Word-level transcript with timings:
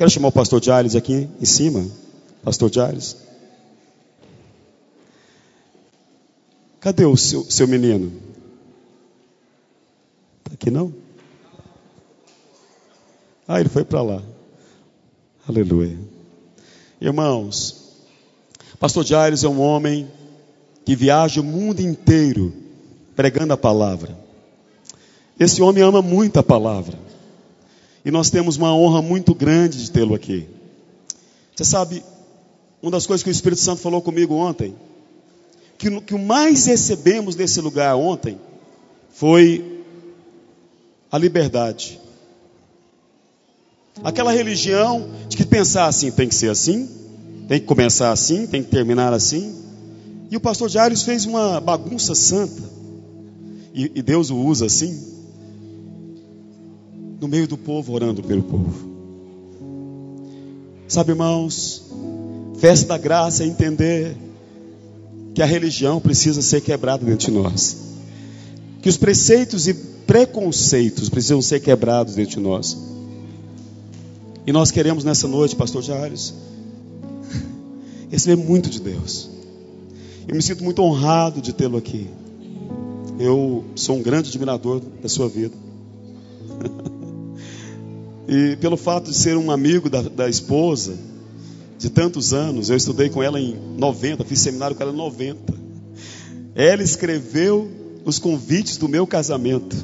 Quero 0.00 0.08
chamar 0.08 0.28
o 0.28 0.32
pastor 0.32 0.64
Jales 0.64 0.96
aqui 0.96 1.28
em 1.38 1.44
cima. 1.44 1.86
Pastor 2.42 2.72
Jales. 2.72 3.18
Cadê 6.80 7.04
o 7.04 7.14
seu, 7.18 7.44
seu 7.50 7.68
menino? 7.68 8.10
Está 10.38 10.54
aqui 10.54 10.70
não? 10.70 10.94
Ah, 13.46 13.60
ele 13.60 13.68
foi 13.68 13.84
para 13.84 14.00
lá. 14.00 14.22
Aleluia. 15.46 15.98
Irmãos, 16.98 17.92
Pastor 18.78 19.04
Jairus 19.04 19.44
é 19.44 19.48
um 19.48 19.60
homem 19.60 20.10
que 20.82 20.96
viaja 20.96 21.42
o 21.42 21.44
mundo 21.44 21.80
inteiro 21.80 22.54
pregando 23.14 23.52
a 23.52 23.58
palavra. 23.58 24.18
Esse 25.38 25.60
homem 25.60 25.82
ama 25.82 26.00
muito 26.00 26.38
a 26.38 26.42
palavra. 26.42 27.09
E 28.04 28.10
nós 28.10 28.30
temos 28.30 28.56
uma 28.56 28.74
honra 28.74 29.02
muito 29.02 29.34
grande 29.34 29.82
de 29.82 29.90
tê-lo 29.90 30.14
aqui. 30.14 30.46
Você 31.54 31.64
sabe, 31.64 32.02
uma 32.82 32.90
das 32.90 33.06
coisas 33.06 33.22
que 33.22 33.28
o 33.28 33.32
Espírito 33.32 33.60
Santo 33.60 33.82
falou 33.82 34.00
comigo 34.00 34.34
ontem, 34.34 34.74
que, 35.76 36.00
que 36.00 36.14
o 36.14 36.18
mais 36.18 36.66
recebemos 36.66 37.36
nesse 37.36 37.60
lugar 37.60 37.96
ontem, 37.96 38.38
foi 39.10 39.82
a 41.10 41.18
liberdade. 41.18 42.00
Aquela 44.02 44.32
religião 44.32 45.10
de 45.28 45.36
que 45.36 45.44
pensar 45.44 45.86
assim 45.86 46.10
tem 46.10 46.28
que 46.28 46.34
ser 46.34 46.50
assim, 46.50 46.88
tem 47.48 47.60
que 47.60 47.66
começar 47.66 48.12
assim, 48.12 48.46
tem 48.46 48.62
que 48.62 48.70
terminar 48.70 49.12
assim. 49.12 49.54
E 50.30 50.36
o 50.36 50.40
pastor 50.40 50.70
Jairus 50.70 51.02
fez 51.02 51.26
uma 51.26 51.60
bagunça 51.60 52.14
santa. 52.14 52.62
E, 53.74 53.90
e 53.96 54.02
Deus 54.02 54.30
o 54.30 54.36
usa 54.36 54.66
assim, 54.66 54.98
no 57.20 57.28
meio 57.28 57.46
do 57.46 57.58
povo, 57.58 57.92
orando 57.92 58.22
pelo 58.22 58.42
povo. 58.42 58.90
Sabe, 60.88 61.12
irmãos, 61.12 61.84
festa 62.58 62.88
da 62.88 62.98
graça 62.98 63.44
é 63.44 63.46
entender 63.46 64.16
que 65.34 65.42
a 65.42 65.46
religião 65.46 66.00
precisa 66.00 66.40
ser 66.42 66.62
quebrada 66.62 67.04
dentro 67.04 67.26
de 67.26 67.32
nós. 67.32 67.76
Que 68.82 68.88
os 68.88 68.96
preceitos 68.96 69.68
e 69.68 69.74
preconceitos 69.74 71.08
precisam 71.08 71.42
ser 71.42 71.60
quebrados 71.60 72.14
dentro 72.14 72.36
de 72.36 72.40
nós. 72.40 72.76
E 74.46 74.52
nós 74.52 74.70
queremos 74.70 75.04
nessa 75.04 75.28
noite, 75.28 75.54
pastor 75.54 75.82
Jairus, 75.82 76.34
receber 78.10 78.36
muito 78.36 78.70
de 78.70 78.80
Deus. 78.80 79.30
Eu 80.26 80.34
me 80.34 80.42
sinto 80.42 80.64
muito 80.64 80.82
honrado 80.82 81.40
de 81.40 81.52
tê-lo 81.52 81.76
aqui. 81.76 82.08
Eu 83.18 83.64
sou 83.76 83.96
um 83.96 84.02
grande 84.02 84.30
admirador 84.30 84.80
da 85.02 85.08
sua 85.08 85.28
vida. 85.28 85.54
e 88.28 88.56
pelo 88.56 88.76
fato 88.76 89.10
de 89.10 89.16
ser 89.16 89.36
um 89.36 89.50
amigo 89.50 89.88
da, 89.88 90.02
da 90.02 90.28
esposa, 90.28 90.94
de 91.80 91.88
tantos 91.88 92.34
anos, 92.34 92.68
eu 92.68 92.76
estudei 92.76 93.08
com 93.08 93.22
ela 93.22 93.40
em 93.40 93.56
90, 93.78 94.22
fiz 94.24 94.40
seminário 94.40 94.76
com 94.76 94.82
ela 94.82 94.92
em 94.92 94.96
90. 94.96 95.54
Ela 96.54 96.82
escreveu 96.82 97.70
os 98.04 98.18
convites 98.18 98.76
do 98.76 98.86
meu 98.86 99.06
casamento 99.06 99.76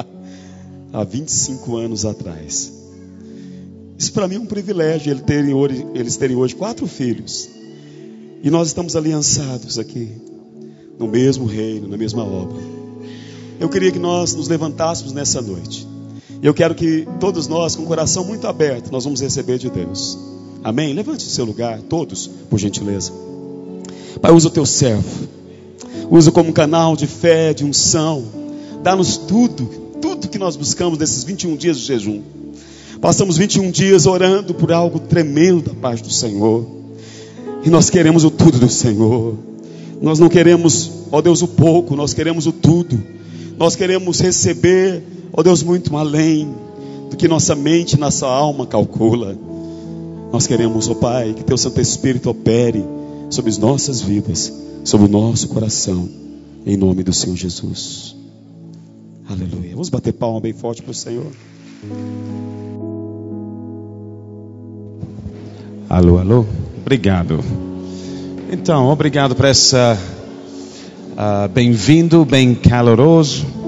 há 0.92 1.02
25 1.02 1.76
anos 1.76 2.04
atrás. 2.04 2.70
Isso 3.98 4.12
para 4.12 4.28
mim 4.28 4.34
é 4.34 4.40
um 4.40 4.46
privilégio 4.46 5.12
eles 5.12 5.22
terem, 5.22 5.54
hoje, 5.54 5.86
eles 5.94 6.16
terem 6.18 6.36
hoje 6.36 6.54
quatro 6.54 6.86
filhos. 6.86 7.48
E 8.42 8.50
nós 8.50 8.68
estamos 8.68 8.94
aliançados 8.94 9.78
aqui, 9.78 10.10
no 10.98 11.08
mesmo 11.08 11.46
reino, 11.46 11.88
na 11.88 11.96
mesma 11.96 12.22
obra. 12.22 12.58
Eu 13.58 13.70
queria 13.70 13.90
que 13.90 13.98
nós 13.98 14.34
nos 14.34 14.46
levantássemos 14.46 15.14
nessa 15.14 15.40
noite. 15.40 15.93
E 16.42 16.46
eu 16.46 16.54
quero 16.54 16.74
que 16.74 17.06
todos 17.20 17.48
nós, 17.48 17.74
com 17.76 17.82
o 17.82 17.86
coração 17.86 18.24
muito 18.24 18.46
aberto, 18.46 18.90
nós 18.90 19.04
vamos 19.04 19.20
receber 19.20 19.58
de 19.58 19.70
Deus. 19.70 20.18
Amém? 20.62 20.92
Levante 20.92 21.24
seu 21.24 21.44
lugar, 21.44 21.80
todos, 21.82 22.28
por 22.48 22.58
gentileza. 22.58 23.12
Pai, 24.20 24.32
usa 24.32 24.48
o 24.48 24.50
teu 24.50 24.64
servo. 24.64 25.28
Usa 26.10 26.30
como 26.30 26.52
canal 26.52 26.96
de 26.96 27.06
fé, 27.06 27.52
de 27.52 27.64
unção. 27.64 28.24
Dá-nos 28.82 29.16
tudo, 29.16 29.66
tudo 30.00 30.28
que 30.28 30.38
nós 30.38 30.56
buscamos 30.56 30.98
nesses 30.98 31.24
21 31.24 31.56
dias 31.56 31.78
de 31.78 31.84
jejum. 31.84 32.22
Passamos 33.00 33.36
21 33.36 33.70
dias 33.70 34.06
orando 34.06 34.54
por 34.54 34.72
algo 34.72 34.98
tremendo 34.98 35.70
da 35.70 35.74
parte 35.74 36.02
do 36.02 36.10
Senhor. 36.10 36.66
E 37.64 37.70
nós 37.70 37.90
queremos 37.90 38.24
o 38.24 38.30
tudo 38.30 38.58
do 38.58 38.68
Senhor. 38.68 39.36
Nós 40.00 40.18
não 40.18 40.28
queremos, 40.28 40.90
ó 41.10 41.20
Deus, 41.20 41.42
o 41.42 41.48
pouco, 41.48 41.96
nós 41.96 42.12
queremos 42.12 42.46
o 42.46 42.52
tudo. 42.52 43.02
Nós 43.58 43.76
queremos 43.76 44.20
receber, 44.20 45.02
ó 45.36 45.42
Deus, 45.42 45.62
muito 45.62 45.94
além 45.96 46.54
do 47.10 47.16
que 47.16 47.26
nossa 47.26 47.54
mente, 47.54 47.98
nossa 47.98 48.26
alma 48.26 48.66
calcula. 48.66 49.36
Nós 50.32 50.46
queremos, 50.46 50.88
ó 50.88 50.94
Pai, 50.94 51.34
que 51.34 51.44
Teu 51.44 51.56
Santo 51.56 51.80
Espírito 51.80 52.30
opere 52.30 52.84
sobre 53.30 53.50
as 53.50 53.58
nossas 53.58 54.00
vidas, 54.00 54.52
sobre 54.84 55.06
o 55.06 55.10
nosso 55.10 55.48
coração, 55.48 56.08
em 56.64 56.76
nome 56.76 57.02
do 57.02 57.12
Senhor 57.12 57.36
Jesus. 57.36 58.16
Aleluia. 59.28 59.72
Vamos 59.72 59.88
bater 59.88 60.12
palma 60.12 60.40
bem 60.40 60.52
forte 60.52 60.82
para 60.82 60.90
o 60.90 60.94
Senhor. 60.94 61.26
Alô, 65.88 66.18
alô. 66.18 66.46
Obrigado. 66.80 67.40
Então, 68.50 68.88
obrigado 68.88 69.34
por 69.34 69.46
essa 69.46 69.98
uh, 71.12 71.48
bem-vindo, 71.48 72.24
bem 72.24 72.54
caloroso. 72.54 73.63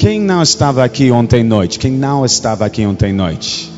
Quem 0.00 0.18
não 0.18 0.42
estava 0.42 0.82
aqui 0.82 1.10
ontem 1.10 1.44
noite? 1.44 1.78
Quem 1.78 1.92
não 1.92 2.24
estava 2.24 2.64
aqui 2.64 2.86
ontem 2.86 3.12
noite? 3.12 3.70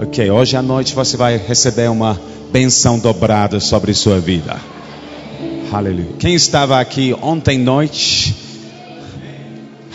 Ok, 0.00 0.30
hoje 0.30 0.56
à 0.56 0.62
noite 0.62 0.94
você 0.94 1.16
vai 1.16 1.36
receber 1.38 1.90
uma 1.90 2.16
benção 2.52 3.00
dobrada 3.00 3.58
sobre 3.58 3.92
sua 3.92 4.20
vida. 4.20 4.56
Aleluia. 5.72 6.06
Quem 6.20 6.36
estava 6.36 6.78
aqui 6.78 7.16
ontem 7.20 7.58
noite? 7.58 8.32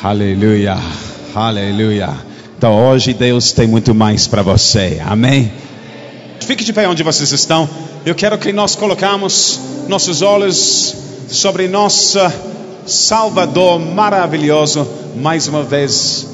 Aleluia. 0.03 0.75
Aleluia. 1.33 2.09
Então 2.57 2.89
hoje 2.89 3.13
Deus 3.13 3.53
tem 3.53 3.65
muito 3.65 3.95
mais 3.95 4.27
para 4.27 4.41
você. 4.41 5.01
Amém. 5.05 5.49
Fique 6.41 6.65
de 6.65 6.73
pé 6.73 6.85
onde 6.85 7.01
vocês 7.01 7.31
estão. 7.31 7.69
Eu 8.05 8.13
quero 8.13 8.37
que 8.37 8.51
nós 8.51 8.75
colocamos 8.75 9.57
nossos 9.87 10.21
olhos 10.21 10.93
sobre 11.29 11.69
nosso 11.69 12.19
Salvador 12.85 13.79
maravilhoso 13.79 14.87
mais 15.15 15.47
uma 15.47 15.63
vez 15.63 16.27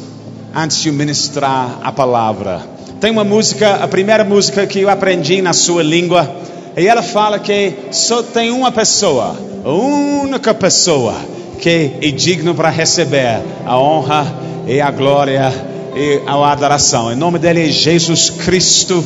antes 0.54 0.82
de 0.82 0.92
ministrar 0.92 1.80
a 1.82 1.92
palavra. 1.94 2.62
Tem 3.00 3.10
uma 3.10 3.24
música, 3.24 3.76
a 3.76 3.88
primeira 3.88 4.26
música 4.26 4.68
que 4.68 4.82
eu 4.82 4.90
aprendi 4.90 5.42
na 5.42 5.54
sua 5.54 5.82
língua, 5.82 6.30
e 6.76 6.86
ela 6.86 7.02
fala 7.02 7.40
que 7.40 7.74
só 7.92 8.22
tem 8.22 8.52
uma 8.52 8.72
pessoa, 8.72 9.36
a 9.64 9.70
única 9.70 10.54
pessoa 10.54 11.16
que 11.60 11.92
é 12.02 12.12
digno 12.12 12.54
para 12.54 12.70
receber 12.70 13.42
a 13.66 13.80
honra 13.80 14.26
e 14.68 14.82
a 14.82 14.92
glória 14.92 15.54
e 15.96 16.22
a 16.28 16.52
adoração. 16.52 17.08
O 17.08 17.16
nome 17.16 17.40
dele 17.40 17.68
é 17.68 17.72
Jesus 17.72 18.30
Cristo. 18.30 19.04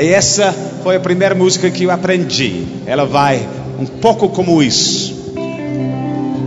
E 0.00 0.06
essa 0.06 0.54
foi 0.82 0.96
a 0.96 1.00
primeira 1.00 1.34
música 1.34 1.70
que 1.70 1.84
eu 1.84 1.90
aprendi. 1.90 2.66
Ela 2.86 3.04
vai 3.04 3.46
um 3.78 3.86
pouco 3.86 4.28
como 4.28 4.62
isso. 4.62 5.17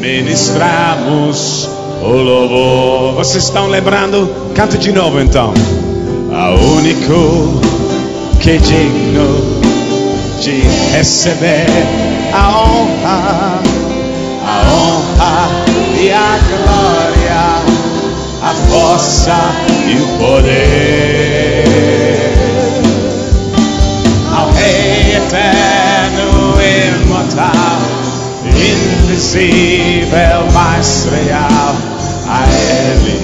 ministramos 0.00 1.68
o 2.02 2.08
louvor. 2.08 3.14
Vocês 3.14 3.44
estão 3.44 3.66
lembrando? 3.68 4.52
Canta 4.54 4.78
de 4.78 4.90
novo 4.92 5.20
então. 5.20 5.52
A 6.32 6.50
único 6.50 7.60
que 8.40 8.50
é 8.52 8.56
digno 8.56 9.60
de 10.40 10.62
receber 10.92 11.66
a 12.32 12.48
honra, 12.48 13.60
a 14.46 14.62
honra 14.72 15.48
e 16.00 16.10
a 16.10 16.38
glória, 16.48 17.60
a 18.42 18.54
força 18.70 19.36
e 19.86 20.00
o 20.00 20.06
poder 20.18 21.49
invisível, 29.20 30.48
mas 30.52 31.06
real. 31.10 31.76
A 32.26 32.44
Ele 32.48 33.20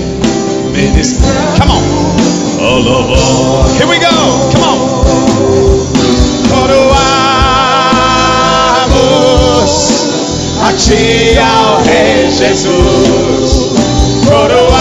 ministra. 0.73 1.33
Come 1.59 1.73
on. 1.73 1.83
Oh, 2.61 2.79
Lord, 2.79 3.19
oh. 3.19 3.65
Here 3.79 3.87
we 3.87 3.99
go. 3.99 4.11
Come 4.53 4.65
on. 4.65 4.79
Coroamos 6.51 7.07
a 10.61 10.73
Ti, 10.75 11.39
ao 11.39 11.83
Rei 11.83 12.31
Jesus. 12.31 13.73
Coroamos 14.27 14.77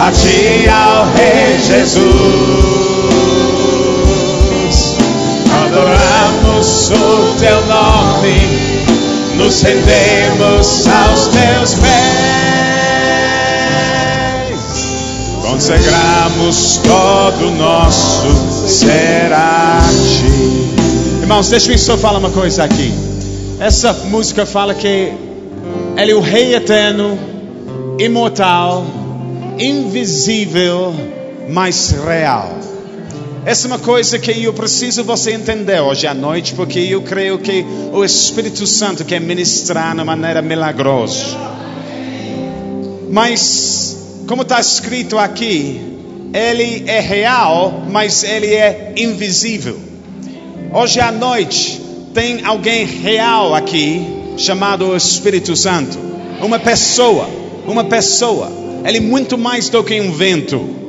a 0.00 0.10
Ti, 0.10 0.68
ao 0.68 1.06
Rei 1.14 1.58
Jesus. 1.58 3.33
O 6.74 7.38
teu 7.38 7.64
nome, 7.66 8.34
nos 9.36 9.62
rendemos 9.62 10.86
aos 10.88 11.28
teus 11.28 11.74
pés. 11.74 12.34
Consagramos 15.40 16.80
todo 16.82 17.46
o 17.46 17.50
nosso 17.52 18.66
ser 18.66 19.32
a 19.32 19.82
ti. 20.18 21.20
Irmãos, 21.20 21.48
deixa 21.48 21.70
eu 21.70 21.78
só 21.78 21.96
falar 21.96 22.18
uma 22.18 22.30
coisa 22.30 22.64
aqui. 22.64 22.92
Essa 23.60 23.92
música 23.92 24.44
fala 24.44 24.74
que 24.74 25.12
Ele 25.96 26.10
é 26.10 26.14
o 26.14 26.20
Rei 26.20 26.56
eterno, 26.56 27.16
imortal, 28.00 28.84
invisível, 29.60 30.92
mas 31.48 31.94
real. 32.04 32.53
Essa 33.46 33.66
é 33.66 33.68
uma 33.68 33.78
coisa 33.78 34.18
que 34.18 34.42
eu 34.42 34.54
preciso 34.54 35.04
você 35.04 35.32
entender 35.32 35.78
hoje 35.78 36.06
à 36.06 36.14
noite, 36.14 36.54
porque 36.54 36.78
eu 36.78 37.02
creio 37.02 37.38
que 37.38 37.62
o 37.92 38.02
Espírito 38.02 38.66
Santo 38.66 39.04
quer 39.04 39.20
ministrar 39.20 39.94
de 39.94 40.02
maneira 40.02 40.40
milagrosa. 40.40 41.26
Mas, 43.10 44.24
como 44.26 44.40
está 44.42 44.58
escrito 44.58 45.18
aqui, 45.18 45.78
ele 46.32 46.84
é 46.86 47.00
real, 47.00 47.84
mas 47.90 48.24
ele 48.24 48.46
é 48.46 48.94
invisível. 48.96 49.78
Hoje 50.72 50.98
à 51.00 51.12
noite 51.12 51.82
tem 52.14 52.46
alguém 52.46 52.86
real 52.86 53.54
aqui, 53.54 54.06
chamado 54.38 54.96
Espírito 54.96 55.54
Santo. 55.54 55.98
Uma 56.40 56.58
pessoa, 56.58 57.28
uma 57.66 57.84
pessoa. 57.84 58.50
Ele 58.86 58.96
é 58.96 59.02
muito 59.02 59.36
mais 59.36 59.68
do 59.68 59.84
que 59.84 60.00
um 60.00 60.12
vento. 60.12 60.83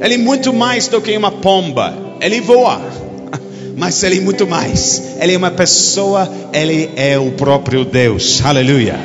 Ele 0.00 0.14
é 0.14 0.18
muito 0.18 0.52
mais 0.52 0.88
do 0.88 1.00
que 1.00 1.16
uma 1.16 1.30
pomba. 1.30 1.94
Ele 2.20 2.40
voa. 2.40 2.80
Mas 3.76 4.02
ele 4.02 4.18
é 4.18 4.20
muito 4.20 4.46
mais. 4.46 5.02
Ele 5.20 5.34
é 5.34 5.36
uma 5.36 5.50
pessoa, 5.50 6.30
ele 6.52 6.90
é 6.96 7.18
o 7.18 7.32
próprio 7.32 7.84
Deus. 7.84 8.40
Aleluia. 8.44 8.98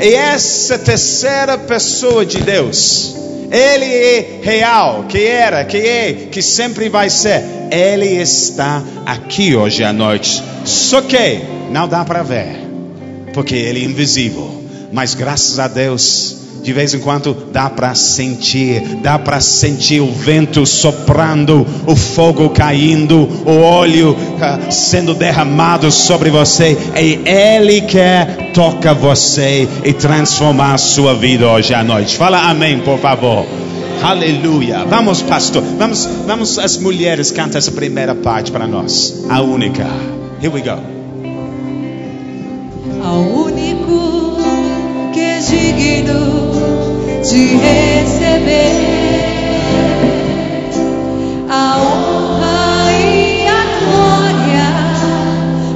E 0.00 0.14
essa 0.14 0.78
terceira 0.78 1.56
pessoa 1.56 2.26
de 2.26 2.38
Deus, 2.42 3.14
ele 3.50 3.84
é 3.84 4.40
real, 4.42 5.04
que 5.08 5.24
era, 5.24 5.64
que 5.64 5.76
é, 5.76 6.28
que 6.30 6.42
sempre 6.42 6.88
vai 6.88 7.08
ser. 7.08 7.42
Ele 7.70 8.20
está 8.20 8.82
aqui 9.06 9.54
hoje 9.54 9.82
à 9.84 9.92
noite. 9.92 10.42
Só 10.64 11.00
que 11.00 11.40
não 11.70 11.88
dá 11.88 12.04
para 12.04 12.22
ver, 12.22 12.56
porque 13.32 13.54
ele 13.54 13.82
é 13.82 13.84
invisível. 13.84 14.62
Mas 14.92 15.14
graças 15.14 15.58
a 15.58 15.68
Deus, 15.68 16.43
de 16.64 16.72
vez 16.72 16.94
em 16.94 16.98
quando 16.98 17.36
dá 17.52 17.68
para 17.68 17.94
sentir, 17.94 18.80
dá 19.02 19.18
para 19.18 19.40
sentir 19.40 20.00
o 20.00 20.10
vento 20.10 20.64
soprando, 20.64 21.66
o 21.86 21.94
fogo 21.94 22.48
caindo, 22.50 23.28
o 23.44 23.60
óleo 23.60 24.12
uh, 24.12 24.72
sendo 24.72 25.14
derramado 25.14 25.92
sobre 25.92 26.30
você. 26.30 26.76
E 26.96 27.20
Ele 27.28 27.82
quer 27.82 28.52
tocar 28.52 28.94
você 28.94 29.68
e 29.84 29.92
transformar 29.92 30.74
a 30.74 30.78
sua 30.78 31.14
vida 31.14 31.46
hoje 31.46 31.74
à 31.74 31.84
noite. 31.84 32.16
Fala 32.16 32.48
amém, 32.48 32.78
por 32.78 32.98
favor. 32.98 33.46
Aleluia. 34.02 34.84
Vamos, 34.86 35.22
pastor. 35.22 35.62
Vamos, 35.78 36.08
vamos 36.26 36.58
as 36.58 36.78
mulheres 36.78 37.30
cantam 37.30 37.58
essa 37.58 37.72
primeira 37.72 38.14
parte 38.14 38.50
para 38.50 38.66
nós. 38.66 39.24
A 39.28 39.40
única. 39.42 39.86
Here 40.42 40.52
we 40.52 40.62
go. 40.62 40.94
ao 43.04 43.20
único 43.20 44.38
que 45.12 45.20
é 45.20 45.38
digno 45.38 46.53
de 47.24 47.56
receber 47.56 48.84
a 51.48 51.78
honra 51.78 52.92
e 52.92 53.46
a 53.48 53.64
glória, 53.80 54.68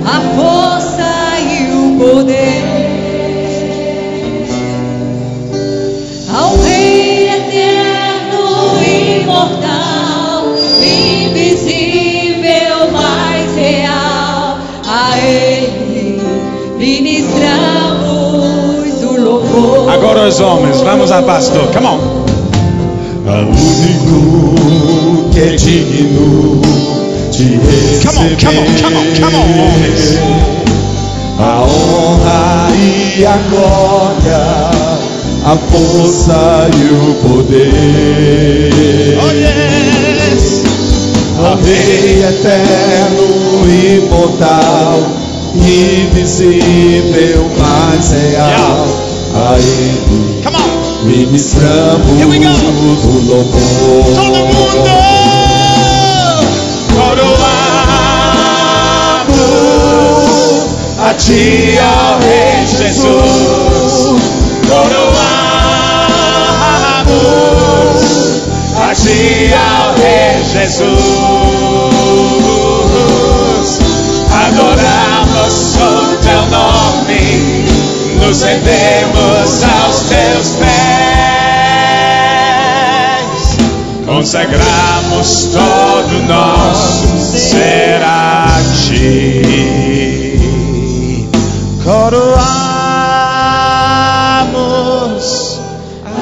a 0.05 0.21
força 0.37 1.41
e 1.41 1.73
o 1.73 1.99
poder. 1.99 2.68
Agora 19.99 20.29
os 20.29 20.39
homens, 20.39 20.81
vamos 20.81 21.11
a 21.11 21.21
pastor. 21.23 21.67
Come 21.73 21.87
on. 21.87 21.99
Ao 23.27 23.41
único 23.41 25.29
que 25.33 25.41
é 25.41 25.57
digno 25.57 26.63
de 27.33 27.59
Come 28.07 28.19
on, 28.21 28.29
come 28.37 28.59
on, 28.59 28.67
come 28.81 28.97
on, 28.97 29.07
come 29.21 29.37
on, 29.37 29.49
homens. 29.59 30.17
a 31.41 31.63
honra 31.63 32.69
e 32.77 33.27
a 33.27 33.37
glória, 33.51 34.71
a 35.45 35.57
força 35.69 36.69
e 36.77 36.79
o 36.95 37.15
poder. 37.29 38.71
Oh 39.21 39.33
yes. 39.33 40.63
Ao 41.45 41.57
Rei 41.57 42.23
eterno, 42.23 43.27
imortal, 43.67 44.99
invisível, 45.57 47.43
mas 47.59 48.13
real, 48.13 48.87
a 49.39 49.59
Ele 49.59 50.43
Come 50.43 50.57
on. 50.57 50.63
ministramos 51.07 52.19
Here 52.19 52.27
we 52.27 52.39
go. 52.39 52.49
o 52.49 52.51
louvor. 53.29 54.05
Todo 54.15 54.39
mundo! 54.47 55.09
Coroamos 59.39 60.67
a 60.99 61.15
ti, 61.15 61.79
ó 61.81 62.19
Rei 62.21 62.67
Jesus. 62.67 64.21
Coroamos 67.09 68.43
a 68.77 68.95
ti, 68.95 69.53
ó 69.55 69.57
Rei 69.97 70.43
Jesus. 70.45 70.89
Adoramos 74.31 75.57
o 75.77 76.17
teu 76.23 76.43
nome, 76.47 76.58
nos 78.41 79.63
aos 79.65 80.01
teus 80.09 80.49
pés. 80.57 80.69
Consagramos 84.07 85.49
todo 85.53 86.23
nosso 86.29 87.09
ser 87.37 88.01
a 88.05 88.61
ti. 88.87 89.69
Coroamos 91.83 92.39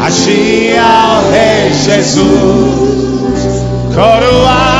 a 0.01 0.11
ti, 0.11 0.75
ao 0.79 1.31
Rei 1.31 1.75
Jesus. 1.75 2.25
Coroamos 3.95 4.77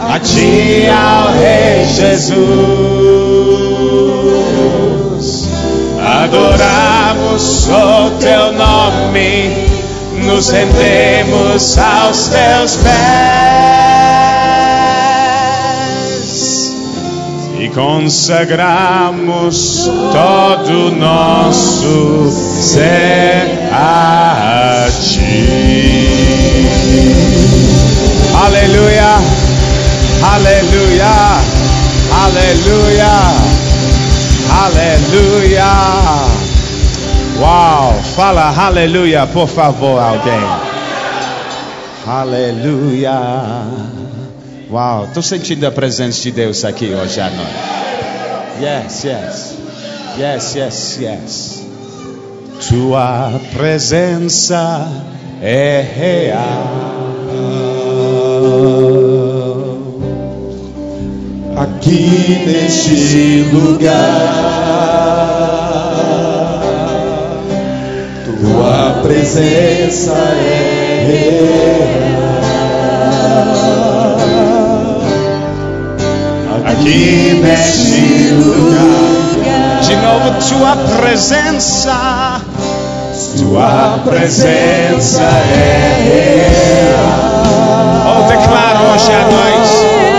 a 0.00 0.20
ti, 0.20 0.86
ao 0.88 1.32
Rei 1.32 1.86
Jesus. 1.86 2.97
Adoramos 6.24 7.68
o 7.68 8.10
teu 8.18 8.52
nome, 8.52 9.68
nos 10.24 10.50
rendemos 10.50 11.78
aos 11.78 12.28
teus 12.28 12.76
pés 12.76 12.88
e 17.60 17.68
consagramos 17.68 19.88
todo 20.12 20.88
o 20.88 20.90
nosso 20.90 22.28
ser 22.30 23.68
a 23.72 24.88
ti. 24.90 26.66
Aleluia, 28.44 29.22
aleluia, 30.34 31.40
aleluia, 32.12 33.57
aleluia. 34.50 35.64
Uau, 37.40 37.94
fala 38.16 38.54
aleluia, 38.56 39.26
por 39.26 39.48
favor, 39.48 40.00
alguém. 40.00 40.40
Aleluia. 42.06 43.12
Uau, 44.70 45.04
estou 45.04 45.22
sentindo 45.22 45.66
a 45.66 45.70
presença 45.70 46.22
de 46.22 46.30
Deus 46.30 46.64
aqui 46.64 46.94
hoje 46.94 47.20
à 47.20 47.30
noite. 47.30 47.78
Yes, 48.60 49.04
yes. 49.04 49.54
Yes, 50.18 50.54
yes, 50.56 50.98
yes. 51.00 51.62
Tua 52.68 53.40
presença 53.54 54.90
é 55.40 55.80
real. 55.80 56.98
Aqui 61.60 62.44
neste 62.46 63.48
lugar. 63.52 64.48
Tua 68.24 69.00
presença 69.02 70.12
é 70.12 71.06
real. 71.08 71.98
Aqui 76.64 77.40
neste 77.42 78.34
lugar. 78.34 79.80
De 79.82 79.96
novo, 79.96 80.30
tua 80.48 80.76
presença. 80.96 82.40
Tua 83.36 83.98
presença 84.04 85.22
é 85.22 86.02
real. 86.94 87.18
Oh, 88.06 88.22
declara 88.28 88.80
hoje 88.92 89.12
à 89.12 89.22
noite. 89.30 90.17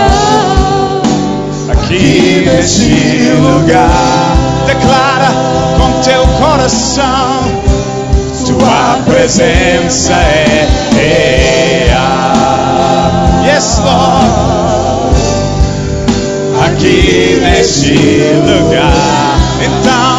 Aqui 1.90 2.46
neste 2.46 3.32
lugar. 3.32 4.36
Declara 4.64 5.26
com 5.76 5.90
teu 6.02 6.24
coração. 6.38 7.42
Tua 8.46 8.98
presença 9.04 10.12
é 10.12 10.68
real. 11.88 12.30
Yes, 13.44 13.78
Lord. 13.78 15.16
Aqui 16.64 17.40
neste 17.42 17.96
lugar. 18.46 19.40
Então, 19.60 19.90
então, 19.90 20.09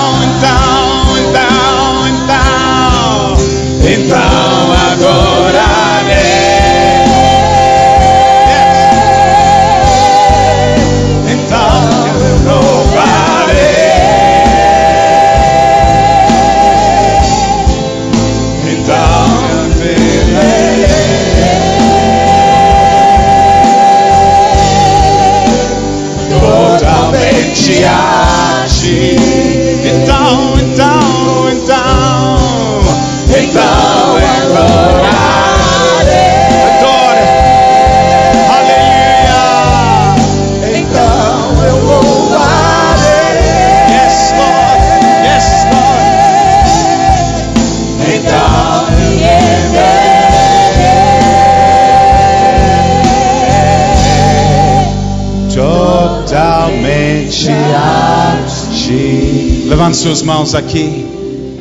totalmente 57.42 57.50
a 57.50 58.38
ti. 58.76 59.66
Levante 59.68 59.98
suas 59.98 60.22
mãos 60.22 60.54
aqui. 60.54 61.06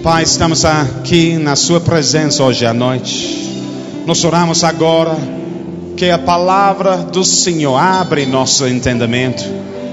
Pai, 0.03 0.23
estamos 0.23 0.65
aqui 0.65 1.37
na 1.37 1.57
Sua 1.57 1.81
presença 1.81 2.43
hoje 2.43 2.67
à 2.67 2.75
noite. 2.75 3.51
Nós 4.07 4.25
oramos 4.25 4.65
agora 4.65 5.17
que 5.97 6.11
a 6.11 6.19
palavra 6.19 6.99
do 6.99 7.25
Senhor 7.25 7.77
abre 7.77 8.27
nosso 8.27 8.67
entendimento, 8.67 9.45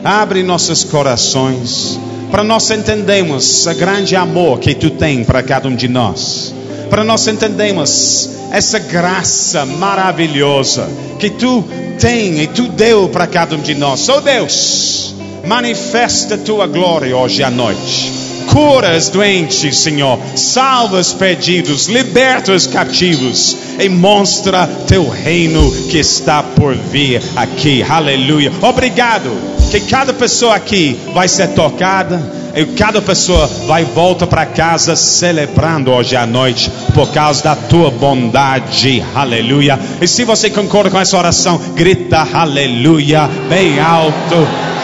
abre 0.03 0.43
nossos 0.43 0.83
corações, 0.83 1.99
para 2.31 2.43
nós 2.43 2.69
entendermos 2.71 3.65
o 3.65 3.75
grande 3.75 4.15
amor 4.15 4.59
que 4.59 4.73
Tu 4.73 4.89
tem 4.91 5.23
para 5.23 5.43
cada 5.43 5.67
um 5.67 5.75
de 5.75 5.87
nós, 5.87 6.53
para 6.89 7.03
nós 7.03 7.27
entendermos 7.27 8.29
essa 8.51 8.79
graça 8.79 9.65
maravilhosa 9.65 10.87
que 11.19 11.29
Tu 11.29 11.63
tem 11.99 12.41
e 12.41 12.47
Tu 12.47 12.69
deu 12.69 13.09
para 13.09 13.27
cada 13.27 13.55
um 13.55 13.61
de 13.61 13.75
nós. 13.75 14.07
Oh 14.07 14.21
Deus, 14.21 15.16
manifesta 15.47 16.37
Tua 16.37 16.67
glória 16.67 17.15
hoje 17.15 17.41
à 17.41 17.49
noite. 17.49 18.11
Cura 18.47 18.97
os 18.97 19.09
doentes, 19.09 19.77
Senhor. 19.77 20.19
Salva 20.35 20.99
os 20.99 21.13
perdidos. 21.13 21.87
Liberta 21.87 22.51
os 22.51 22.67
cativos. 22.67 23.55
E 23.79 23.87
mostra 23.87 24.67
teu 24.87 25.07
reino 25.07 25.71
que 25.89 25.99
está 25.99 26.43
por 26.43 26.75
vir 26.75 27.21
aqui. 27.35 27.83
Aleluia. 27.87 28.51
Obrigado. 28.61 29.31
Que 29.71 29.81
cada 29.81 30.13
pessoa 30.13 30.55
aqui 30.55 30.99
vai 31.13 31.27
ser 31.27 31.49
tocada. 31.49 32.21
E 32.57 32.65
cada 32.65 32.99
pessoa 32.99 33.45
vai 33.67 33.85
voltar 33.85 34.25
para 34.25 34.43
casa 34.43 34.95
celebrando 34.95 35.91
hoje 35.91 36.15
à 36.15 36.25
noite 36.25 36.71
por 36.91 37.07
causa 37.11 37.43
da 37.43 37.55
tua 37.55 37.91
bondade. 37.91 39.03
Aleluia. 39.13 39.79
E 40.01 40.07
se 40.07 40.23
você 40.23 40.49
concorda 40.49 40.89
com 40.89 40.99
essa 40.99 41.15
oração, 41.15 41.61
grita 41.75 42.27
aleluia 42.33 43.29
bem 43.47 43.79
alto. 43.79 44.35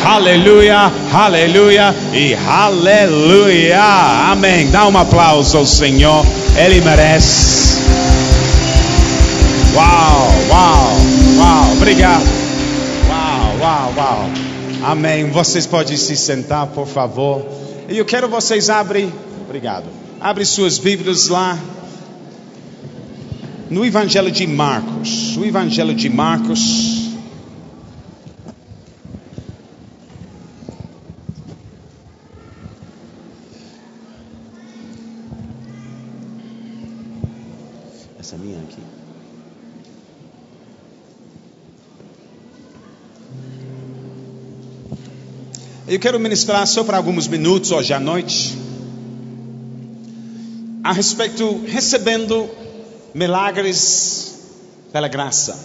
Aleluia, 0.06 0.92
aleluia 1.12 1.96
e 2.14 2.36
aleluia. 2.48 3.82
Amém. 4.30 4.70
Dá 4.70 4.88
um 4.88 4.96
aplauso 4.96 5.58
ao 5.58 5.66
Senhor. 5.66 6.24
Ele 6.56 6.80
merece. 6.80 7.82
Uau, 9.74 10.32
uau, 10.48 10.98
uau. 11.40 11.72
Obrigado. 11.72 12.24
Uau, 13.10 13.58
uau, 13.60 13.94
uau. 13.98 14.30
Amém. 14.84 15.32
Vocês 15.32 15.66
podem 15.66 15.98
se 15.98 16.16
sentar, 16.16 16.68
por 16.68 16.86
favor. 16.86 17.63
E 17.90 17.98
eu 17.98 18.06
quero 18.06 18.30
vocês 18.30 18.70
abrir. 18.70 19.12
Obrigado. 19.42 19.86
Abre 20.20 20.46
suas 20.46 20.78
Bíblias 20.80 21.28
lá. 21.28 21.60
No 23.70 23.86
Evangelho 23.86 24.32
de 24.32 24.48
Marcos. 24.48 25.36
O 25.36 25.44
Evangelho 25.44 25.94
de 25.94 26.10
Marcos. 26.10 27.12
Essa 38.18 38.38
minha 38.38 38.60
aqui. 38.60 38.82
Eu 45.94 46.00
quero 46.00 46.20
ministrar 46.20 46.66
só 46.66 46.84
para 46.84 46.98
alguns 46.98 47.28
minutos 47.28 47.70
hoje 47.70 47.94
à 47.94 48.00
noite 48.00 48.58
a 50.84 50.92
respeito 50.92 51.64
recebendo 51.68 52.50
milagres 53.14 54.40
pela 54.92 55.08
graça. 55.08 55.56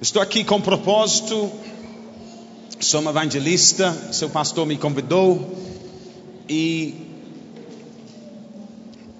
Estou 0.00 0.22
aqui 0.22 0.42
com 0.42 0.58
propósito, 0.58 1.52
sou 2.80 3.02
um 3.02 3.10
evangelista, 3.10 3.94
seu 4.10 4.30
pastor 4.30 4.64
me 4.64 4.78
convidou 4.78 5.54
e 6.48 6.94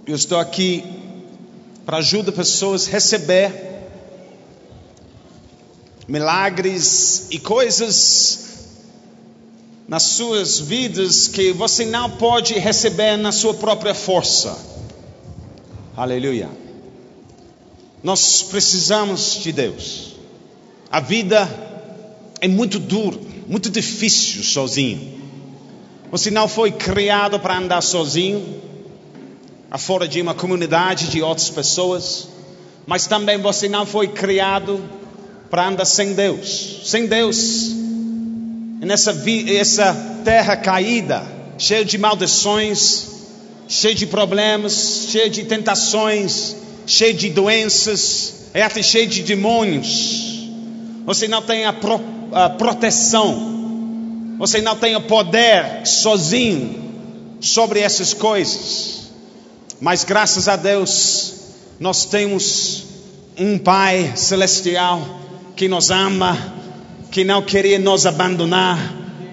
eu 0.06 0.16
estou 0.16 0.38
aqui 0.38 0.82
para 1.84 1.98
ajudar 1.98 2.32
pessoas 2.32 2.88
a 2.88 2.90
receber 2.90 3.52
milagres 6.08 7.26
e 7.30 7.38
coisas 7.38 8.51
nas 9.92 10.04
suas 10.04 10.58
vidas 10.58 11.28
que 11.28 11.52
você 11.52 11.84
não 11.84 12.08
pode 12.08 12.54
receber 12.54 13.18
na 13.18 13.30
sua 13.30 13.52
própria 13.52 13.94
força. 13.94 14.56
Aleluia. 15.94 16.48
Nós 18.02 18.42
precisamos 18.42 19.38
de 19.42 19.52
Deus. 19.52 20.14
A 20.90 20.98
vida 20.98 21.46
é 22.40 22.48
muito 22.48 22.78
dura, 22.78 23.18
muito 23.46 23.68
difícil 23.68 24.42
sozinho. 24.42 25.20
Você 26.10 26.30
não 26.30 26.48
foi 26.48 26.72
criado 26.72 27.38
para 27.38 27.58
andar 27.58 27.82
sozinho, 27.82 28.62
fora 29.76 30.08
de 30.08 30.22
uma 30.22 30.32
comunidade 30.32 31.08
de 31.08 31.20
outras 31.20 31.50
pessoas, 31.50 32.28
mas 32.86 33.06
também 33.06 33.36
você 33.36 33.68
não 33.68 33.84
foi 33.84 34.08
criado 34.08 34.82
para 35.50 35.68
andar 35.68 35.84
sem 35.84 36.14
Deus. 36.14 36.80
Sem 36.82 37.06
Deus, 37.06 37.81
nessa, 38.86 39.14
essa 39.48 39.94
terra 40.24 40.56
caída, 40.56 41.22
cheia 41.58 41.84
de 41.84 41.96
maldições, 41.98 43.06
cheia 43.68 43.94
de 43.94 44.06
problemas, 44.06 45.06
cheia 45.10 45.30
de 45.30 45.44
tentações, 45.44 46.56
cheia 46.86 47.14
de 47.14 47.30
doenças, 47.30 48.50
é 48.52 48.62
até 48.62 48.82
cheia 48.82 49.06
de 49.06 49.22
demônios. 49.22 50.48
Você 51.06 51.26
não 51.28 51.42
tem 51.42 51.64
a, 51.64 51.72
pro- 51.72 52.00
a 52.32 52.50
proteção, 52.50 54.36
você 54.38 54.60
não 54.60 54.76
tem 54.76 54.96
o 54.96 55.00
poder 55.02 55.86
sozinho 55.86 56.82
sobre 57.40 57.80
essas 57.80 58.12
coisas. 58.12 59.10
Mas 59.80 60.04
graças 60.04 60.48
a 60.48 60.56
Deus, 60.56 61.34
nós 61.80 62.04
temos 62.04 62.84
um 63.38 63.58
Pai 63.58 64.12
celestial 64.16 65.02
que 65.56 65.68
nos 65.68 65.90
ama 65.90 66.61
que 67.12 67.24
não 67.24 67.42
queria 67.42 67.78
nos 67.78 68.06
abandonar, 68.06 68.78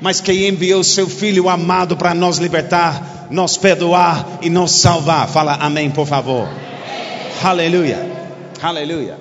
mas 0.02 0.20
que 0.20 0.48
enviou 0.48 0.84
seu 0.84 1.08
Filho 1.08 1.48
amado 1.48 1.96
para 1.96 2.14
nos 2.14 2.38
libertar, 2.38 3.28
nos 3.32 3.56
perdoar 3.56 4.40
e 4.42 4.50
nos 4.50 4.74
salvar. 4.74 5.30
Fala 5.30 5.54
amém, 5.56 5.90
por 5.90 6.06
favor. 6.06 6.48
Aleluia. 7.42 8.06
Aleluia. 8.62 9.18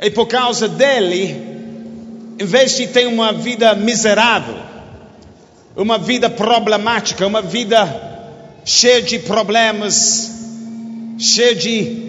E 0.00 0.10
por 0.10 0.26
causa 0.26 0.66
dele, 0.66 1.36
em 2.36 2.44
vez 2.44 2.76
de 2.76 2.88
ter 2.88 3.06
uma 3.06 3.32
vida 3.32 3.76
miserável, 3.76 4.56
uma 5.76 5.98
vida 5.98 6.28
problemática, 6.28 7.24
uma 7.24 7.40
vida 7.40 8.10
cheia 8.64 9.00
de 9.00 9.20
problemas, 9.20 10.32
cheia 11.16 11.54
de 11.54 12.02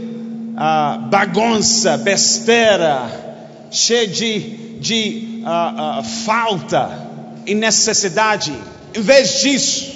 uh, 0.56 1.10
bagunça, 1.10 1.96
besteira, 1.96 3.68
cheia 3.70 4.08
de, 4.08 4.40
de 4.80 5.33
uh, 5.44 6.04
falta 6.26 7.08
e 7.46 7.54
necessidade. 7.54 8.54
Em 8.94 9.02
vez 9.02 9.42
disso, 9.42 9.94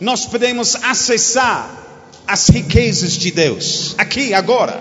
nós 0.00 0.26
podemos 0.26 0.76
acessar 0.76 1.70
as 2.26 2.48
riquezas 2.48 3.12
de 3.12 3.30
Deus, 3.30 3.94
aqui, 3.98 4.32
agora. 4.32 4.80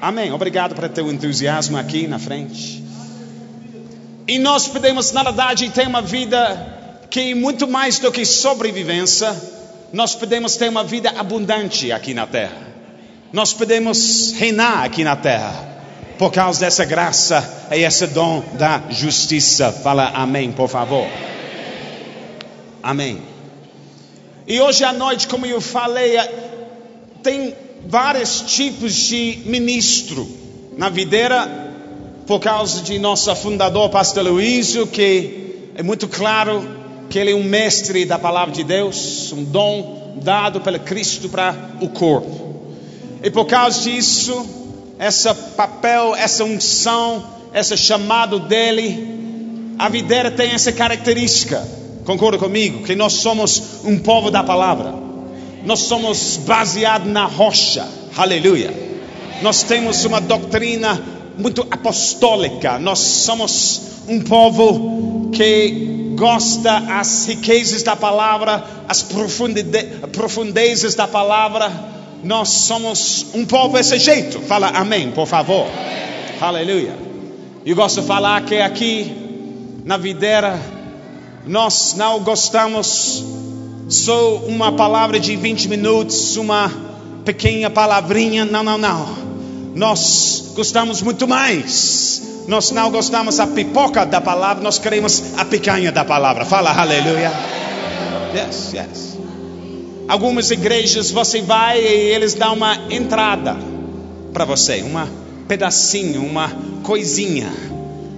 Amém. 0.00 0.32
Obrigado 0.32 0.74
por 0.74 0.88
ter 0.88 1.02
o 1.02 1.10
entusiasmo 1.10 1.76
aqui 1.76 2.06
na 2.06 2.18
frente. 2.18 2.84
E 4.26 4.38
nós 4.38 4.66
podemos, 4.66 5.12
na 5.12 5.22
verdade, 5.22 5.68
ter 5.70 5.86
uma 5.86 6.02
vida 6.02 7.06
que, 7.10 7.34
muito 7.34 7.68
mais 7.68 7.98
do 7.98 8.10
que 8.10 8.24
sobrevivência, 8.24 9.34
nós 9.92 10.14
podemos 10.14 10.56
ter 10.56 10.68
uma 10.68 10.82
vida 10.82 11.10
abundante 11.16 11.92
aqui 11.92 12.14
na 12.14 12.26
terra. 12.26 12.74
Nós 13.32 13.52
podemos 13.52 14.32
reinar 14.32 14.84
aqui 14.84 15.04
na 15.04 15.14
terra. 15.14 15.72
Por 16.18 16.32
causa 16.32 16.60
dessa 16.60 16.84
graça 16.84 17.63
e 17.76 17.84
esse 17.84 18.06
dom 18.06 18.42
da 18.54 18.84
justiça. 18.90 19.72
Fala 19.72 20.10
amém, 20.14 20.52
por 20.52 20.68
favor. 20.68 21.06
Amém. 22.82 23.22
E 24.46 24.60
hoje 24.60 24.84
à 24.84 24.92
noite, 24.92 25.26
como 25.26 25.46
eu 25.46 25.60
falei, 25.60 26.18
tem 27.22 27.54
vários 27.86 28.42
tipos 28.42 28.92
de 28.94 29.40
ministro 29.46 30.28
na 30.76 30.88
videira, 30.88 31.64
por 32.26 32.40
causa 32.40 32.82
de 32.82 32.98
nosso 32.98 33.34
fundador, 33.36 33.90
pastor 33.90 34.24
Luísio, 34.24 34.86
que 34.86 35.70
é 35.74 35.82
muito 35.82 36.08
claro 36.08 36.66
que 37.10 37.18
ele 37.18 37.32
é 37.32 37.34
um 37.34 37.44
mestre 37.44 38.04
da 38.04 38.18
palavra 38.18 38.54
de 38.54 38.64
Deus, 38.64 39.32
um 39.32 39.44
dom 39.44 40.18
dado 40.22 40.60
pelo 40.60 40.80
Cristo 40.80 41.28
para 41.28 41.54
o 41.80 41.88
corpo. 41.88 42.44
E 43.22 43.30
por 43.30 43.46
causa 43.46 43.82
disso, 43.82 44.46
esse 44.98 45.32
papel, 45.56 46.14
essa 46.14 46.44
unção, 46.44 47.33
esse 47.54 47.76
chamado 47.76 48.40
dele, 48.40 49.74
a 49.78 49.88
videira 49.88 50.30
tem 50.30 50.50
essa 50.50 50.72
característica. 50.72 51.66
Concorda 52.04 52.36
comigo? 52.36 52.82
Que 52.82 52.96
nós 52.96 53.14
somos 53.14 53.84
um 53.84 53.98
povo 53.98 54.30
da 54.30 54.42
palavra. 54.42 54.92
Nós 55.64 55.80
somos 55.80 56.36
baseados 56.44 57.10
na 57.10 57.26
rocha. 57.26 57.86
Aleluia. 58.16 58.74
Nós 59.40 59.62
temos 59.62 60.04
uma 60.04 60.20
doutrina 60.20 61.00
muito 61.38 61.66
apostólica. 61.70 62.78
Nós 62.78 62.98
somos 62.98 63.80
um 64.08 64.20
povo 64.20 65.30
que 65.32 66.14
gosta 66.16 66.76
as 66.98 67.26
riquezas 67.26 67.82
da 67.82 67.96
palavra, 67.96 68.64
as 68.88 69.02
profundezas 70.12 70.94
da 70.94 71.06
palavra. 71.06 71.70
Nós 72.22 72.48
somos 72.48 73.26
um 73.32 73.44
povo 73.46 73.76
desse 73.76 73.98
jeito. 73.98 74.40
Fala 74.40 74.68
amém, 74.68 75.12
por 75.12 75.26
favor. 75.26 75.66
Amém. 75.66 76.38
Aleluia. 76.40 77.13
Eu 77.66 77.74
gosto 77.74 78.00
de 78.00 78.06
falar 78.06 78.44
que 78.44 78.56
aqui 78.56 79.80
na 79.84 79.96
videira 79.96 80.60
nós 81.46 81.94
não 81.96 82.20
gostamos 82.20 83.24
só 83.88 84.36
uma 84.46 84.72
palavra 84.72 85.18
de 85.18 85.34
20 85.34 85.68
minutos, 85.68 86.36
uma 86.36 86.70
pequena 87.24 87.70
palavrinha. 87.70 88.44
Não, 88.44 88.62
não, 88.62 88.76
não. 88.76 89.08
Nós 89.74 90.52
gostamos 90.54 91.00
muito 91.00 91.26
mais 91.26 92.34
nós 92.46 92.70
não 92.70 92.90
gostamos 92.90 93.38
da 93.38 93.46
pipoca 93.46 94.04
da 94.04 94.20
palavra, 94.20 94.62
nós 94.62 94.78
queremos 94.78 95.38
a 95.38 95.44
picanha 95.44 95.90
da 95.90 96.04
palavra. 96.04 96.44
Fala 96.44 96.70
aleluia. 96.70 97.32
Yes, 98.34 98.72
yes. 98.74 99.18
Algumas 100.06 100.50
igrejas 100.50 101.10
você 101.10 101.40
vai 101.40 101.80
e 101.80 101.86
eles 101.86 102.34
dão 102.34 102.54
uma 102.54 102.76
entrada 102.90 103.56
para 104.32 104.44
você, 104.44 104.82
uma 104.82 105.08
pedacinho, 105.48 106.24
uma 106.24 106.50
coisinha, 106.82 107.50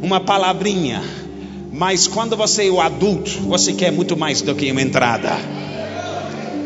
uma 0.02 0.20
palavrinha. 0.20 1.02
Mas 1.72 2.06
quando 2.06 2.36
você 2.36 2.68
é 2.68 2.70
o 2.70 2.80
adulto, 2.80 3.30
você 3.42 3.72
quer 3.72 3.92
muito 3.92 4.16
mais 4.16 4.40
do 4.40 4.54
que 4.54 4.70
uma 4.70 4.80
entrada. 4.80 5.36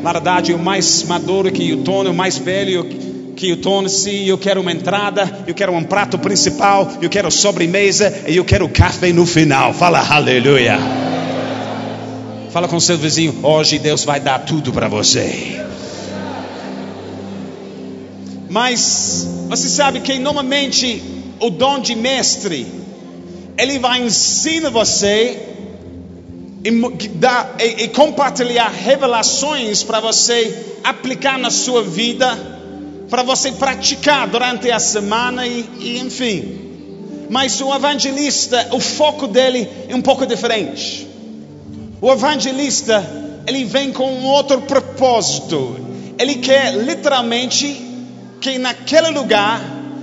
Na 0.03 0.13
verdade, 0.13 0.55
o 0.55 0.59
mais 0.59 1.03
maduro 1.03 1.51
que 1.51 1.73
o 1.73 1.79
Tony, 1.79 2.09
o 2.09 2.15
mais 2.15 2.39
velho 2.39 2.85
que 3.37 3.51
eu 3.51 3.57
torne-se, 3.57 4.29
eu 4.29 4.37
quero 4.37 4.61
uma 4.61 4.71
entrada, 4.71 5.45
eu 5.47 5.55
quero 5.55 5.73
um 5.73 5.83
prato 5.83 6.19
principal, 6.19 6.91
eu 7.01 7.09
quero 7.09 7.31
sobremesa 7.31 8.25
e 8.29 8.37
eu 8.37 8.45
quero 8.45 8.69
café 8.69 9.13
no 9.13 9.25
final. 9.25 9.73
Fala 9.73 10.01
aleluia. 10.01 10.79
Fala 12.51 12.69
com 12.69 12.79
seu 12.79 12.99
vizinho, 12.99 13.39
hoje 13.43 13.79
Deus 13.79 14.05
vai 14.05 14.21
dar 14.21 14.41
tudo 14.41 14.73
para 14.73 14.89
você. 14.89 15.65
Mas 18.51 19.27
você 19.49 19.69
sabe 19.69 20.01
que 20.01 20.19
normalmente 20.19 21.01
o 21.39 21.51
dom 21.51 21.79
de 21.79 21.95
mestre, 21.95 22.67
ele 23.57 23.79
vai 23.79 24.03
ensinar 24.03 24.71
você 24.71 25.39
e, 26.65 27.09
dar, 27.11 27.57
e, 27.61 27.85
e 27.85 27.89
compartilhar 27.89 28.69
revelações 28.69 29.85
para 29.85 30.01
você 30.01 30.77
aplicar 30.83 31.39
na 31.39 31.49
sua 31.49 31.83
vida 31.83 32.59
para 33.11 33.25
você 33.25 33.51
praticar 33.51 34.29
durante 34.29 34.71
a 34.71 34.79
semana 34.79 35.47
e, 35.47 35.69
e, 35.81 35.99
enfim. 35.99 37.27
Mas 37.29 37.61
o 37.61 37.75
evangelista, 37.75 38.69
o 38.73 38.81
foco 38.81 39.27
dele 39.27 39.69
é 39.89 39.95
um 39.95 40.01
pouco 40.01 40.25
diferente. 40.25 41.09
O 42.01 42.11
evangelista, 42.11 43.05
ele 43.47 43.65
vem 43.65 43.93
com 43.93 44.07
um 44.07 44.25
outro 44.27 44.63
propósito. 44.63 45.77
Ele 46.19 46.37
quer 46.37 46.75
literalmente 46.75 47.90
que 48.41 48.59
naquele 48.59 49.11
lugar, 49.11 49.61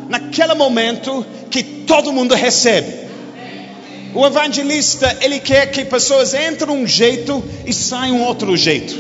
naquele 0.09 0.53
momento, 0.53 1.25
que 1.49 1.63
todo 1.63 2.13
mundo 2.13 2.35
recebe. 2.35 3.07
O 4.13 4.25
evangelista, 4.25 5.17
ele 5.21 5.39
quer 5.39 5.71
que 5.71 5.85
pessoas 5.85 6.33
entrem 6.33 6.75
um 6.75 6.87
jeito 6.87 7.43
e 7.65 7.73
saiam 7.73 8.21
outro 8.21 8.55
jeito. 8.55 8.93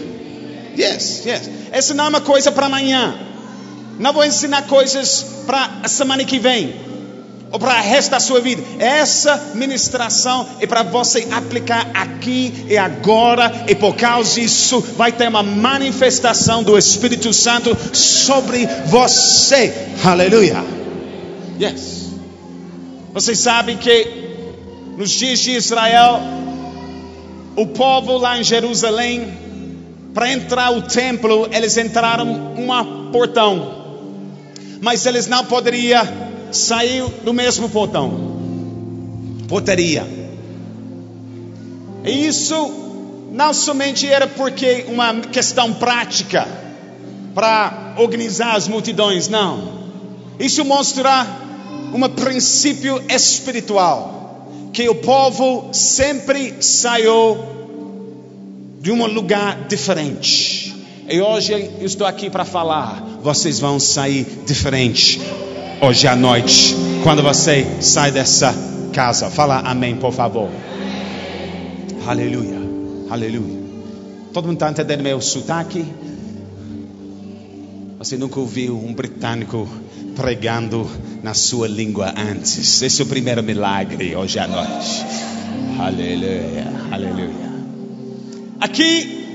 Yes, 0.77 1.25
yes. 1.25 1.49
Essa 1.71 1.93
não 1.93 2.05
é 2.05 2.09
uma 2.09 2.21
coisa 2.21 2.51
para 2.51 2.65
amanhã. 2.65 3.15
Não 3.99 4.13
vou 4.13 4.23
ensinar 4.23 4.63
coisas 4.63 5.25
para 5.45 5.79
a 5.83 5.87
semana 5.87 6.23
que 6.23 6.37
vem 6.37 6.87
ou 7.51 7.59
para 7.59 7.79
o 7.79 7.83
resto 7.83 8.11
da 8.11 8.19
sua 8.19 8.39
vida. 8.41 8.63
Essa 8.79 9.51
ministração 9.53 10.47
é 10.59 10.67
para 10.67 10.83
você 10.83 11.27
aplicar 11.31 11.89
aqui 11.93 12.65
e 12.67 12.77
agora, 12.77 13.65
e 13.67 13.75
por 13.75 13.95
causa 13.95 14.35
disso 14.39 14.81
vai 14.97 15.11
ter 15.11 15.27
uma 15.27 15.43
manifestação 15.43 16.63
do 16.63 16.77
Espírito 16.77 17.31
Santo 17.33 17.75
sobre 17.93 18.65
você. 18.85 19.73
Aleluia. 20.03 20.63
Yes. 21.59 22.07
Você 23.13 23.35
sabe 23.35 23.75
que 23.75 24.27
nos 24.97 25.11
dias 25.11 25.39
de 25.39 25.51
Israel, 25.51 26.19
o 27.55 27.67
povo 27.67 28.17
lá 28.17 28.37
em 28.37 28.43
Jerusalém, 28.43 29.45
para 30.13 30.31
entrar 30.31 30.71
o 30.71 30.81
templo, 30.81 31.47
eles 31.51 31.77
entraram 31.77 32.27
um 32.27 33.11
portão 33.11 33.77
mas 34.81 35.05
eles 35.05 35.27
não 35.27 35.43
poderiam 35.45 36.26
sair 36.51 37.03
do 37.23 37.33
mesmo 37.33 37.69
portão. 37.69 38.37
Portaria. 39.47 40.05
E 42.05 42.27
isso 42.27 42.71
não 43.31 43.53
somente 43.53 44.07
era 44.07 44.27
porque 44.27 44.85
uma 44.87 45.13
questão 45.21 45.73
prática 45.73 46.47
para 47.33 47.95
organizar 47.97 48.55
as 48.55 48.67
multidões, 48.67 49.27
não. 49.27 49.77
Isso 50.39 50.63
mostra 50.65 51.25
um 51.93 52.09
princípio 52.09 53.01
espiritual 53.09 54.49
que 54.73 54.87
o 54.87 54.95
povo 54.95 55.69
sempre 55.71 56.55
saiu 56.61 57.37
de 58.79 58.91
um 58.91 59.05
lugar 59.05 59.67
diferente. 59.67 60.75
E 61.09 61.21
hoje 61.21 61.53
eu 61.53 61.85
estou 61.85 62.05
aqui 62.05 62.29
para 62.29 62.45
falar 62.45 63.03
vocês 63.21 63.59
vão 63.59 63.79
sair 63.79 64.25
diferente 64.45 65.19
hoje 65.81 66.07
à 66.07 66.15
noite, 66.15 66.75
quando 67.03 67.21
você 67.21 67.65
sai 67.81 68.11
dessa 68.11 68.53
casa. 68.93 69.29
Fala 69.29 69.59
amém, 69.59 69.95
por 69.95 70.11
favor. 70.11 70.49
Aleluia, 72.05 72.59
aleluia. 73.09 73.57
Todo 74.33 74.45
mundo 74.45 74.55
está 74.55 74.69
entendendo 74.69 75.01
meu 75.01 75.21
sotaque? 75.21 75.85
Você 77.99 78.17
nunca 78.17 78.39
ouviu 78.39 78.77
um 78.77 78.93
britânico 78.93 79.67
pregando 80.15 80.89
na 81.21 81.33
sua 81.33 81.67
língua 81.67 82.13
antes. 82.15 82.81
Esse 82.81 83.01
é 83.01 83.05
o 83.05 83.07
primeiro 83.07 83.43
milagre 83.43 84.15
hoje 84.15 84.39
à 84.39 84.47
noite. 84.47 85.05
Aleluia, 85.79 86.65
aleluia. 86.91 87.47
Aqui 88.59 89.25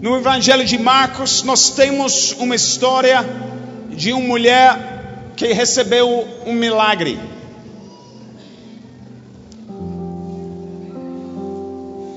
no 0.00 0.16
Evangelho 0.16 0.64
de 0.64 0.78
Marcos, 0.78 1.42
nós 1.42 1.70
temos 1.70 2.32
uma 2.38 2.54
história 2.54 3.24
de 3.90 4.12
uma 4.12 4.26
mulher 4.26 4.93
que 5.36 5.52
recebeu 5.52 6.26
um 6.46 6.52
milagre. 6.52 7.18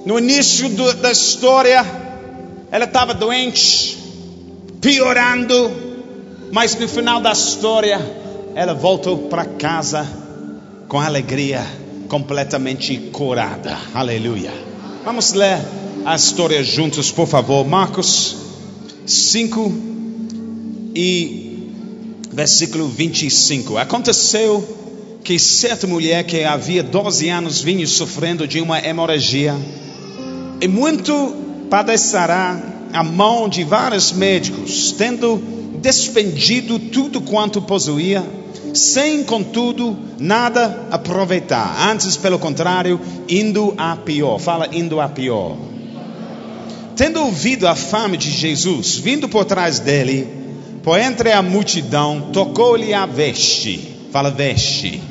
No 0.06 0.18
início 0.20 0.70
do, 0.70 0.94
da 0.94 1.12
história, 1.12 1.86
ela 2.72 2.86
estava 2.86 3.14
doente, 3.14 3.98
piorando, 4.80 5.72
mas 6.52 6.76
no 6.76 6.88
final 6.88 7.20
da 7.20 7.32
história, 7.32 8.00
ela 8.56 8.74
voltou 8.74 9.28
para 9.28 9.46
casa 9.46 10.08
com 10.88 11.00
alegria, 11.00 11.66
completamente 12.08 12.98
curada. 13.12 13.78
Aleluia. 13.94 14.52
Vamos 15.04 15.34
ler 15.34 15.60
a 16.06 16.16
história 16.16 16.64
juntos, 16.64 17.12
por 17.12 17.28
favor. 17.28 17.66
Marcos 17.68 18.36
5 19.06 19.74
e 20.96 21.47
versículo 22.38 22.88
25. 22.88 23.80
Aconteceu 23.80 24.64
que 25.24 25.40
certa 25.40 25.88
mulher 25.88 26.24
que 26.24 26.44
havia 26.44 26.84
12 26.84 27.28
anos 27.30 27.62
vinha 27.64 27.88
sofrendo 27.88 28.48
de 28.48 28.62
uma 28.62 28.78
hemorragia 28.78 29.56
e 30.62 30.68
muito 30.68 31.36
padecerá 31.68 32.62
a 32.94 33.04
mão 33.04 33.50
de 33.50 33.64
vários 33.64 34.12
médicos, 34.12 34.92
tendo 34.96 35.42
despendido 35.82 36.78
tudo 36.78 37.22
quanto 37.22 37.60
possuía, 37.60 38.24
sem 38.72 39.24
contudo 39.24 39.98
nada 40.20 40.86
aproveitar, 40.92 41.90
antes 41.90 42.16
pelo 42.18 42.38
contrário, 42.38 43.02
indo 43.28 43.74
a 43.80 43.96
pior. 43.96 44.38
Fala 44.38 44.70
indo 44.72 45.02
a 45.02 45.10
pior. 45.10 45.58
Tendo 46.96 47.20
ouvido 47.20 47.68
a 47.68 47.74
fama 47.74 48.16
de 48.16 48.30
Jesus, 48.30 48.98
vindo 48.98 49.28
por 49.28 49.44
trás 49.44 49.80
dele, 49.80 50.47
por 50.88 50.98
entre 50.98 51.34
a 51.34 51.42
multidão, 51.42 52.30
tocou-lhe 52.32 52.94
a 52.94 53.06
veste. 53.06 54.08
Fala 54.10 54.32
veste 54.32 55.02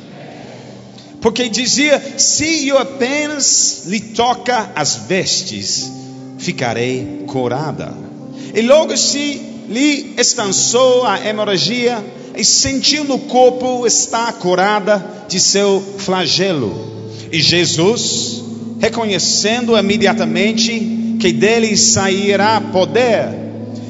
porque 1.21 1.47
dizia: 1.49 2.01
Se 2.17 2.67
eu 2.67 2.79
apenas 2.79 3.83
lhe 3.85 3.99
toca 3.99 4.71
as 4.75 4.95
vestes, 5.07 5.91
ficarei 6.39 7.25
curada. 7.27 7.93
E 8.55 8.61
logo 8.63 8.97
se 8.97 9.39
lhe 9.69 10.15
estançou 10.17 11.05
a 11.05 11.23
hemorragia 11.23 12.03
e 12.35 12.43
sentiu 12.43 13.03
no 13.03 13.19
corpo 13.19 13.85
estar 13.85 14.33
curada 14.33 15.25
de 15.27 15.39
seu 15.39 15.79
flagelo. 15.99 16.73
E 17.31 17.39
Jesus, 17.39 18.43
reconhecendo 18.79 19.77
imediatamente 19.77 21.17
que 21.19 21.31
dele 21.31 21.77
sairá 21.77 22.59
poder, 22.61 23.46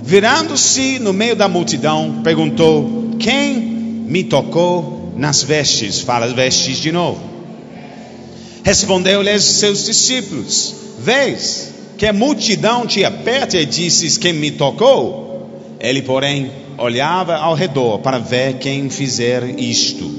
virando-se 0.08 1.00
no 1.00 1.12
meio 1.12 1.36
da 1.36 1.50
multidão, 1.50 2.22
perguntou: 2.24 3.12
Quem 3.20 3.60
me 3.60 4.24
tocou 4.24 5.12
nas 5.18 5.44
vestes? 5.44 6.00
Fala 6.00 6.28
vestes 6.34 6.78
de 6.78 6.94
novo. 6.94 7.22
Respondeu-lhes 8.64 9.44
seus 9.44 9.86
discípulos: 9.86 10.74
Vês 11.00 11.74
que 11.98 12.06
a 12.06 12.14
multidão 12.14 12.88
te 12.88 13.04
aperta 13.04 13.58
e 13.58 13.66
dizes: 13.66 14.18
Quem 14.18 14.32
me 14.32 14.52
tocou? 14.52 15.76
Ele, 15.78 16.02
porém, 16.02 16.52
olhava 16.78 17.36
ao 17.36 17.54
redor 17.54 18.00
para 18.00 18.18
ver 18.18 18.60
quem 18.60 18.90
fizer 18.90 19.60
isto. 19.60 20.10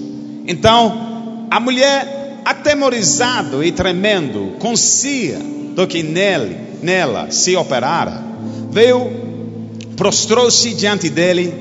Então, 0.46 1.46
a 1.50 1.58
mulher, 1.58 2.42
atemorizado 2.44 3.64
e 3.64 3.72
tremendo, 3.72 4.56
concia 4.58 5.38
do 5.74 5.86
que 5.86 6.02
nele, 6.02 6.58
nela 6.82 7.30
se 7.30 7.56
operara, 7.56 8.22
veio, 8.70 9.27
prostrou-se 9.98 10.72
diante 10.72 11.10
dele 11.10 11.52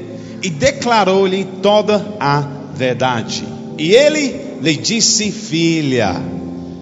e 0.42 0.50
declarou-lhe 0.50 1.44
toda 1.62 2.16
a 2.20 2.48
verdade. 2.74 3.44
E 3.78 3.94
ele 3.94 4.60
lhe 4.62 4.78
disse: 4.78 5.32
Filha, 5.32 6.16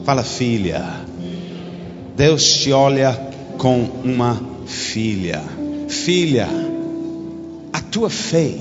Fala, 0.05 0.23
filha. 0.23 0.85
Deus 2.15 2.61
te 2.61 2.71
olha 2.71 3.11
com 3.57 3.89
uma 4.03 4.39
filha. 4.67 5.41
Filha, 5.89 6.47
a 7.73 7.81
tua 7.81 8.07
fé 8.07 8.51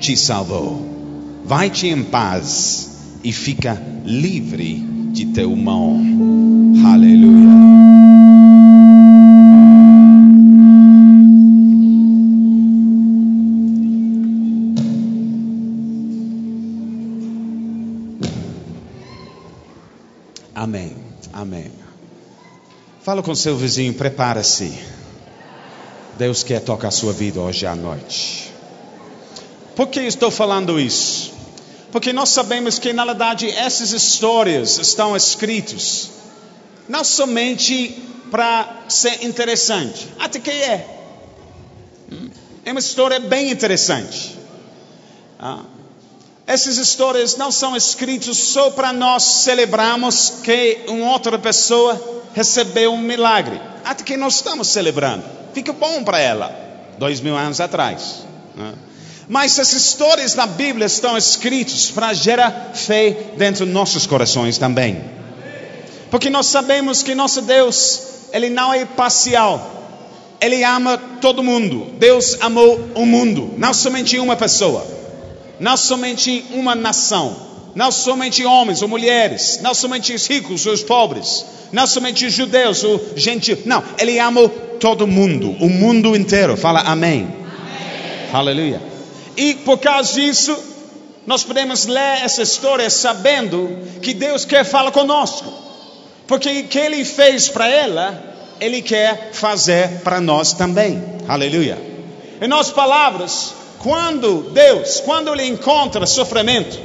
te 0.00 0.16
salvou. 0.16 0.84
Vai-te 1.44 1.86
em 1.86 2.02
paz 2.02 3.18
e 3.22 3.32
fica 3.32 3.80
livre 4.04 4.84
de 5.12 5.26
teu 5.26 5.54
mal. 5.54 5.94
Aleluia. 6.84 8.29
Amém. 20.60 20.94
Amém. 21.32 21.72
Fala 23.00 23.22
com 23.22 23.34
seu 23.34 23.56
vizinho, 23.56 23.94
prepara-se. 23.94 24.78
Deus 26.18 26.42
quer 26.42 26.60
tocar 26.60 26.88
a 26.88 26.90
sua 26.90 27.14
vida 27.14 27.40
hoje 27.40 27.64
à 27.64 27.74
noite. 27.74 28.52
Por 29.74 29.88
que 29.88 30.00
estou 30.00 30.30
falando 30.30 30.78
isso? 30.78 31.32
Porque 31.90 32.12
nós 32.12 32.28
sabemos 32.28 32.78
que 32.78 32.92
na 32.92 33.06
verdade 33.06 33.48
essas 33.48 33.92
histórias 33.92 34.76
estão 34.76 35.16
escritas 35.16 36.10
não 36.86 37.04
somente 37.04 37.98
para 38.30 38.82
ser 38.86 39.24
interessante, 39.24 40.08
até 40.18 40.40
que 40.40 40.50
é. 40.50 40.86
É 42.66 42.70
uma 42.70 42.80
história 42.80 43.18
bem 43.18 43.50
interessante. 43.50 44.36
Ah, 45.38 45.64
essas 46.50 46.78
histórias 46.78 47.36
não 47.36 47.52
são 47.52 47.76
escritas 47.76 48.36
só 48.36 48.70
para 48.70 48.92
nós 48.92 49.22
celebrarmos 49.22 50.40
que 50.42 50.80
uma 50.88 51.12
outra 51.12 51.38
pessoa 51.38 52.24
recebeu 52.34 52.92
um 52.92 53.00
milagre. 53.00 53.60
Até 53.84 54.02
que 54.02 54.16
nós 54.16 54.34
estamos 54.34 54.66
celebrando. 54.66 55.22
Fica 55.54 55.72
bom 55.72 56.02
para 56.02 56.18
ela. 56.18 56.52
Dois 56.98 57.20
mil 57.20 57.36
anos 57.36 57.60
atrás. 57.60 58.26
Né? 58.56 58.72
Mas 59.28 59.60
essas 59.60 59.74
histórias 59.74 60.34
na 60.34 60.44
Bíblia 60.44 60.86
estão 60.86 61.16
escritas 61.16 61.88
para 61.88 62.12
gerar 62.14 62.72
fé 62.74 63.16
dentro 63.36 63.64
dos 63.64 63.72
nossos 63.72 64.04
corações 64.04 64.58
também. 64.58 65.04
Porque 66.10 66.28
nós 66.28 66.46
sabemos 66.46 67.00
que 67.00 67.14
nosso 67.14 67.42
Deus, 67.42 68.02
Ele 68.32 68.50
não 68.50 68.74
é 68.74 68.84
parcial. 68.84 69.70
Ele 70.40 70.64
ama 70.64 70.98
todo 71.20 71.44
mundo. 71.44 71.92
Deus 71.96 72.38
amou 72.40 72.90
o 72.96 73.06
mundo, 73.06 73.54
não 73.56 73.72
somente 73.72 74.18
uma 74.18 74.34
pessoa 74.34 74.98
não 75.60 75.76
somente 75.76 76.44
uma 76.52 76.74
nação, 76.74 77.36
não 77.74 77.92
somente 77.92 78.44
homens 78.44 78.80
ou 78.80 78.88
mulheres, 78.88 79.60
não 79.62 79.74
somente 79.74 80.14
os 80.14 80.26
ricos 80.26 80.64
ou 80.66 80.72
os 80.72 80.82
pobres, 80.82 81.44
não 81.70 81.86
somente 81.86 82.24
os 82.24 82.32
judeus 82.32 82.82
ou 82.82 83.00
gentios, 83.14 83.66
não, 83.66 83.84
ele 83.98 84.18
ama 84.18 84.48
todo 84.80 85.06
mundo, 85.06 85.50
o 85.60 85.68
mundo 85.68 86.16
inteiro. 86.16 86.56
Fala 86.56 86.80
amém. 86.80 87.28
amém. 87.28 88.30
Aleluia. 88.32 88.80
E 89.36 89.54
por 89.54 89.78
causa 89.78 90.14
disso, 90.14 90.56
nós 91.26 91.44
podemos 91.44 91.86
ler 91.86 92.22
essa 92.24 92.42
história 92.42 92.88
sabendo 92.88 93.78
que 94.00 94.14
Deus 94.14 94.46
quer 94.46 94.64
falar 94.64 94.90
conosco, 94.90 95.52
porque 96.26 96.48
o 96.60 96.68
que 96.68 96.78
Ele 96.78 97.04
fez 97.04 97.48
para 97.48 97.68
ela, 97.68 98.34
Ele 98.58 98.80
quer 98.80 99.30
fazer 99.32 100.00
para 100.02 100.20
nós 100.20 100.54
também. 100.54 101.02
Aleluia. 101.28 101.78
Em 102.40 102.48
nossas 102.48 102.72
palavras, 102.72 103.59
quando 103.80 104.50
Deus, 104.52 105.00
quando 105.00 105.32
Ele 105.32 105.46
encontra 105.46 106.06
sofrimento, 106.06 106.78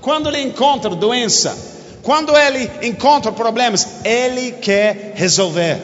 quando 0.00 0.28
Ele 0.28 0.42
encontra 0.42 0.90
doença, 0.90 1.56
quando 2.02 2.36
Ele 2.36 2.68
encontra 2.82 3.30
problemas, 3.30 4.04
Ele 4.04 4.52
quer 4.52 5.12
resolver. 5.14 5.80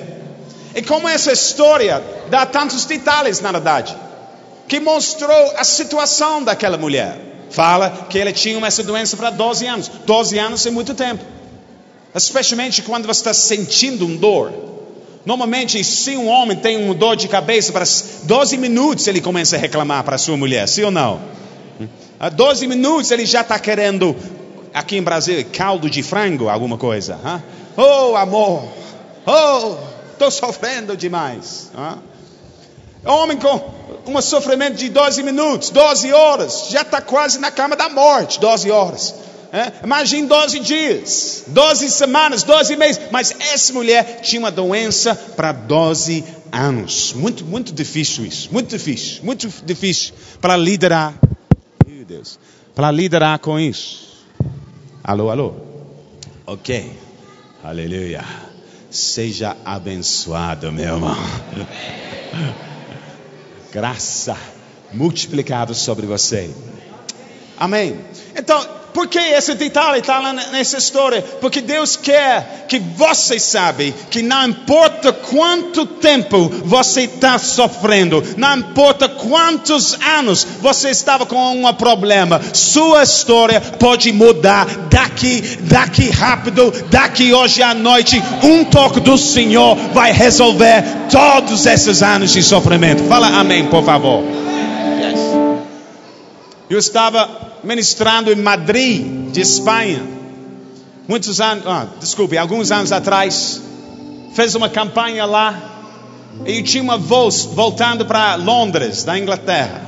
E 0.75 0.83
como 0.83 1.09
essa 1.09 1.33
história 1.33 2.03
dá 2.29 2.45
tantos 2.45 2.85
detalhes, 2.85 3.41
na 3.41 3.53
verdade, 3.53 3.97
que 4.67 4.81
mostrou 4.81 5.53
a 5.57 5.63
situação 5.65 6.43
daquela 6.43 6.77
mulher. 6.77 7.17
Fala 7.51 8.07
que 8.11 8.19
ela 8.19 8.33
tinha 8.33 8.65
essa 8.67 8.83
doença 8.83 9.17
para 9.17 9.31
12 9.31 9.67
anos. 9.67 9.89
12 9.89 10.39
anos 10.39 10.67
é 10.67 10.71
muito 10.71 10.93
tempo. 10.93 11.25
Especialmente 12.15 12.83
quando 12.83 13.07
você 13.07 13.21
está 13.21 13.33
sentindo 13.33 14.05
um 14.05 14.17
dor. 14.17 14.53
Normalmente, 15.29 15.85
se 15.85 16.17
um 16.17 16.27
homem 16.27 16.57
tem 16.57 16.83
uma 16.83 16.95
dor 16.95 17.15
de 17.15 17.29
cabeça, 17.29 17.71
para 17.71 17.85
12 18.23 18.57
minutos 18.57 19.07
ele 19.07 19.21
começa 19.21 19.57
a 19.57 19.59
reclamar 19.59 20.03
para 20.03 20.17
sua 20.17 20.39
mulher, 20.39 20.67
sim 20.67 20.85
ou 20.85 20.91
não? 20.91 21.21
A 22.19 22.31
12 22.31 22.67
minutos 22.67 23.11
ele 23.11 23.27
já 23.27 23.43
está 23.43 23.59
querendo, 23.59 24.17
aqui 24.73 24.97
em 24.97 25.03
Brasil, 25.03 25.45
caldo 25.53 25.91
de 25.91 26.03
frango, 26.03 26.49
alguma 26.49 26.79
coisa. 26.79 27.21
Hein? 27.23 27.43
Oh, 27.77 28.17
amor, 28.17 28.71
oh, 29.27 29.77
estou 30.13 30.31
sofrendo 30.31 30.97
demais. 30.97 31.71
Hein? 31.77 31.99
Homem 33.05 33.37
com 33.37 33.71
um 34.07 34.23
sofrimento 34.23 34.77
de 34.77 34.89
12 34.89 35.23
minutos, 35.23 35.69
12 35.69 36.11
horas, 36.11 36.69
já 36.71 36.81
está 36.81 37.03
quase 37.03 37.39
na 37.39 37.51
cama 37.51 37.77
da 37.77 37.91
morte, 37.91 38.41
12 38.41 38.71
horas. 38.71 39.15
É? 39.53 39.85
Imagine 39.85 40.29
12 40.29 40.61
dias, 40.61 41.45
12 41.47 41.91
semanas, 41.91 42.43
12 42.43 42.77
meses. 42.77 43.01
Mas 43.11 43.35
essa 43.41 43.73
mulher 43.73 44.21
tinha 44.21 44.41
uma 44.41 44.51
doença 44.51 45.15
para 45.15 45.53
12 45.53 46.25
anos. 46.53 47.15
Muito, 47.15 47.45
muito 47.45 47.73
difícil 47.73 48.27
isso. 48.27 48.53
Muito 48.53 48.69
difícil. 48.69 49.25
Muito 49.25 49.49
difícil 49.65 50.15
para 50.41 50.57
liderar. 50.57 51.15
Meu 51.87 52.05
Deus. 52.05 52.39
Para 52.75 52.91
liderar 52.91 53.39
com 53.39 53.59
isso. 53.59 54.27
Alô, 55.03 55.31
alô. 55.31 55.55
Ok. 56.47 56.93
Aleluia. 57.65 58.25
Seja 58.91 59.57
abençoado, 59.65 60.71
meu 60.71 60.95
irmão. 60.95 61.17
Graça 63.73 64.37
multiplicado 64.93 65.75
sobre 65.75 66.07
você. 66.07 66.51
Amém. 67.59 67.99
Então, 68.37 68.65
por 68.99 69.07
que 69.07 69.21
esse 69.21 69.55
detalhe 69.55 70.01
está 70.01 70.21
nessa 70.51 70.77
história? 70.77 71.23
Porque 71.41 71.61
Deus 71.61 71.95
quer 71.95 72.67
que 72.67 72.81
você 72.81 73.39
sabe 73.39 73.95
que 74.11 74.23
não 74.23 74.49
importa 74.49 75.13
quanto 75.13 75.87
tempo 75.87 76.51
você 76.65 77.03
está 77.03 77.39
sofrendo, 77.39 78.21
não 78.37 78.59
importa 78.59 79.09
quantos 79.09 79.97
anos 80.17 80.45
você 80.61 80.91
estava 80.91 81.25
com 81.25 81.65
um 81.65 81.73
problema, 81.75 82.41
sua 82.53 83.05
história 83.05 83.61
pode 83.61 84.11
mudar 84.11 84.67
daqui, 84.91 85.43
daqui 85.61 86.11
rápido, 86.11 86.75
daqui 86.91 87.33
hoje 87.33 87.63
à 87.63 87.75
noite. 87.75 88.21
Um 88.43 88.65
toque 88.65 88.99
do 88.99 89.17
Senhor 89.17 89.77
vai 89.95 90.11
resolver 90.11 90.83
todos 91.09 91.67
esses 91.67 92.03
anos 92.03 92.33
de 92.33 92.43
sofrimento. 92.43 93.05
Fala 93.05 93.29
amém, 93.29 93.65
por 93.67 93.85
favor. 93.85 94.48
Eu 96.71 96.79
estava 96.79 97.59
ministrando 97.65 98.31
em 98.31 98.37
Madrid, 98.37 99.31
de 99.33 99.41
Espanha. 99.41 100.03
Muitos 101.07 101.41
anos, 101.41 101.67
ah, 101.67 101.87
desculpe, 101.99 102.37
alguns 102.37 102.71
anos 102.71 102.93
atrás, 102.93 103.63
fez 104.35 104.55
uma 104.55 104.69
campanha 104.69 105.25
lá 105.25 105.79
e 106.45 106.63
tinha 106.63 106.83
uma 106.83 106.99
voz 106.99 107.45
voltando 107.45 108.05
para 108.05 108.35
Londres, 108.35 109.03
da 109.03 109.19
Inglaterra, 109.19 109.81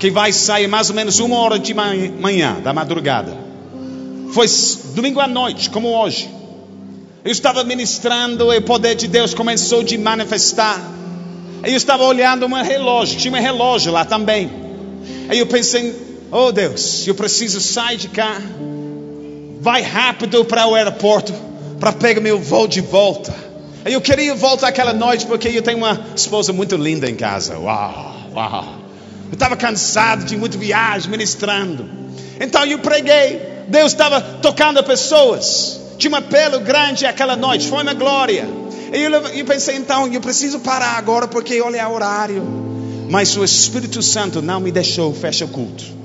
que 0.00 0.10
vai 0.10 0.32
sair 0.32 0.66
mais 0.66 0.90
ou 0.90 0.96
menos 0.96 1.20
uma 1.20 1.36
hora 1.36 1.58
de 1.58 1.72
manhã, 1.72 2.60
da 2.60 2.72
madrugada. 2.72 3.32
Foi 4.32 4.48
domingo 4.94 5.20
à 5.20 5.28
noite, 5.28 5.70
como 5.70 5.88
hoje. 5.88 6.28
Eu 7.24 7.30
estava 7.30 7.62
ministrando 7.62 8.52
e 8.52 8.58
o 8.58 8.62
poder 8.62 8.96
de 8.96 9.06
Deus 9.06 9.32
começou 9.32 9.80
a 9.80 9.98
manifestar. 9.98 10.82
Eu 11.62 11.76
estava 11.76 12.02
olhando 12.02 12.44
um 12.44 12.52
relógio, 12.54 13.18
tinha 13.18 13.32
um 13.32 13.40
relógio 13.40 13.92
lá 13.92 14.04
também. 14.04 14.50
Aí 15.28 15.38
eu 15.38 15.46
pensei, 15.46 16.13
Oh 16.36 16.50
Deus, 16.50 17.06
eu 17.06 17.14
preciso 17.14 17.60
sair 17.60 17.96
de 17.96 18.08
cá. 18.08 18.42
Vai 19.60 19.82
rápido 19.82 20.44
para 20.44 20.66
o 20.66 20.74
aeroporto 20.74 21.32
para 21.78 21.92
pegar 21.92 22.20
meu 22.20 22.40
voo 22.40 22.66
de 22.66 22.80
volta. 22.80 23.32
Eu 23.84 24.00
queria 24.00 24.34
voltar 24.34 24.66
aquela 24.66 24.92
noite 24.92 25.26
porque 25.26 25.46
eu 25.46 25.62
tenho 25.62 25.78
uma 25.78 26.06
esposa 26.16 26.52
muito 26.52 26.74
linda 26.74 27.08
em 27.08 27.14
casa. 27.14 27.56
Uau, 27.56 28.16
uau. 28.34 28.64
Eu 29.28 29.34
estava 29.34 29.56
cansado 29.56 30.24
de 30.24 30.36
muita 30.36 30.58
viagem, 30.58 31.08
ministrando. 31.08 31.88
Então 32.40 32.64
eu 32.64 32.80
preguei. 32.80 33.40
Deus 33.68 33.92
estava 33.92 34.20
tocando 34.20 34.82
pessoas. 34.82 35.80
Tinha 35.98 36.10
um 36.10 36.16
apelo 36.16 36.58
grande 36.58 37.06
aquela 37.06 37.36
noite. 37.36 37.68
Foi 37.68 37.80
uma 37.80 37.94
glória. 37.94 38.44
E 38.92 39.00
eu, 39.00 39.12
eu 39.12 39.44
pensei, 39.44 39.76
então, 39.76 40.12
eu 40.12 40.20
preciso 40.20 40.58
parar 40.58 40.98
agora 40.98 41.28
porque 41.28 41.60
olha 41.60 41.88
o 41.88 41.94
horário. 41.94 42.42
Mas 43.08 43.36
o 43.36 43.44
Espírito 43.44 44.02
Santo 44.02 44.42
não 44.42 44.58
me 44.58 44.72
deixou 44.72 45.14
fechar 45.14 45.44
o 45.44 45.48
culto. 45.48 46.02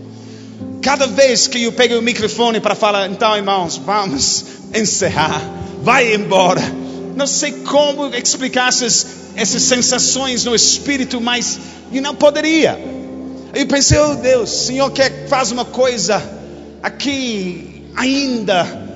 Cada 0.82 1.08
vez 1.08 1.48
que 1.48 1.64
eu 1.64 1.74
pego 1.74 1.98
o 1.98 2.02
microfone 2.02 2.60
para 2.60 2.74
falar, 2.74 3.10
então 3.10 3.36
irmãos, 3.36 3.78
vamos 3.78 4.46
encerrar, 4.74 5.42
vai 5.82 6.14
embora. 6.14 6.62
Não 7.16 7.28
sei 7.28 7.52
como 7.52 8.08
explicar 8.16 8.70
essas, 8.70 9.06
essas 9.36 9.62
sensações 9.64 10.46
no 10.46 10.56
espírito, 10.56 11.20
mas 11.20 11.60
eu 11.92 12.02
não 12.02 12.16
poderia. 12.16 12.80
Eu 13.54 13.68
pensei, 13.68 13.98
oh 13.98 14.16
Deus, 14.16 14.52
o 14.52 14.66
Senhor 14.68 14.92
quer 14.92 15.28
faz 15.28 15.52
uma 15.52 15.66
coisa 15.66 16.22
aqui 16.82 17.86
ainda. 17.96 18.88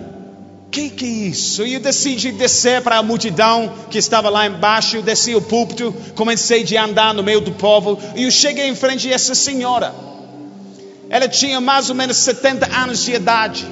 Que 0.71 0.89
que 0.89 1.05
é 1.05 1.27
isso? 1.27 1.65
E 1.67 1.75
eu 1.75 1.79
decidi 1.79 2.31
descer 2.31 2.81
para 2.81 2.97
a 2.97 3.03
multidão 3.03 3.71
que 3.89 3.97
estava 3.97 4.29
lá 4.29 4.47
embaixo. 4.47 4.95
Eu 4.95 5.01
desci 5.01 5.35
o 5.35 5.41
púlpito, 5.41 5.93
comecei 6.15 6.65
a 6.77 6.85
andar 6.85 7.13
no 7.13 7.21
meio 7.21 7.41
do 7.41 7.51
povo 7.51 7.99
e 8.15 8.23
eu 8.23 8.31
cheguei 8.31 8.67
em 8.67 8.75
frente 8.75 9.07
a 9.11 9.15
essa 9.15 9.35
senhora. 9.35 9.93
Ela 11.13 11.27
tinha 11.27 11.61
mais 11.61 11.91
ou 11.91 11.95
menos 11.95 12.17
70 12.17 12.75
anos 12.75 13.03
de 13.03 13.13
idade. 13.13 13.67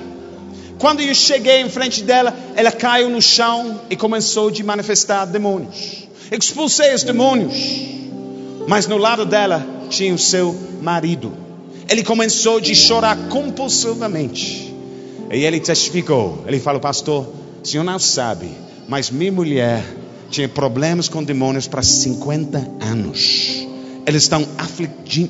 Quando 0.78 1.02
eu 1.02 1.16
cheguei 1.16 1.60
em 1.60 1.70
frente 1.70 2.04
dela, 2.04 2.38
ela 2.56 2.72
caiu 2.72 3.10
no 3.10 3.20
chão 3.20 3.82
e 3.90 3.96
começou 3.96 4.50
a 4.50 4.64
manifestar 4.64 5.26
demônios. 5.26 6.08
Expulsei 6.32 6.94
os 6.94 7.02
demônios, 7.02 7.56
mas 8.68 8.86
no 8.86 8.96
lado 8.96 9.26
dela 9.26 9.66
tinha 9.90 10.14
o 10.14 10.20
seu 10.20 10.56
marido. 10.84 11.34
Ele 11.90 12.04
começou 12.04 12.60
a 12.60 12.74
chorar 12.76 13.18
compulsivamente. 13.28 14.72
E 15.32 15.44
ele 15.44 15.60
testificou. 15.60 16.44
Ele 16.46 16.60
falou, 16.60 16.80
pastor, 16.80 17.28
o 17.64 17.68
senhor 17.68 17.84
não 17.84 17.98
sabe, 17.98 18.52
mas 18.88 19.10
minha 19.10 19.32
mulher 19.32 19.84
tinha 20.30 20.48
problemas 20.48 21.10
com 21.10 21.24
demônios 21.24 21.68
para 21.68 21.82
50 21.82 22.60
anos. 22.82 23.68
Eles 24.06 24.22
estão 24.22 24.48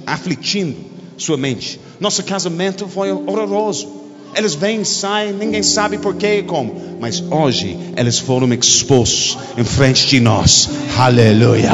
afligindo 0.06 0.76
sua 1.18 1.38
mente. 1.38 1.80
Nosso 2.02 2.24
casamento 2.24 2.88
foi 2.88 3.12
horroroso. 3.12 3.88
Eles 4.36 4.56
vêm, 4.56 4.84
saem, 4.84 5.34
ninguém 5.34 5.62
sabe 5.62 6.00
porquê 6.00 6.40
e 6.40 6.44
como. 6.44 6.98
Mas 7.00 7.24
hoje 7.30 7.78
eles 7.96 8.18
foram 8.18 8.52
expostos 8.54 9.38
em 9.56 9.64
frente 9.64 10.08
de 10.08 10.20
nós. 10.20 10.68
Aleluia. 10.98 11.70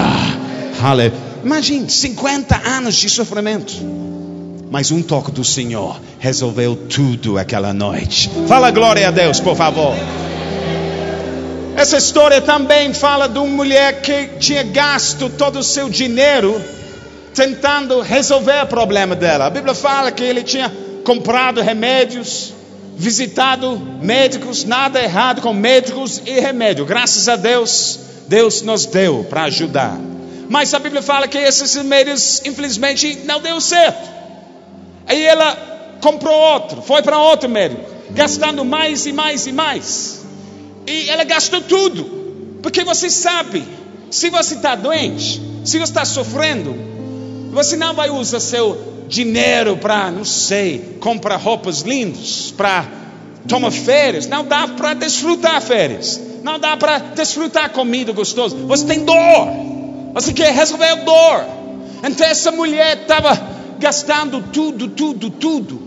Aleluia. 0.83 1.17
Imagine 1.45 1.89
50 1.89 2.57
anos 2.67 2.95
de 2.95 3.09
sofrimento. 3.09 3.73
Mas 4.69 4.91
um 4.91 5.01
toque 5.01 5.31
do 5.31 5.45
Senhor 5.45 5.97
resolveu 6.19 6.75
tudo 6.75 7.37
aquela 7.37 7.73
noite. 7.73 8.29
Fala 8.49 8.69
glória 8.69 9.07
a 9.07 9.11
Deus, 9.11 9.39
por 9.39 9.55
favor. 9.55 9.95
Essa 11.77 11.95
história 11.95 12.41
também 12.41 12.93
fala 12.93 13.29
de 13.29 13.39
uma 13.39 13.47
mulher 13.47 14.01
que 14.01 14.27
tinha 14.39 14.63
gasto 14.63 15.29
todo 15.29 15.59
o 15.59 15.63
seu 15.63 15.87
dinheiro 15.87 16.61
tentando 17.33 18.01
resolver 18.01 18.63
o 18.63 18.67
problema 18.67 19.15
dela. 19.15 19.45
A 19.45 19.49
Bíblia 19.49 19.73
fala 19.73 20.11
que 20.11 20.23
ele 20.23 20.43
tinha 20.43 20.71
comprado 21.03 21.61
remédios, 21.61 22.53
visitado 22.95 23.77
médicos, 24.01 24.65
nada 24.65 25.01
errado 25.01 25.41
com 25.41 25.53
médicos 25.53 26.21
e 26.25 26.39
remédio. 26.39 26.85
Graças 26.85 27.29
a 27.29 27.35
Deus, 27.35 27.99
Deus 28.27 28.61
nos 28.61 28.85
deu 28.85 29.25
para 29.29 29.43
ajudar. 29.43 29.97
Mas 30.49 30.73
a 30.73 30.79
Bíblia 30.79 31.01
fala 31.01 31.27
que 31.27 31.37
esses 31.37 31.75
remédios, 31.75 32.41
infelizmente, 32.45 33.19
não 33.25 33.39
deu 33.39 33.61
certo. 33.61 34.09
Aí 35.05 35.23
ela 35.23 35.97
comprou 36.01 36.33
outro, 36.33 36.81
foi 36.81 37.01
para 37.01 37.19
outro 37.19 37.49
médico, 37.49 37.81
gastando 38.11 38.65
mais 38.65 39.05
e 39.05 39.13
mais 39.13 39.45
e 39.45 39.51
mais. 39.51 40.25
E 40.85 41.09
ela 41.09 41.23
gastou 41.23 41.61
tudo. 41.61 42.17
Porque 42.61 42.83
você 42.83 43.09
sabe, 43.09 43.63
se 44.09 44.29
você 44.29 44.55
está 44.55 44.75
doente, 44.75 45.41
se 45.63 45.77
você 45.77 45.83
está 45.83 46.05
sofrendo, 46.05 46.75
você 47.57 47.75
não 47.75 47.91
vai 47.95 48.11
usar 48.11 48.39
seu 48.39 49.05
dinheiro 49.07 49.77
para, 49.77 50.11
não 50.11 50.23
sei, 50.23 50.99
comprar 50.99 51.37
roupas 51.37 51.81
lindas, 51.81 52.53
para 52.55 52.85
tomar 53.47 53.71
férias. 53.71 54.27
Não 54.27 54.45
dá 54.45 54.67
para 54.67 54.93
desfrutar 54.93 55.59
férias. 55.59 56.21
Não 56.43 56.59
dá 56.59 56.77
para 56.77 56.99
desfrutar 56.99 57.71
comida 57.71 58.11
gostosa. 58.11 58.55
Você 58.55 58.85
tem 58.85 59.03
dor. 59.03 59.47
Você 60.13 60.33
quer 60.33 60.53
resolver 60.53 60.85
a 60.85 60.95
dor. 60.97 61.45
Então 62.07 62.27
essa 62.27 62.51
mulher 62.51 62.99
estava 63.01 63.35
gastando 63.79 64.39
tudo, 64.53 64.89
tudo, 64.89 65.31
tudo. 65.31 65.81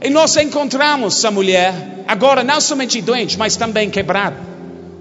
E 0.00 0.08
nós 0.08 0.36
encontramos 0.36 1.16
essa 1.16 1.32
mulher, 1.32 2.04
agora 2.06 2.44
não 2.44 2.60
somente 2.60 3.02
doente, 3.02 3.36
mas 3.36 3.56
também 3.56 3.90
quebrada, 3.90 4.36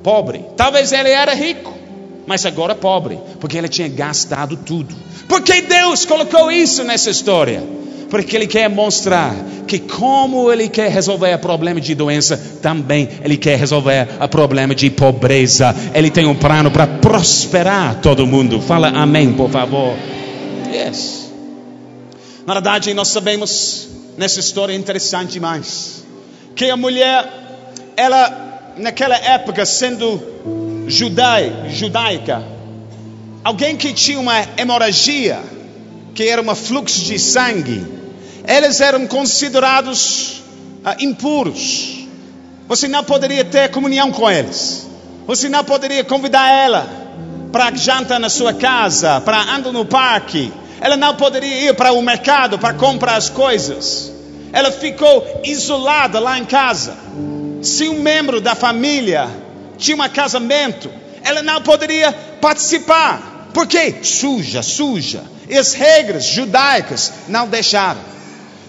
pobre. 0.01 0.43
Talvez 0.57 0.91
ele 0.91 1.11
era 1.11 1.35
rico 1.35 1.84
mas 2.27 2.45
agora 2.45 2.75
pobre, 2.75 3.19
porque 3.39 3.57
ele 3.57 3.69
tinha 3.69 3.87
gastado 3.87 4.57
tudo. 4.57 4.95
Porque 5.27 5.61
Deus 5.61 6.05
colocou 6.05 6.51
isso 6.51 6.83
nessa 6.83 7.09
história? 7.09 7.63
Porque 8.09 8.35
Ele 8.35 8.47
quer 8.47 8.69
mostrar 8.69 9.35
que, 9.67 9.79
como 9.79 10.51
Ele 10.51 10.69
quer 10.69 10.91
resolver 10.91 11.33
o 11.33 11.39
problema 11.39 11.81
de 11.81 11.95
doença, 11.95 12.37
também 12.61 13.09
Ele 13.23 13.35
quer 13.35 13.57
resolver 13.57 14.07
o 14.21 14.27
problema 14.27 14.75
de 14.75 14.89
pobreza. 14.89 15.75
Ele 15.93 16.09
tem 16.09 16.25
um 16.25 16.35
plano 16.35 16.69
para 16.69 16.85
prosperar 16.85 17.99
todo 18.01 18.27
mundo. 18.27 18.61
Fala 18.61 18.89
amém, 18.89 19.33
por 19.33 19.49
favor. 19.49 19.95
Yes. 20.71 21.31
Na 22.45 22.53
verdade, 22.53 22.93
nós 22.93 23.07
sabemos 23.07 23.89
nessa 24.17 24.39
história 24.39 24.73
interessante 24.73 25.33
demais 25.33 26.05
que 26.55 26.69
a 26.69 26.77
mulher, 26.77 27.27
ela, 27.97 28.73
naquela 28.77 29.17
época, 29.17 29.65
sendo 29.65 30.21
judai, 30.87 31.69
judaica, 31.69 32.43
alguém 33.43 33.75
que 33.75 33.93
tinha 33.93 34.19
uma 34.19 34.45
hemorragia 34.57 35.39
que 36.13 36.27
era 36.27 36.41
um 36.41 36.55
fluxo 36.55 37.01
de 37.01 37.19
sangue, 37.19 37.85
eles 38.47 38.79
eram 38.79 39.05
considerados 39.05 40.41
ah, 40.83 40.95
impuros. 40.99 42.07
Você 42.67 42.87
não 42.87 43.03
poderia 43.03 43.43
ter 43.43 43.69
comunhão 43.69 44.11
com 44.11 44.29
eles. 44.31 44.87
Você 45.27 45.49
não 45.49 45.63
poderia 45.63 46.03
convidar 46.03 46.49
ela 46.49 46.87
para 47.51 47.75
janta 47.75 48.17
na 48.17 48.29
sua 48.29 48.53
casa, 48.53 49.19
para 49.21 49.41
andar 49.41 49.71
no 49.71 49.85
parque. 49.85 50.51
Ela 50.79 50.95
não 50.95 51.15
poderia 51.15 51.69
ir 51.69 51.75
para 51.75 51.91
o 51.91 52.01
mercado 52.01 52.57
para 52.57 52.73
comprar 52.73 53.15
as 53.15 53.29
coisas. 53.29 54.11
Ela 54.53 54.71
ficou 54.71 55.41
isolada 55.43 56.19
lá 56.19 56.39
em 56.39 56.45
casa. 56.45 56.95
Se 57.61 57.89
um 57.89 57.99
membro 57.99 58.39
da 58.39 58.55
família 58.55 59.27
tinha 59.77 59.97
um 59.97 60.09
casamento, 60.09 60.89
ela 61.23 61.41
não 61.41 61.61
poderia 61.61 62.11
participar. 62.41 63.49
Por 63.53 63.67
quê? 63.67 63.95
Suja, 64.01 64.61
suja. 64.61 65.23
E 65.49 65.57
as 65.57 65.73
regras 65.73 66.25
judaicas 66.25 67.11
não 67.27 67.47
deixaram. 67.47 68.01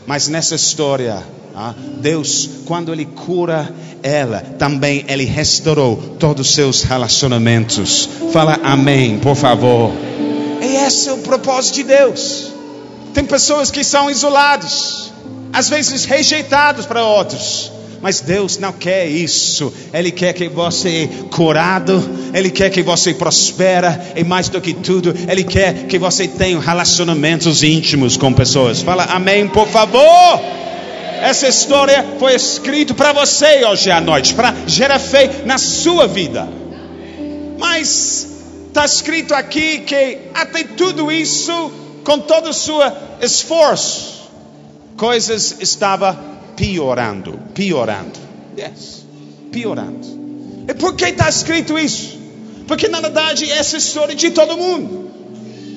Mas 0.07 0.29
nessa 0.29 0.55
história, 0.55 1.23
ah, 1.55 1.75
Deus, 2.01 2.49
quando 2.67 2.93
Ele 2.93 3.05
cura 3.05 3.75
ela, 4.03 4.41
também 4.41 5.05
Ele 5.09 5.25
restaurou 5.25 5.97
todos 6.19 6.49
os 6.49 6.55
seus 6.55 6.83
relacionamentos. 6.83 8.09
Fala 8.33 8.61
amém, 8.63 9.19
por 9.19 9.35
favor. 9.35 9.93
E 10.63 10.77
esse 10.87 11.09
é 11.09 11.13
o 11.13 11.19
propósito 11.19 11.77
de 11.77 11.83
Deus. 11.85 12.53
Tem 13.13 13.25
pessoas 13.25 13.71
que 13.71 13.83
são 13.83 14.11
isoladas, 14.11 15.11
às 15.53 15.69
vezes 15.69 16.05
rejeitados 16.05 16.85
para 16.85 17.05
outros. 17.05 17.73
Mas 18.07 18.21
Deus 18.21 18.57
não 18.57 18.73
quer 18.73 19.09
isso. 19.09 19.75
Ele 19.93 20.13
quer 20.13 20.33
que 20.33 20.49
você 20.49 21.11
curado, 21.29 22.09
Ele 22.33 22.51
quer 22.51 22.71
que 22.71 22.81
você 22.81 23.13
prospera 23.13 24.13
e 24.15 24.23
mais 24.23 24.49
do 24.49 24.61
que 24.61 24.73
tudo, 24.73 25.13
Ele 25.29 25.43
quer 25.43 25.89
que 25.89 25.99
você 25.99 26.29
tenha 26.29 26.61
relacionamentos 26.61 27.65
íntimos 27.65 28.17
com 28.17 28.33
pessoas. 28.33 28.81
Fala 28.81 29.07
amém, 29.07 29.49
por 29.49 29.67
favor. 29.67 30.41
Essa 31.21 31.49
história 31.49 32.07
foi 32.17 32.37
escrita 32.37 32.95
para 32.95 33.13
você 33.13 33.65
hoje 33.65 33.91
à 33.91 34.01
noite, 34.01 34.35
para 34.35 34.55
gerar 34.69 35.01
fé 35.01 35.43
na 35.45 35.59
sua 35.59 36.07
vida. 36.07 36.49
Mas 37.59 38.25
está 38.69 38.85
escrito 38.85 39.35
aqui 39.35 39.81
que 39.81 40.19
até 40.33 40.63
tudo 40.63 41.11
isso, 41.11 41.73
com 42.05 42.21
todo 42.21 42.51
o 42.51 42.55
seu 42.55 42.79
esforço, 43.21 44.31
coisas 44.97 45.57
estavam 45.59 46.36
piorando, 46.57 47.39
piorando. 47.55 48.19
Yes, 48.59 49.05
piorando. 49.53 50.17
E 50.69 50.75
por 50.75 50.95
que 50.97 51.05
está 51.05 51.29
escrito 51.29 51.79
isso? 51.79 52.19
Porque 52.67 52.89
na 52.89 53.01
verdade 53.01 53.51
essa 53.51 53.77
história 53.77 54.15
de 54.15 54.31
todo 54.31 54.57
mundo. 54.57 55.07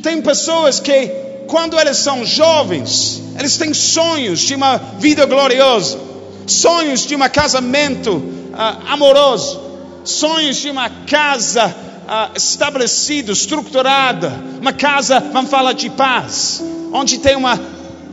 Tem 0.02 0.22
pessoas 0.22 0.80
que, 0.80 1.08
quando 1.48 1.78
eles 1.78 1.98
são 1.98 2.26
jovens, 2.26 3.22
eles 3.38 3.58
têm 3.58 3.74
sonhos 3.74 4.40
de 4.40 4.56
uma 4.56 4.78
vida 4.78 5.26
gloriosa, 5.26 6.00
sonhos 6.48 7.06
de 7.06 7.16
um 7.16 7.30
casamento 7.30 8.14
uh, 8.14 8.88
amoroso, 8.88 9.60
sonhos 10.06 10.58
de 10.58 10.70
uma 10.70 10.90
casa 10.90 11.68
uh, 11.68 12.36
estabelecida, 12.36 13.32
estruturada, 13.32 14.32
uma 14.60 14.74
casa, 14.74 15.20
vamos 15.20 15.52
falar 15.52 15.74
de 15.74 15.90
paz, 15.90 16.64
onde 16.94 17.20
tem 17.20 17.36
um 17.36 17.44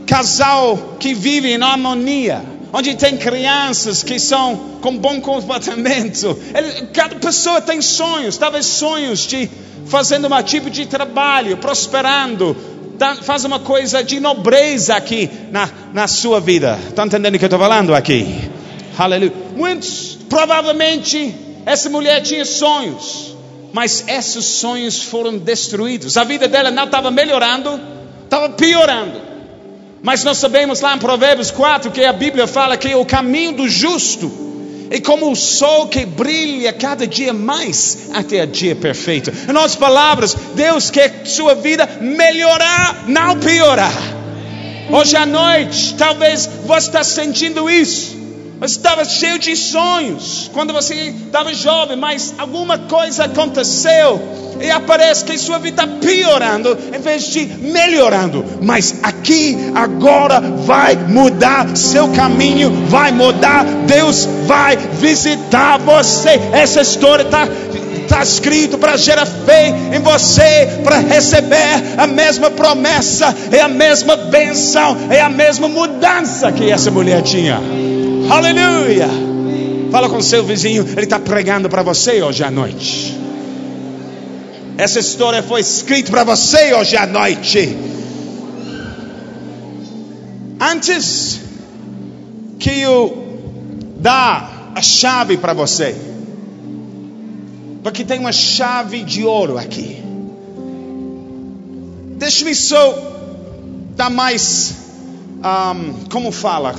casal 0.05 0.97
que 0.99 1.13
vive 1.13 1.51
em 1.51 1.61
harmonia, 1.61 2.43
onde 2.73 2.95
tem 2.95 3.17
crianças 3.17 4.03
que 4.03 4.19
são 4.19 4.79
com 4.81 4.97
bom 4.97 5.21
comportamento. 5.21 6.37
Ele, 6.53 6.87
cada 6.87 7.15
pessoa 7.15 7.61
tem 7.61 7.81
sonhos, 7.81 8.37
talvez 8.37 8.65
sonhos 8.65 9.21
de 9.21 9.49
fazendo 9.87 10.27
um 10.27 10.43
tipo 10.43 10.69
de 10.69 10.85
trabalho, 10.85 11.57
prosperando, 11.57 12.55
faz 13.21 13.45
uma 13.45 13.59
coisa 13.59 14.03
de 14.03 14.19
nobreza 14.19 14.95
aqui 14.95 15.29
na, 15.51 15.69
na 15.93 16.07
sua 16.07 16.39
vida. 16.39 16.77
Está 16.89 17.05
entendendo 17.05 17.35
o 17.35 17.39
que 17.39 17.45
eu 17.45 17.47
estou 17.47 17.59
falando 17.59 17.93
aqui? 17.93 18.49
Aleluia. 18.97 19.31
Muitos, 19.55 20.17
provavelmente, 20.27 21.33
essa 21.65 21.89
mulher 21.89 22.21
tinha 22.21 22.43
sonhos, 22.43 23.35
mas 23.71 24.03
esses 24.07 24.45
sonhos 24.45 25.03
foram 25.03 25.37
destruídos. 25.37 26.17
A 26.17 26.23
vida 26.23 26.47
dela 26.47 26.71
não 26.71 26.85
estava 26.85 27.11
melhorando, 27.11 27.79
estava 28.23 28.49
piorando. 28.49 29.36
Mas 30.01 30.23
nós 30.23 30.37
sabemos 30.37 30.81
lá 30.81 30.95
em 30.95 30.99
Provérbios 30.99 31.51
4 31.51 31.91
que 31.91 32.03
a 32.03 32.13
Bíblia 32.13 32.47
fala 32.47 32.77
que 32.77 32.93
o 32.95 33.05
caminho 33.05 33.53
do 33.53 33.69
justo 33.69 34.31
é 34.89 34.99
como 34.99 35.31
o 35.31 35.35
sol 35.35 35.87
que 35.87 36.05
brilha 36.05 36.71
cada 36.71 37.05
dia 37.05 37.33
mais 37.33 38.09
até 38.13 38.43
o 38.43 38.47
dia 38.47 38.75
perfeito. 38.75 39.31
Em 39.31 39.53
outras 39.53 39.75
palavras, 39.75 40.35
Deus 40.55 40.89
quer 40.89 41.23
sua 41.25 41.55
vida 41.55 41.87
melhorar, 41.99 43.03
não 43.07 43.37
piorar. 43.39 43.93
Hoje 44.89 45.17
à 45.17 45.25
noite, 45.25 45.95
talvez 45.95 46.49
você 46.65 46.87
está 46.87 47.03
sentindo 47.03 47.69
isso. 47.69 48.16
Você 48.59 48.77
estava 48.77 49.05
cheio 49.05 49.37
de 49.37 49.55
sonhos 49.55 50.49
quando 50.51 50.73
você 50.73 50.95
estava 50.95 51.53
jovem, 51.53 51.95
mas 51.95 52.33
alguma 52.39 52.79
coisa 52.79 53.25
aconteceu 53.25 54.19
e 54.59 54.71
aparece 54.71 55.23
que 55.23 55.37
sua 55.37 55.59
vida 55.59 55.83
está 55.83 55.99
piorando 55.99 56.75
em 56.91 56.99
vez 56.99 57.25
de 57.25 57.45
melhorando. 57.45 58.43
Mas 58.61 58.99
aqui, 59.03 59.55
agora, 59.75 60.41
vai 60.41 60.95
mudar 60.95 61.77
seu 61.77 62.09
caminho, 62.09 62.71
vai 62.87 63.11
mudar. 63.11 63.63
Deus 63.85 64.27
vai 64.47 64.75
visitar 64.75 65.77
você. 65.77 66.39
Essa 66.51 66.81
história 66.81 67.23
está 67.23 67.47
está 68.07 68.23
escrito 68.23 68.77
para 68.77 68.95
gerar 68.95 69.25
fé 69.25 69.67
em 69.93 69.99
você, 69.99 70.79
para 70.81 70.99
receber 70.99 71.97
a 71.97 72.07
mesma 72.07 72.49
promessa, 72.49 73.35
é 73.51 73.59
a 73.59 73.67
mesma 73.67 74.15
benção, 74.15 74.97
é 75.09 75.19
a 75.19 75.29
mesma 75.29 75.67
mudança 75.67 76.49
que 76.53 76.71
essa 76.71 76.89
mulher 76.89 77.21
tinha. 77.21 77.61
Aleluia! 78.29 79.07
Fala 79.89 80.09
com 80.09 80.21
seu 80.21 80.43
vizinho, 80.43 80.85
ele 80.85 81.03
está 81.03 81.17
pregando 81.17 81.69
para 81.69 81.81
você 81.81 82.21
hoje 82.21 82.43
à 82.43 82.51
noite. 82.51 83.17
Essa 84.77 84.99
história 84.99 85.41
foi 85.41 85.61
escrita 85.61 86.11
para 86.11 86.25
você 86.25 86.73
hoje 86.73 86.97
à 86.97 87.07
noite. 87.07 87.77
Antes 90.59 91.39
que 92.59 92.81
eu 92.81 93.39
dar 93.97 94.73
a 94.75 94.81
chave 94.81 95.37
para 95.37 95.53
você, 95.53 95.95
porque 97.81 98.03
tem 98.03 98.19
uma 98.19 98.33
chave 98.33 99.03
de 99.03 99.23
ouro 99.23 99.57
aqui. 99.57 100.03
Deixa-me 102.17 102.53
só 102.53 102.93
dar 103.95 104.09
mais, 104.09 104.75
um, 105.39 106.09
como 106.09 106.29
fala, 106.31 106.75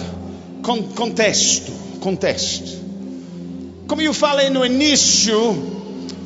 contexto, 0.62 1.72
contexto. 2.00 2.78
Como 3.86 4.02
eu 4.02 4.12
falei 4.12 4.50
no 4.50 4.64
início, 4.64 5.56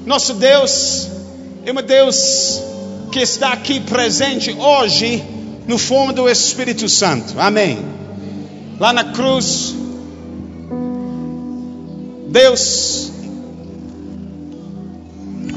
nosso 0.04 0.34
Deus 0.34 1.08
é 1.64 1.72
um 1.72 1.82
Deus 1.82 2.60
que 3.12 3.20
está 3.20 3.52
aqui 3.52 3.80
presente 3.80 4.50
hoje 4.52 5.22
no 5.66 5.78
forma 5.78 6.12
do 6.12 6.28
Espírito 6.28 6.88
Santo. 6.88 7.38
Amém. 7.38 7.78
Lá 8.80 8.92
na 8.92 9.04
cruz, 9.04 9.74
Deus 12.28 13.12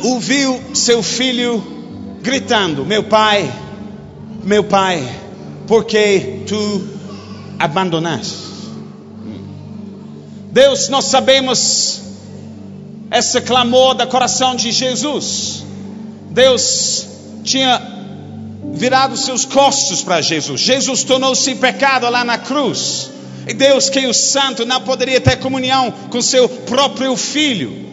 ouviu 0.04 0.62
seu 0.74 1.02
filho 1.02 1.64
gritando: 2.22 2.86
Meu 2.86 3.04
pai, 3.04 3.52
meu 4.44 4.64
pai, 4.64 5.04
por 5.66 5.86
que 5.86 6.44
tu 6.46 6.88
abandonaste? 7.58 8.55
Deus, 10.56 10.88
nós 10.88 11.04
sabemos 11.08 12.00
esse 13.12 13.42
clamor 13.42 13.94
do 13.94 14.08
coração 14.08 14.56
de 14.56 14.72
Jesus. 14.72 15.66
Deus 16.32 17.06
tinha 17.44 17.82
virado 18.72 19.18
seus 19.18 19.44
costos 19.44 20.02
para 20.02 20.22
Jesus. 20.22 20.62
Jesus 20.62 21.04
tornou-se 21.04 21.54
pecado 21.56 22.10
lá 22.10 22.24
na 22.24 22.38
cruz. 22.38 23.12
E 23.46 23.54
Deus, 23.54 23.90
que 23.90 24.00
é 24.00 24.08
o 24.08 24.14
santo, 24.14 24.66
não 24.66 24.80
poderia 24.80 25.20
ter 25.20 25.40
comunhão 25.40 25.94
com 26.10 26.22
seu 26.22 26.48
próprio 26.48 27.18
filho. 27.18 27.90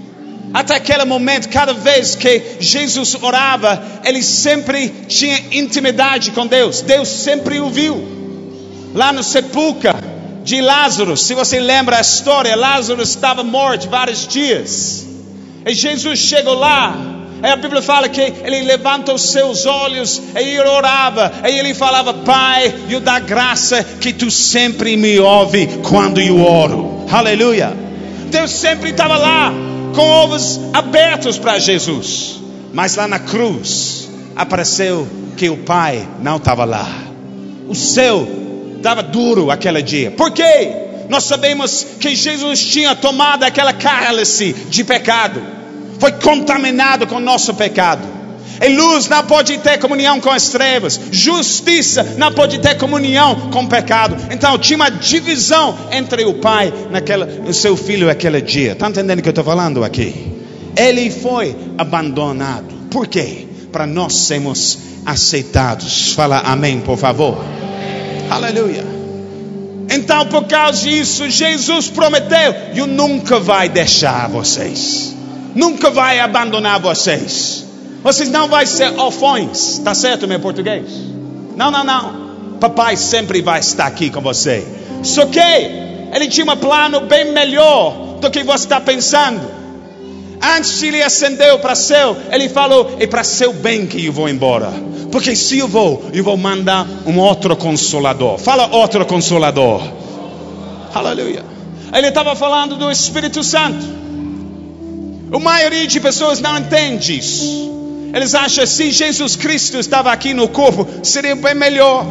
Até 0.54 0.76
aquele 0.76 1.04
momento, 1.04 1.48
cada 1.48 1.74
vez 1.74 2.14
que 2.14 2.58
Jesus 2.60 3.16
orava, 3.20 3.82
ele 4.04 4.22
sempre 4.22 4.88
tinha 5.08 5.36
intimidade 5.50 6.30
com 6.30 6.46
Deus. 6.46 6.80
Deus 6.80 7.08
sempre 7.08 7.58
o 7.58 7.68
viu. 7.68 8.92
Lá 8.94 9.12
no 9.12 9.24
sepulcro, 9.24 10.11
de 10.44 10.60
Lázaro. 10.60 11.16
Se 11.16 11.34
você 11.34 11.60
lembra 11.60 11.98
a 11.98 12.00
história, 12.00 12.56
Lázaro 12.56 13.02
estava 13.02 13.42
morto 13.42 13.88
vários 13.88 14.26
dias. 14.26 15.06
E 15.66 15.74
Jesus 15.74 16.18
chegou 16.18 16.54
lá. 16.54 16.96
A 17.42 17.56
Bíblia 17.56 17.82
fala 17.82 18.08
que 18.08 18.20
ele 18.20 18.62
levanta 18.62 19.12
os 19.12 19.30
seus 19.30 19.66
olhos 19.66 20.22
e 20.36 20.38
ele 20.38 20.68
orava. 20.68 21.32
E 21.44 21.58
ele 21.58 21.74
falava: 21.74 22.14
Pai, 22.14 22.72
eu 22.88 23.00
dá 23.00 23.18
graça 23.18 23.82
que 24.00 24.12
tu 24.12 24.30
sempre 24.30 24.96
me 24.96 25.18
ouve 25.18 25.66
quando 25.82 26.20
eu 26.20 26.40
oro. 26.40 27.04
Aleluia. 27.10 27.76
Deus 28.30 28.50
sempre 28.50 28.90
estava 28.90 29.16
lá 29.16 29.52
com 29.94 30.02
ovos 30.02 30.60
abertos 30.72 31.36
para 31.36 31.58
Jesus. 31.58 32.40
Mas 32.72 32.96
lá 32.96 33.06
na 33.06 33.18
cruz, 33.18 34.08
apareceu 34.36 35.06
que 35.36 35.50
o 35.50 35.58
pai 35.58 36.06
não 36.22 36.36
estava 36.36 36.64
lá. 36.64 36.88
O 37.68 37.74
céu 37.74 38.26
estava 38.82 39.02
duro 39.02 39.50
aquele 39.50 39.80
dia. 39.80 40.10
Por 40.10 40.32
quê? 40.32 40.72
Nós 41.08 41.24
sabemos 41.24 41.86
que 42.00 42.14
Jesus 42.14 42.66
tinha 42.66 42.94
tomado 42.94 43.44
aquela 43.44 43.72
cálice 43.72 44.52
de 44.52 44.82
pecado. 44.82 45.42
Foi 45.98 46.12
contaminado 46.12 47.06
com 47.06 47.20
nosso 47.20 47.54
pecado. 47.54 48.02
E 48.60 48.68
luz 48.68 49.08
não 49.08 49.24
pode 49.24 49.58
ter 49.58 49.78
comunhão 49.78 50.20
com 50.20 50.30
as 50.30 50.48
trevas. 50.48 51.00
Justiça 51.10 52.14
não 52.16 52.32
pode 52.32 52.58
ter 52.58 52.76
comunhão 52.76 53.50
com 53.50 53.64
o 53.64 53.68
pecado. 53.68 54.16
Então 54.30 54.58
tinha 54.58 54.76
uma 54.76 54.90
divisão 54.90 55.76
entre 55.90 56.24
o 56.24 56.34
pai 56.34 56.72
naquela, 56.90 57.26
o 57.46 57.52
seu 57.52 57.76
filho 57.76 58.10
aquele 58.10 58.40
dia. 58.40 58.72
Está 58.72 58.88
entendendo 58.88 59.18
o 59.18 59.22
que 59.22 59.28
eu 59.28 59.32
estou 59.32 59.44
falando 59.44 59.84
aqui? 59.84 60.32
Ele 60.76 61.10
foi 61.10 61.56
abandonado. 61.76 62.72
Por 62.90 63.06
quê? 63.06 63.46
Para 63.70 63.86
nós 63.86 64.14
sermos 64.14 64.78
aceitados. 65.04 66.12
Fala 66.14 66.38
amém, 66.40 66.80
por 66.80 66.96
favor. 66.96 67.61
Aleluia. 68.34 68.84
Então, 69.90 70.26
por 70.26 70.44
causa 70.44 70.82
disso, 70.82 71.28
Jesus 71.28 71.88
prometeu: 71.88 72.54
Eu 72.74 72.86
nunca 72.86 73.38
vai 73.38 73.68
deixar 73.68 74.28
vocês, 74.28 75.14
nunca 75.54 75.90
vai 75.90 76.18
abandonar 76.18 76.80
vocês. 76.80 77.66
Vocês 78.02 78.28
não 78.30 78.48
vão 78.48 78.64
ser 78.66 78.98
órfãos, 78.98 79.78
tá 79.78 79.94
certo, 79.94 80.26
meu 80.26 80.40
português? 80.40 80.86
Não, 81.56 81.70
não, 81.70 81.84
não. 81.84 82.56
Papai 82.58 82.96
sempre 82.96 83.40
vai 83.42 83.60
estar 83.60 83.86
aqui 83.86 84.10
com 84.10 84.20
você. 84.20 84.66
Só 85.02 85.26
que 85.26 85.38
ele 85.38 86.26
tinha 86.28 86.50
um 86.50 86.56
plano 86.56 87.02
bem 87.02 87.32
melhor 87.32 88.18
do 88.20 88.30
que 88.30 88.42
você 88.42 88.64
está 88.64 88.80
pensando. 88.80 89.62
Antes 90.40 90.80
de 90.80 90.86
ele 90.86 91.02
ascendeu 91.02 91.58
para 91.58 91.74
céu, 91.74 92.16
ele 92.30 92.48
falou: 92.48 92.96
É 92.98 93.06
para 93.06 93.22
seu 93.22 93.52
bem 93.52 93.86
que 93.86 94.04
eu 94.04 94.12
vou 94.12 94.28
embora. 94.28 94.72
Porque 95.12 95.36
se 95.36 95.58
eu 95.58 95.68
vou, 95.68 96.10
eu 96.14 96.24
vou 96.24 96.38
mandar 96.38 96.88
um 97.04 97.18
outro 97.18 97.54
consolador. 97.54 98.38
Fala 98.38 98.74
outro 98.74 99.04
consolador. 99.04 99.82
Aleluia. 100.94 101.44
Ele 101.92 102.08
estava 102.08 102.34
falando 102.34 102.76
do 102.76 102.90
Espírito 102.90 103.44
Santo. 103.44 103.84
A 105.30 105.38
maioria 105.38 105.86
de 105.86 106.00
pessoas 106.00 106.40
não 106.40 106.56
entende 106.56 107.18
isso. 107.18 107.70
Eles 108.14 108.34
acham 108.34 108.64
que 108.64 108.70
se 108.70 108.90
Jesus 108.90 109.36
Cristo 109.36 109.78
estava 109.78 110.10
aqui 110.10 110.32
no 110.32 110.48
corpo, 110.48 110.88
seria 111.02 111.36
bem 111.36 111.54
melhor. 111.54 112.06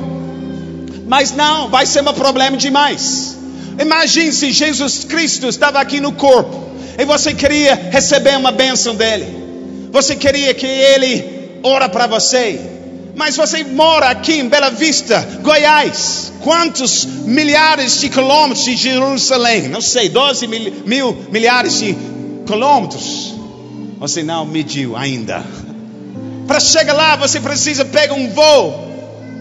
Mas 1.07 1.31
não, 1.31 1.69
vai 1.69 1.87
ser 1.87 2.07
um 2.07 2.13
problema 2.13 2.55
demais. 2.55 3.35
Imagine 3.79 4.31
se 4.31 4.51
Jesus 4.51 5.05
Cristo 5.05 5.47
estava 5.47 5.79
aqui 5.79 5.99
no 5.99 6.11
corpo 6.11 6.69
e 6.99 7.03
você 7.03 7.33
queria 7.33 7.73
receber 7.91 8.37
uma 8.37 8.51
bênção 8.51 8.93
dele. 8.93 9.25
Você 9.91 10.15
queria 10.15 10.53
que 10.53 10.67
ele 10.67 11.59
ora 11.63 11.89
para 11.89 12.05
você. 12.05 12.80
Mas 13.15 13.35
você 13.35 13.63
mora 13.63 14.09
aqui 14.09 14.33
em 14.33 14.47
Bela 14.47 14.69
Vista, 14.69 15.19
Goiás. 15.41 16.31
Quantos 16.41 17.05
milhares 17.05 17.99
de 17.99 18.09
quilômetros 18.09 18.65
de 18.65 18.75
Jerusalém? 18.75 19.67
Não 19.67 19.81
sei, 19.81 20.09
12 20.09 20.47
mil, 20.47 20.73
mil 20.85 21.17
milhares 21.31 21.79
de 21.79 21.95
quilômetros. 22.45 23.33
Você 23.99 24.23
não 24.23 24.45
mediu 24.45 24.95
ainda. 24.95 25.43
Para 26.47 26.59
chegar 26.59 26.93
lá, 26.93 27.15
você 27.15 27.39
precisa 27.39 27.85
pegar 27.85 28.15
um 28.15 28.29
voo 28.29 28.91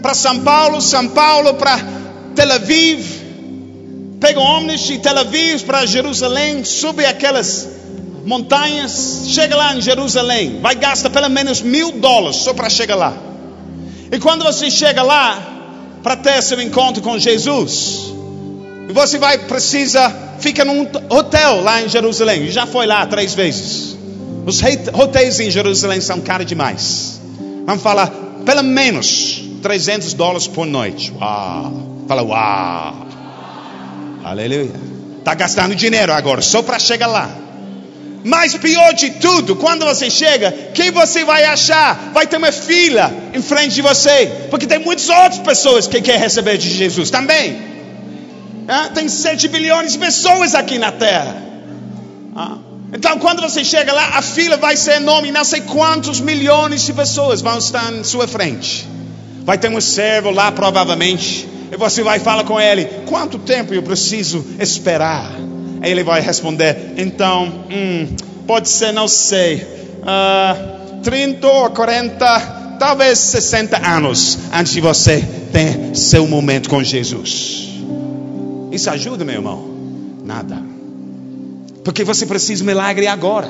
para 0.01 0.13
São 0.13 0.39
Paulo, 0.39 0.81
São 0.81 1.07
Paulo 1.09 1.55
para 1.55 1.79
Tel 2.35 2.51
Aviv, 2.51 3.05
pega 4.19 4.39
um 4.39 4.43
ônibus 4.43 4.81
de 4.81 4.97
Tel 4.99 5.17
Aviv 5.17 5.63
para 5.63 5.85
Jerusalém, 5.85 6.63
sube 6.63 7.05
aquelas 7.05 7.67
montanhas, 8.25 9.23
chega 9.27 9.55
lá 9.55 9.75
em 9.75 9.81
Jerusalém, 9.81 10.59
vai 10.61 10.75
gastar 10.75 11.09
pelo 11.09 11.29
menos 11.29 11.61
mil 11.61 11.91
dólares 11.93 12.37
só 12.37 12.53
para 12.53 12.69
chegar 12.69 12.95
lá. 12.95 13.30
E 14.11 14.19
quando 14.19 14.43
você 14.43 14.69
chega 14.69 15.01
lá 15.01 15.41
para 16.03 16.15
ter 16.17 16.41
seu 16.41 16.61
encontro 16.61 17.01
com 17.01 17.17
Jesus, 17.17 18.13
você 18.93 19.17
vai 19.17 19.37
precisa 19.37 20.31
fica 20.41 20.65
num 20.65 20.87
hotel 21.09 21.61
lá 21.61 21.81
em 21.81 21.87
Jerusalém. 21.87 22.49
Já 22.49 22.65
foi 22.65 22.85
lá 22.85 23.05
três 23.05 23.33
vezes. 23.33 23.95
Os 24.45 24.59
hotéis 24.93 25.39
em 25.39 25.49
Jerusalém 25.51 26.01
são 26.01 26.19
caros 26.19 26.47
demais. 26.47 27.21
Vamos 27.65 27.81
falar 27.81 28.11
pelo 28.43 28.63
menos 28.63 29.43
300 29.61 30.13
dólares 30.13 30.47
por 30.47 30.65
noite. 30.65 31.13
Uau! 31.13 32.05
Fala 32.07 32.23
uau! 32.23 33.07
Aleluia. 34.23 34.71
Está 35.19 35.35
gastando 35.35 35.75
dinheiro 35.75 36.11
agora 36.11 36.41
só 36.41 36.63
para 36.63 36.79
chegar 36.79 37.07
lá. 37.07 37.29
Mas 38.23 38.55
pior 38.55 38.93
de 38.93 39.09
tudo, 39.11 39.55
quando 39.55 39.85
você 39.85 40.09
chega, 40.09 40.51
quem 40.73 40.91
você 40.91 41.23
vai 41.25 41.43
achar? 41.43 42.11
Vai 42.13 42.27
ter 42.27 42.37
uma 42.37 42.51
fila 42.51 43.11
em 43.33 43.41
frente 43.41 43.75
de 43.75 43.81
você, 43.81 44.31
porque 44.49 44.67
tem 44.67 44.79
muitas 44.79 45.09
outras 45.09 45.39
pessoas 45.39 45.87
que 45.87 46.01
querem 46.01 46.21
receber 46.21 46.57
de 46.57 46.69
Jesus 46.69 47.09
também. 47.09 47.59
Ah, 48.67 48.89
tem 48.93 49.09
7 49.09 49.47
bilhões 49.47 49.93
de 49.93 49.97
pessoas 49.97 50.53
aqui 50.53 50.77
na 50.77 50.91
terra. 50.91 51.35
Ah, 52.35 52.57
então, 52.93 53.17
quando 53.17 53.41
você 53.41 53.63
chega 53.63 53.91
lá, 53.91 54.17
a 54.17 54.21
fila 54.21 54.57
vai 54.57 54.75
ser 54.77 54.97
enorme, 54.97 55.31
não 55.31 55.43
sei 55.43 55.61
quantos 55.61 56.19
milhões 56.19 56.85
de 56.85 56.93
pessoas 56.93 57.41
vão 57.41 57.57
estar 57.57 57.91
em 57.91 58.03
sua 58.03 58.27
frente. 58.27 58.87
Vai 59.43 59.57
ter 59.57 59.69
um 59.69 59.81
servo 59.81 60.29
lá, 60.29 60.51
provavelmente, 60.51 61.47
e 61.71 61.77
você 61.77 62.03
vai 62.03 62.19
falar 62.19 62.43
com 62.43 62.59
ele: 62.59 62.85
quanto 63.07 63.39
tempo 63.39 63.73
eu 63.73 63.81
preciso 63.81 64.45
esperar? 64.59 65.31
Ele 65.81 66.03
vai 66.03 66.21
responder: 66.21 66.93
então, 66.97 67.65
hum, 67.69 68.07
pode 68.45 68.69
ser, 68.69 68.91
não 68.91 69.07
sei, 69.07 69.55
uh, 69.55 70.05
ah, 70.05 70.55
30 71.03 71.47
ou 71.47 71.69
40, 71.71 72.77
talvez 72.79 73.17
60 73.19 73.77
anos 73.87 74.37
antes 74.53 74.73
de 74.73 74.81
você 74.81 75.23
ter 75.51 75.95
seu 75.95 76.27
momento 76.27 76.69
com 76.69 76.83
Jesus. 76.83 77.69
Isso 78.71 78.89
ajuda, 78.89 79.25
meu 79.25 79.35
irmão? 79.35 79.69
Nada. 80.23 80.61
Porque 81.83 82.03
você 82.03 82.25
precisa 82.25 82.61
de 82.61 82.67
milagre 82.67 83.07
agora. 83.07 83.49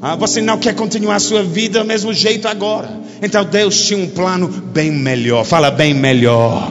Ah, 0.00 0.16
você 0.16 0.40
não 0.40 0.58
quer 0.58 0.74
continuar 0.74 1.16
a 1.16 1.20
sua 1.20 1.42
vida 1.42 1.80
do 1.80 1.84
mesmo 1.84 2.12
jeito 2.12 2.48
agora. 2.48 2.90
Então 3.22 3.44
Deus 3.44 3.86
tinha 3.86 3.98
um 3.98 4.08
plano 4.08 4.48
bem 4.48 4.90
melhor. 4.90 5.44
Fala 5.44 5.70
bem 5.70 5.94
melhor. 5.94 6.70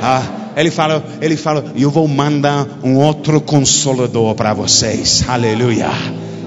Ah, 0.00 0.45
ele 0.56 0.70
fala, 0.70 1.04
ele 1.20 1.36
fala, 1.36 1.64
eu 1.76 1.90
vou 1.90 2.08
mandar 2.08 2.66
um 2.82 2.96
outro 2.96 3.40
consolador 3.40 4.34
para 4.34 4.54
vocês. 4.54 5.24
Aleluia. 5.28 5.90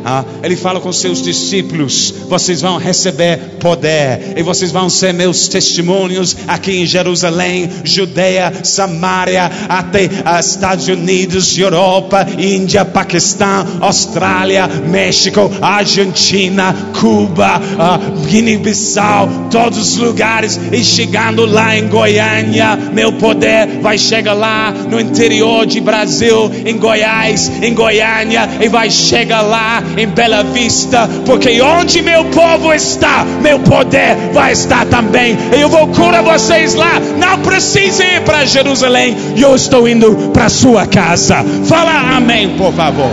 Ah, 0.04 0.24
ele 0.42 0.56
fala 0.56 0.80
com 0.80 0.92
seus 0.92 1.22
discípulos: 1.22 2.14
vocês 2.28 2.62
vão 2.62 2.78
receber 2.78 3.38
poder 3.60 4.34
e 4.38 4.44
vocês 4.44 4.72
vão 4.72 4.90
ser 4.90 5.14
meus 5.14 5.48
testemunhos 5.48 6.36
aqui 6.48 6.78
em 6.78 6.86
Jerusalém, 6.86 7.70
Judeia, 7.84 8.54
Samaria, 8.64 9.52
até 9.68 10.10
Estados 10.40 10.88
Unidos, 10.88 11.58
Europa, 11.58 12.26
Índia, 12.38 12.86
Paquistão, 12.86 13.66
Austrália, 13.82 14.68
México, 14.68 15.52
Argentina, 15.62 16.76
Cuba, 17.00 17.62
ah, 17.78 18.00
Guiné-Bissau, 18.28 19.50
todos 19.52 19.78
os 19.80 19.98
lugares. 19.98 20.60
E 20.72 20.84
chegando 20.84 21.46
lá 21.46 21.78
em 21.78 21.88
Goiânia, 21.88 22.78
meu 22.94 23.14
poder 23.14 23.80
vai 23.82 23.98
chegar 23.98 24.34
lá 24.34 24.72
no 24.72 25.00
interior 25.00 25.66
de 25.66 25.82
Brasil, 25.82 26.52
em 26.66 26.78
Goiás, 26.78 27.52
em 27.62 27.74
Goiânia, 27.74 28.48
e 28.62 28.68
vai 28.68 28.90
chegar 28.90 29.42
lá 29.42 29.84
em 29.98 30.08
Bela 30.08 30.44
Vista, 30.44 31.08
porque 31.26 31.62
onde 31.62 32.02
meu 32.02 32.26
povo 32.26 32.74
está, 32.74 33.26
meu 33.42 33.60
poder 33.60 34.16
vai 34.34 34.52
estar 34.52 34.86
também. 34.86 35.38
Eu 35.60 35.70
vou 35.70 35.88
curar 35.88 36.24
vocês 36.24 36.74
lá. 36.76 37.00
Não 37.18 37.40
precisa 37.40 38.04
ir 38.04 38.22
para 38.22 38.46
Jerusalém. 38.46 39.16
Eu 39.38 39.56
estou 39.56 39.88
indo 39.88 40.32
para 40.34 40.50
sua 40.50 40.86
casa. 40.86 41.44
Fala 41.66 42.18
amém, 42.18 42.58
por 42.58 42.74
favor. 42.74 43.12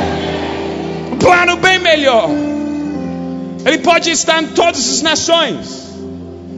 Um 1.12 1.16
plano 1.16 1.56
bem 1.56 1.78
melhor. 1.78 2.28
Ele 3.64 3.78
pode 3.78 4.10
estar 4.10 4.42
em 4.42 4.46
todas 4.48 4.88
as 4.88 5.02
nações. 5.02 5.86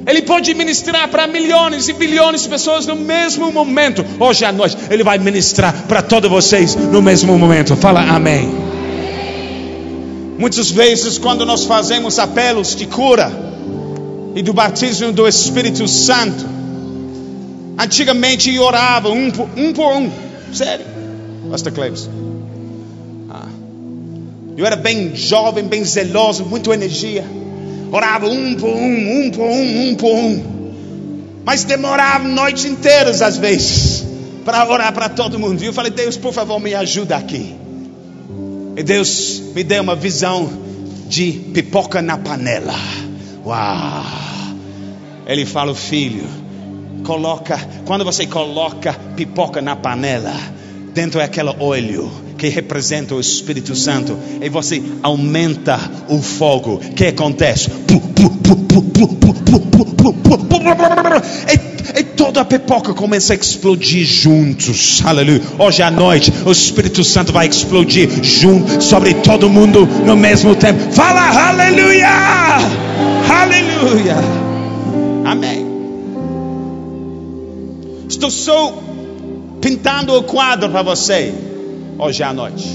Ele 0.07 0.23
pode 0.23 0.55
ministrar 0.55 1.07
para 1.09 1.27
milhões 1.27 1.87
e 1.89 1.93
bilhões 1.93 2.43
de 2.43 2.49
pessoas 2.49 2.87
no 2.87 2.97
mesmo 2.97 3.53
momento. 3.53 4.05
Hoje 4.19 4.45
à 4.45 4.51
noite, 4.51 4.77
Ele 4.91 5.05
vai 5.05 5.19
ministrar 5.19 5.75
para 5.87 6.01
todos 6.01 6.31
vocês 6.31 6.75
no 6.75 7.03
mesmo 7.03 7.39
momento. 7.39 7.77
Fala 7.77 8.01
amém. 8.01 8.78
Muitas 10.39 10.71
vezes, 10.71 11.19
quando 11.19 11.45
nós 11.45 11.65
fazemos 11.65 12.17
apelos 12.17 12.77
de 12.77 12.87
cura 12.87 13.29
e 14.37 14.41
do 14.41 14.53
batismo 14.53 15.11
do 15.11 15.27
Espírito 15.27 15.89
Santo, 15.89 16.47
antigamente 17.77 18.57
orava 18.57 19.09
um 19.09 19.33
por 19.33 19.49
um, 19.57 19.73
por 19.73 19.97
um. 19.97 20.09
sério, 20.53 20.87
Pastor 21.51 21.73
Cleves. 21.73 22.09
Ah. 23.29 23.49
Eu 24.57 24.65
era 24.65 24.77
bem 24.77 25.17
jovem, 25.17 25.65
bem 25.65 25.85
zeloso, 25.85 26.45
muita 26.45 26.73
energia. 26.73 27.25
Orava 27.91 28.29
um 28.29 28.55
por 28.55 28.71
um, 28.71 29.27
um 29.27 29.31
por 29.33 29.45
um, 29.45 29.89
um 29.89 29.95
por 29.97 30.15
um. 30.15 30.59
Mas 31.45 31.65
demorava 31.65 32.29
noites 32.29 32.65
inteiras 32.65 33.23
às 33.23 33.37
vezes 33.37 34.07
para 34.45 34.71
orar 34.71 34.93
para 34.93 35.09
todo 35.09 35.37
mundo. 35.37 35.61
E 35.65 35.67
eu 35.67 35.73
falei, 35.73 35.91
Deus, 35.91 36.17
por 36.17 36.33
favor, 36.33 36.61
me 36.61 36.77
ajuda 36.77 37.17
aqui. 37.17 37.58
E 38.79 38.83
Deus 38.85 39.43
me 39.57 39.65
deu 39.65 39.83
uma 39.83 39.97
visão 39.97 40.49
de 41.09 41.33
pipoca 41.33 42.01
na 42.01 42.17
panela. 42.17 42.77
Uau! 43.45 44.05
Ele 45.27 45.45
fala, 45.45 45.75
filho, 45.75 46.25
coloca, 47.03 47.59
quando 47.85 48.05
você 48.05 48.25
coloca 48.25 48.93
pipoca 49.17 49.61
na 49.61 49.75
panela, 49.75 50.33
dentro 50.95 51.21
é 51.21 51.25
aquele 51.25 51.53
óleo 51.59 52.09
que 52.39 52.47
representa 52.47 53.17
o 53.17 53.21
Espírito 53.21 53.75
Santo, 53.75 54.17
e 54.41 54.49
você 54.49 54.81
aumenta 55.03 55.77
o 56.09 56.23
fogo, 56.23 56.75
o 56.75 56.79
que 56.79 57.07
acontece? 57.07 57.73
E, 61.53 61.55
e 61.55 61.68
toda 62.19 62.41
a 62.41 62.45
pipoca 62.45 62.93
começa 62.93 63.33
a 63.33 63.37
explodir 63.37 64.05
juntos, 64.05 65.01
aleluia. 65.05 65.41
Hoje 65.57 65.83
à 65.85 65.91
noite, 65.91 66.33
o 66.45 66.51
Espírito 66.51 67.05
Santo 67.05 67.33
vai 67.33 67.47
explodir 67.47 68.11
junto 68.25 68.83
sobre 68.83 69.15
todo 69.15 69.49
mundo 69.49 69.87
no 70.05 70.17
mesmo 70.17 70.57
tempo. 70.57 70.93
Fala 70.93 71.49
aleluia! 71.49 72.09
Aleluia! 73.31 74.17
Amém. 75.25 75.65
Estou 78.09 78.33
só 78.33 78.77
pintando 79.61 80.13
o 80.13 80.25
quadro 80.25 80.69
para 80.71 80.83
você 80.83 81.33
hoje 81.97 82.25
à 82.25 82.33
noite. 82.33 82.69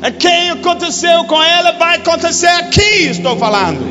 É 0.00 0.10
quem 0.10 0.50
aconteceu 0.50 1.24
com 1.24 1.42
ela 1.42 1.72
vai 1.72 1.96
acontecer 1.98 2.46
aqui, 2.46 3.08
estou 3.10 3.36
falando. 3.36 3.84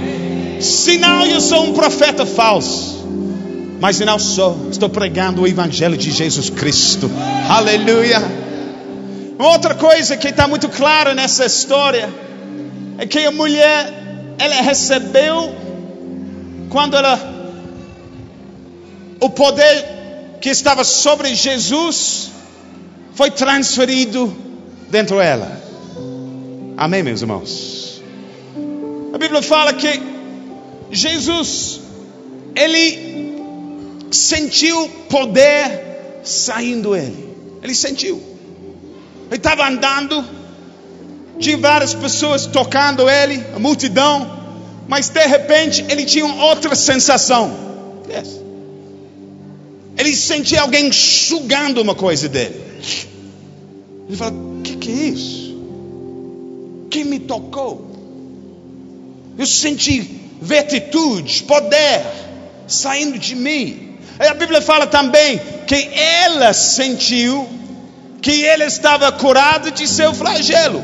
Senão 0.60 1.28
eu 1.28 1.40
sou 1.40 1.64
um 1.64 1.74
profeta 1.74 2.26
falso. 2.26 3.03
Mas 3.84 4.00
não 4.00 4.18
sou, 4.18 4.70
estou 4.72 4.88
pregando 4.88 5.42
o 5.42 5.48
Evangelho 5.48 5.98
de 5.98 6.10
Jesus 6.10 6.50
Cristo. 6.50 7.12
Aleluia. 7.50 8.22
Outra 9.38 9.76
coisa 9.76 10.16
que 10.16 10.30
está 10.30 10.48
muito 10.48 10.70
clara 10.70 11.14
nessa 11.14 11.46
história 11.46 12.10
é 12.98 13.06
que 13.06 13.20
a 13.20 13.32
mulher, 13.32 13.94
ela 14.40 14.62
recebeu, 14.62 15.54
quando 16.70 16.96
ela, 16.96 17.20
o 19.20 19.30
poder 19.30 20.38
que 20.40 20.48
estava 20.48 20.86
sobre 20.86 21.36
Jesus 21.36 22.32
foi 23.16 23.32
transferido 23.32 24.34
dentro 24.90 25.18
dela. 25.18 25.62
Amém, 26.78 27.04
meus 27.04 27.22
irmãos? 27.22 28.02
A 29.14 29.18
Bíblia 29.18 29.42
fala 29.42 29.74
que 29.74 30.02
Jesus, 30.90 31.82
ele 32.56 33.13
sentiu 34.14 34.90
poder 35.10 36.22
saindo 36.24 36.94
dele. 36.94 37.36
Ele 37.62 37.76
sentiu. 37.76 38.22
Ele 39.28 39.36
estava 39.38 39.68
andando, 39.68 40.24
tinha 41.40 41.58
várias 41.58 41.94
pessoas 41.94 42.46
tocando 42.46 43.10
ele, 43.10 43.44
a 43.56 43.60
multidão, 43.60 44.44
mas 44.88 45.10
de 45.10 45.26
repente 45.26 45.86
ele 45.90 46.06
tinha 46.06 46.26
outra 46.26 46.76
sensação. 46.76 47.52
Yes. 48.10 48.42
Ele 49.98 50.16
sentia 50.16 50.62
alguém 50.62 50.92
sugando 50.92 51.82
uma 51.82 51.96
coisa 51.96 52.28
dele. 52.28 52.62
Ele 54.08 54.18
fala: 54.18 54.32
O 54.32 54.62
que, 54.62 54.76
que 54.76 54.92
é 54.92 54.94
isso? 54.94 55.58
Quem 56.90 57.06
me 57.06 57.20
tocou? 57.20 57.92
Eu 59.38 59.46
senti 59.46 60.22
virtude, 60.42 61.44
poder 61.44 62.02
saindo 62.68 63.18
de 63.18 63.36
mim. 63.36 63.93
A 64.20 64.34
Bíblia 64.34 64.62
fala 64.62 64.88
também 64.88 65.40
que 65.66 65.90
ela 65.94 66.54
sentiu 66.54 67.48
que 68.22 68.44
ele 68.44 68.64
estava 68.64 69.12
curado 69.12 69.72
de 69.72 69.88
seu 69.88 70.14
flagelo. 70.14 70.82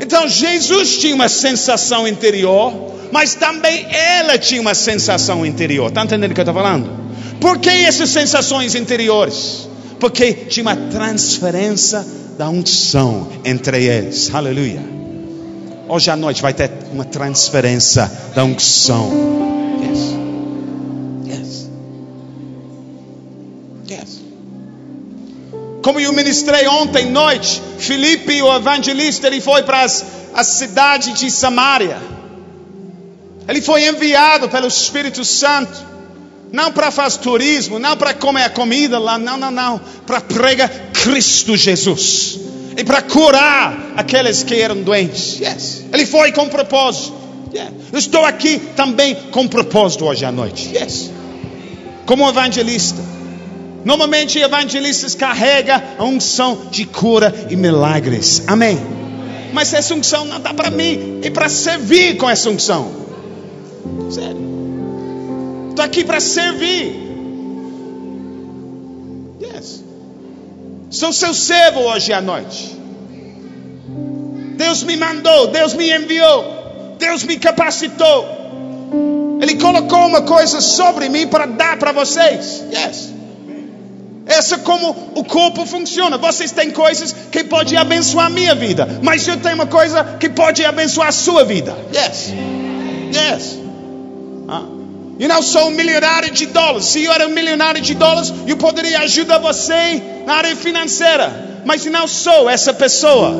Então 0.00 0.28
Jesus 0.28 0.98
tinha 0.98 1.14
uma 1.14 1.28
sensação 1.28 2.06
interior, 2.06 2.72
mas 3.12 3.34
também 3.34 3.86
ela 3.90 4.36
tinha 4.36 4.60
uma 4.60 4.74
sensação 4.74 5.46
interior. 5.46 5.88
Está 5.88 6.04
entendendo 6.04 6.32
o 6.32 6.34
que 6.34 6.40
eu 6.40 6.42
estou 6.42 6.54
falando? 6.54 6.90
Por 7.40 7.58
que 7.58 7.70
essas 7.70 8.10
sensações 8.10 8.74
interiores? 8.74 9.68
Porque 9.98 10.32
tinha 10.32 10.62
uma 10.62 10.76
transferência 10.76 12.04
da 12.36 12.48
unção 12.48 13.28
entre 13.44 13.84
eles. 13.84 14.34
Aleluia. 14.34 14.80
Hoje 15.88 16.10
à 16.10 16.16
noite 16.16 16.42
vai 16.42 16.52
ter 16.52 16.70
uma 16.92 17.04
transferência 17.04 18.10
da 18.34 18.44
unção. 18.44 19.51
Como 25.82 25.98
eu 25.98 26.12
ministrei 26.12 26.66
ontem 26.68 27.10
noite, 27.10 27.60
Felipe, 27.78 28.40
o 28.40 28.56
evangelista, 28.56 29.26
ele 29.26 29.40
foi 29.40 29.64
para 29.64 29.82
as, 29.82 30.04
a 30.32 30.44
cidade 30.44 31.12
de 31.12 31.30
Samaria. 31.30 31.98
Ele 33.48 33.60
foi 33.60 33.88
enviado 33.88 34.48
pelo 34.48 34.68
Espírito 34.68 35.24
Santo 35.24 35.92
não 36.52 36.70
para 36.70 36.90
fazer 36.90 37.18
turismo, 37.18 37.78
não 37.78 37.96
para 37.96 38.12
comer 38.14 38.44
a 38.44 38.50
comida 38.50 38.98
lá, 38.98 39.18
não, 39.18 39.36
não, 39.36 39.50
não, 39.50 39.80
para 40.06 40.20
pregar 40.20 40.70
Cristo 40.92 41.56
Jesus 41.56 42.38
e 42.76 42.84
para 42.84 43.02
curar 43.02 43.94
aqueles 43.96 44.42
que 44.42 44.54
eram 44.54 44.82
doentes. 44.82 45.40
Yes. 45.40 45.84
Ele 45.92 46.06
foi 46.06 46.30
com 46.30 46.48
propósito. 46.48 47.14
Yeah. 47.52 47.74
Eu 47.92 47.98
estou 47.98 48.24
aqui 48.24 48.60
também 48.76 49.14
com 49.30 49.48
propósito 49.48 50.04
hoje 50.04 50.24
à 50.24 50.32
noite. 50.32 50.70
Yes. 50.74 51.10
Como 52.06 52.28
evangelista. 52.28 53.02
Normalmente 53.84 54.38
evangelistas 54.38 55.14
carregam 55.14 55.80
a 55.98 56.04
unção 56.04 56.66
de 56.70 56.86
cura 56.86 57.34
e 57.50 57.56
milagres. 57.56 58.42
Amém. 58.46 58.78
Mas 59.52 59.72
essa 59.74 59.94
unção 59.94 60.24
não 60.24 60.40
dá 60.40 60.54
para 60.54 60.70
mim 60.70 61.20
e 61.22 61.30
para 61.30 61.48
servir 61.48 62.16
com 62.16 62.28
essa 62.28 62.48
unção. 62.48 62.90
Sério. 64.10 64.42
Estou 65.70 65.84
aqui 65.84 66.04
para 66.04 66.20
servir. 66.20 66.94
Yes. 69.40 69.82
Sou 70.90 71.12
seu 71.12 71.34
servo 71.34 71.80
hoje 71.80 72.12
à 72.12 72.20
noite. 72.20 72.76
Deus 74.56 74.84
me 74.84 74.96
mandou, 74.96 75.48
Deus 75.48 75.74
me 75.74 75.90
enviou, 75.90 76.96
Deus 76.98 77.24
me 77.24 77.36
capacitou. 77.36 78.42
Ele 79.40 79.56
colocou 79.56 80.06
uma 80.06 80.22
coisa 80.22 80.60
sobre 80.60 81.08
mim 81.08 81.26
para 81.26 81.46
dar 81.46 81.76
para 81.78 81.90
vocês. 81.90 82.62
Yes. 82.72 83.12
Essa 84.26 84.54
é 84.54 84.58
como 84.58 85.12
o 85.14 85.24
corpo 85.24 85.66
funciona. 85.66 86.16
Vocês 86.16 86.52
têm 86.52 86.70
coisas 86.70 87.14
que 87.30 87.44
podem 87.44 87.76
abençoar 87.76 88.26
a 88.26 88.30
minha 88.30 88.54
vida, 88.54 89.00
mas 89.02 89.26
eu 89.26 89.36
tenho 89.36 89.56
uma 89.56 89.66
coisa 89.66 90.04
que 90.18 90.28
pode 90.28 90.64
abençoar 90.64 91.08
a 91.08 91.12
sua 91.12 91.44
vida. 91.44 91.76
Yes. 91.92 92.32
Yes. 93.12 93.58
Ah. 94.48 94.62
Eu 95.18 95.28
não 95.28 95.42
sou 95.42 95.68
um 95.68 95.70
milionário 95.70 96.30
de 96.30 96.46
dólares. 96.46 96.86
Se 96.86 97.04
eu 97.04 97.12
era 97.12 97.26
um 97.26 97.30
milionário 97.30 97.80
de 97.80 97.94
dólares, 97.94 98.32
eu 98.46 98.56
poderia 98.56 99.00
ajudar 99.00 99.38
você 99.38 100.02
na 100.26 100.34
área 100.34 100.56
financeira. 100.56 101.60
Mas 101.64 101.84
não 101.84 102.08
sou 102.08 102.48
essa 102.48 102.72
pessoa. 102.72 103.34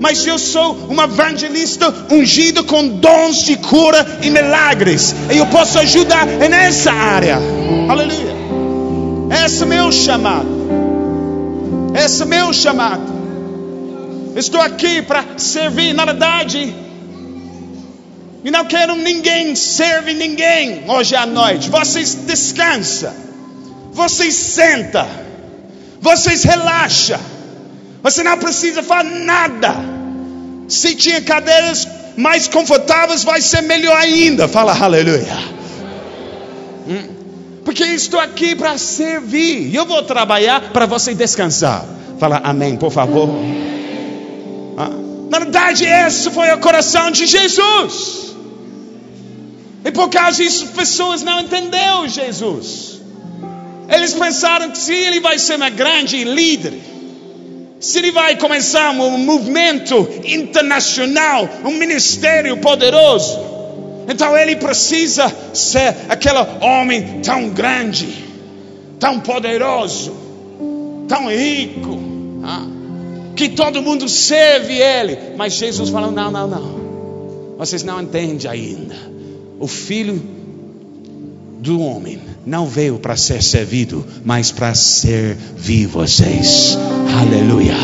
Mas 0.00 0.26
eu 0.26 0.38
sou 0.38 0.76
um 0.90 1.00
evangelista 1.00 1.94
ungido 2.10 2.64
com 2.64 2.86
dons 2.88 3.44
de 3.44 3.56
cura 3.56 4.18
e 4.20 4.30
milagres. 4.30 5.14
E 5.32 5.38
eu 5.38 5.46
posso 5.46 5.78
ajudar 5.78 6.26
nessa 6.26 6.92
área. 6.92 7.38
Aleluia. 7.88 8.41
Esse 9.32 9.62
é 9.62 9.66
meu 9.66 9.90
chamado. 9.90 10.48
Esse 11.94 12.22
é 12.22 12.26
meu 12.26 12.52
chamado. 12.52 13.02
Estou 14.36 14.60
aqui 14.60 15.00
para 15.02 15.38
servir. 15.38 15.94
Na 15.94 16.04
verdade, 16.04 16.74
e 18.44 18.50
não 18.50 18.64
quero 18.66 18.94
ninguém 18.96 19.54
serve 19.54 20.12
ninguém 20.12 20.84
hoje 20.88 21.14
à 21.14 21.24
noite. 21.24 21.70
Vocês 21.70 22.14
descansam. 22.14 23.12
Vocês 23.92 24.34
senta. 24.34 25.06
Vocês 26.00 26.42
relaxa. 26.42 27.18
Você 28.02 28.22
não 28.22 28.36
precisa 28.36 28.82
fazer 28.82 29.10
nada. 29.20 29.74
Se 30.68 30.94
tinha 30.94 31.20
cadeiras 31.22 31.86
mais 32.16 32.48
confortáveis, 32.48 33.22
vai 33.22 33.40
ser 33.40 33.62
melhor 33.62 33.96
ainda. 33.96 34.48
Fala 34.48 34.76
aleluia. 34.76 35.38
Hum. 36.88 37.21
Porque 37.64 37.84
estou 37.84 38.18
aqui 38.18 38.54
para 38.54 38.76
servir. 38.78 39.74
Eu 39.74 39.86
vou 39.86 40.02
trabalhar 40.02 40.72
para 40.72 40.86
você 40.86 41.14
descansar. 41.14 41.84
Fala 42.18 42.40
amém, 42.44 42.76
por 42.76 42.90
favor. 42.90 43.28
Ah. 44.76 44.90
Na 45.30 45.38
verdade, 45.38 45.84
esse 45.84 46.30
foi 46.30 46.50
o 46.52 46.58
coração 46.58 47.10
de 47.10 47.26
Jesus. 47.26 48.34
E 49.84 49.90
por 49.90 50.08
causa 50.08 50.42
disso, 50.42 50.68
pessoas 50.68 51.22
não 51.22 51.40
entenderam 51.40 52.08
Jesus. 52.08 53.00
Eles 53.88 54.14
pensaram 54.14 54.70
que 54.70 54.78
se 54.78 54.94
ele 54.94 55.20
vai 55.20 55.38
ser 55.38 55.56
uma 55.56 55.70
grande 55.70 56.22
líder, 56.24 56.74
se 57.80 57.98
ele 57.98 58.12
vai 58.12 58.36
começar 58.36 58.90
um 58.90 59.18
movimento 59.18 60.08
internacional, 60.24 61.48
um 61.64 61.72
ministério 61.72 62.56
poderoso, 62.58 63.38
então 64.08 64.36
ele 64.36 64.56
precisa 64.56 65.32
ser 65.54 65.94
aquele 66.08 66.38
homem 66.60 67.20
tão 67.22 67.50
grande, 67.50 68.24
tão 68.98 69.20
poderoso, 69.20 70.12
tão 71.08 71.30
rico, 71.30 71.98
ah, 72.42 72.66
que 73.36 73.48
todo 73.50 73.82
mundo 73.82 74.08
serve 74.08 74.74
ele. 74.74 75.18
Mas 75.36 75.54
Jesus 75.54 75.90
falou: 75.90 76.10
não, 76.10 76.30
não, 76.30 76.48
não. 76.48 76.82
Vocês 77.58 77.82
não 77.82 78.00
entendem 78.02 78.50
ainda. 78.50 78.96
o 79.60 79.68
filho 79.68 80.20
do 81.60 81.80
homem 81.80 82.18
não 82.44 82.66
veio 82.66 82.98
para 82.98 83.16
ser 83.16 83.40
servido, 83.40 84.04
mas 84.24 84.50
para 84.50 84.74
servir 84.74 85.86
vocês. 85.86 86.76
Aleluia. 87.20 87.76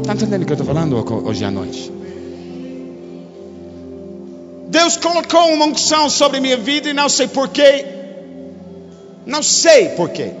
Está 0.00 0.14
entendendo 0.14 0.42
o 0.42 0.46
que 0.46 0.52
eu 0.52 0.54
estou 0.54 0.66
falando 0.66 1.26
hoje 1.26 1.44
à 1.44 1.50
noite? 1.50 1.92
Deus 4.78 4.98
colocou 4.98 5.54
uma 5.54 5.64
unção 5.64 6.10
sobre 6.10 6.38
minha 6.38 6.58
vida 6.58 6.90
e 6.90 6.92
não 6.92 7.08
sei 7.08 7.26
porquê. 7.26 7.86
Não 9.24 9.42
sei 9.42 9.88
porquê. 9.88 10.32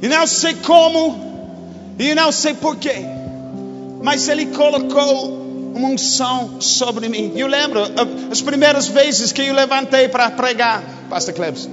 E 0.00 0.08
não 0.08 0.26
sei 0.26 0.54
como, 0.54 1.94
e 1.98 2.14
não 2.14 2.32
sei 2.32 2.54
porquê, 2.54 3.15
mas 4.06 4.28
Ele 4.28 4.46
colocou 4.46 5.72
uma 5.74 5.88
unção 5.88 6.60
sobre 6.60 7.08
mim. 7.08 7.32
Eu 7.34 7.48
lembro 7.48 7.80
as 8.30 8.40
primeiras 8.40 8.86
vezes 8.86 9.32
que 9.32 9.42
eu 9.42 9.52
levantei 9.52 10.06
para 10.06 10.30
pregar, 10.30 10.80
Pastor 11.10 11.34
Clebson. 11.34 11.70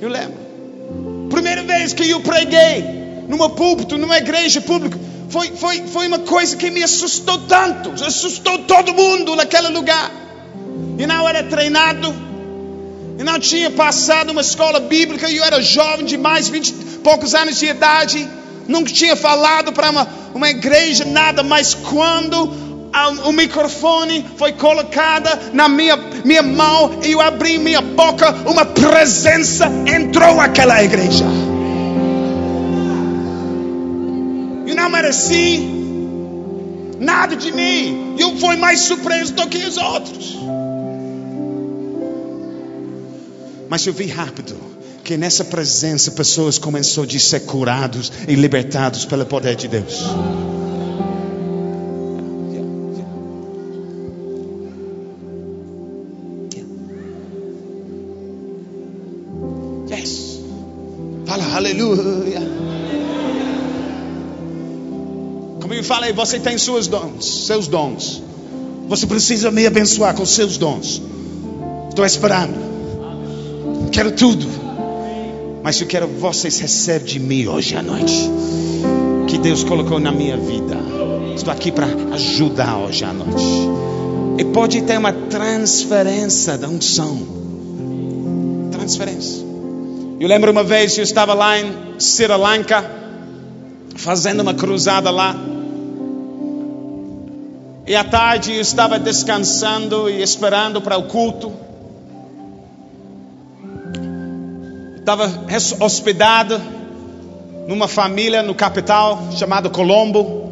Eu 0.00 0.08
lembro. 0.08 1.28
Primeira 1.30 1.62
vez 1.62 1.92
que 1.92 2.10
eu 2.10 2.20
preguei 2.22 2.82
numa 3.28 3.48
púlpito, 3.48 3.96
numa 3.96 4.18
igreja 4.18 4.60
pública, 4.60 4.98
foi, 5.28 5.52
foi, 5.52 5.86
foi 5.86 6.08
uma 6.08 6.18
coisa 6.18 6.56
que 6.56 6.72
me 6.72 6.82
assustou 6.82 7.38
tanto, 7.38 7.92
assustou 8.04 8.58
todo 8.64 8.92
mundo 8.92 9.36
naquele 9.36 9.68
lugar. 9.68 10.10
E 10.98 11.06
não 11.06 11.28
era 11.28 11.44
treinado, 11.44 12.12
e 13.16 13.22
não 13.22 13.38
tinha 13.38 13.70
passado 13.70 14.30
uma 14.30 14.40
escola 14.40 14.80
bíblica, 14.80 15.30
e 15.30 15.36
eu 15.36 15.44
era 15.44 15.62
jovem 15.62 16.04
demais, 16.04 16.48
20 16.48 16.72
poucos 17.04 17.32
anos 17.32 17.60
de 17.60 17.66
idade, 17.66 18.28
nunca 18.66 18.92
tinha 18.92 19.14
falado 19.14 19.72
para 19.72 19.90
uma, 19.90 20.25
uma 20.36 20.50
igreja 20.50 21.04
nada, 21.04 21.42
mas 21.42 21.74
quando 21.74 22.66
o 23.24 23.32
microfone 23.32 24.24
foi 24.36 24.52
colocado 24.52 25.28
na 25.54 25.68
minha, 25.68 25.96
minha 25.96 26.42
mão 26.42 27.00
e 27.02 27.12
eu 27.12 27.20
abri 27.20 27.58
minha 27.58 27.80
boca, 27.80 28.30
uma 28.46 28.64
presença 28.64 29.66
entrou 29.86 30.34
naquela 30.34 30.82
igreja. 30.82 31.24
Eu 34.66 34.74
não 34.74 34.90
mereci 34.90 35.58
nada 36.98 37.34
de 37.34 37.52
mim. 37.52 38.16
Eu 38.18 38.36
fui 38.36 38.56
mais 38.56 38.80
surpreso 38.80 39.32
do 39.32 39.46
que 39.48 39.58
os 39.58 39.78
outros. 39.78 40.36
Mas 43.68 43.86
eu 43.86 43.92
vi 43.92 44.06
rápido 44.06 44.75
que 45.06 45.16
nessa 45.16 45.44
presença 45.44 46.10
pessoas 46.10 46.58
começaram 46.58 47.08
a 47.08 47.20
ser 47.20 47.40
curados 47.40 48.10
e 48.26 48.34
libertados 48.34 49.04
pelo 49.04 49.24
poder 49.24 49.54
de 49.54 49.68
Deus. 49.68 50.02
Yes. 59.88 60.40
Fala 61.24 61.54
aleluia. 61.54 62.40
Como 65.60 65.72
eu 65.72 65.84
falei, 65.84 66.12
você 66.12 66.40
tem 66.40 66.58
seus 66.58 66.88
dons, 66.88 67.46
seus 67.46 67.68
dons. 67.68 68.20
Você 68.88 69.06
precisa 69.06 69.52
me 69.52 69.68
abençoar 69.68 70.16
com 70.16 70.26
seus 70.26 70.56
dons. 70.56 71.00
Estou 71.90 72.04
esperando. 72.04 72.66
Quero 73.92 74.10
tudo. 74.10 74.65
Mas 75.66 75.80
eu 75.80 75.86
quero 75.88 76.06
vocês 76.06 76.60
recebem 76.60 77.08
de 77.08 77.18
mim 77.18 77.48
hoje 77.48 77.74
à 77.74 77.82
noite. 77.82 78.30
Que 79.26 79.36
Deus 79.36 79.64
colocou 79.64 79.98
na 79.98 80.12
minha 80.12 80.36
vida. 80.36 80.76
Estou 81.34 81.52
aqui 81.52 81.72
para 81.72 81.88
ajudar 82.14 82.76
hoje 82.76 83.04
à 83.04 83.12
noite. 83.12 83.44
E 84.38 84.44
pode 84.44 84.80
ter 84.82 84.96
uma 84.96 85.12
transferência 85.12 86.56
da 86.56 86.68
unção. 86.68 87.18
Transferência. 88.70 89.44
Eu 90.20 90.28
lembro 90.28 90.52
uma 90.52 90.62
vez 90.62 90.96
eu 90.98 91.02
estava 91.02 91.34
lá 91.34 91.58
em 91.58 91.74
Sri 91.98 92.28
Lanka, 92.28 92.88
fazendo 93.96 94.42
uma 94.42 94.54
cruzada 94.54 95.10
lá. 95.10 95.34
E 97.88 97.96
à 97.96 98.04
tarde 98.04 98.54
eu 98.54 98.60
estava 98.60 99.00
descansando 99.00 100.08
e 100.08 100.22
esperando 100.22 100.80
para 100.80 100.96
o 100.96 101.08
culto. 101.08 101.65
Estava 105.06 105.32
hospedado 105.78 106.60
numa 107.68 107.86
família 107.86 108.42
no 108.42 108.56
capital 108.56 109.28
chamado 109.38 109.70
Colombo, 109.70 110.50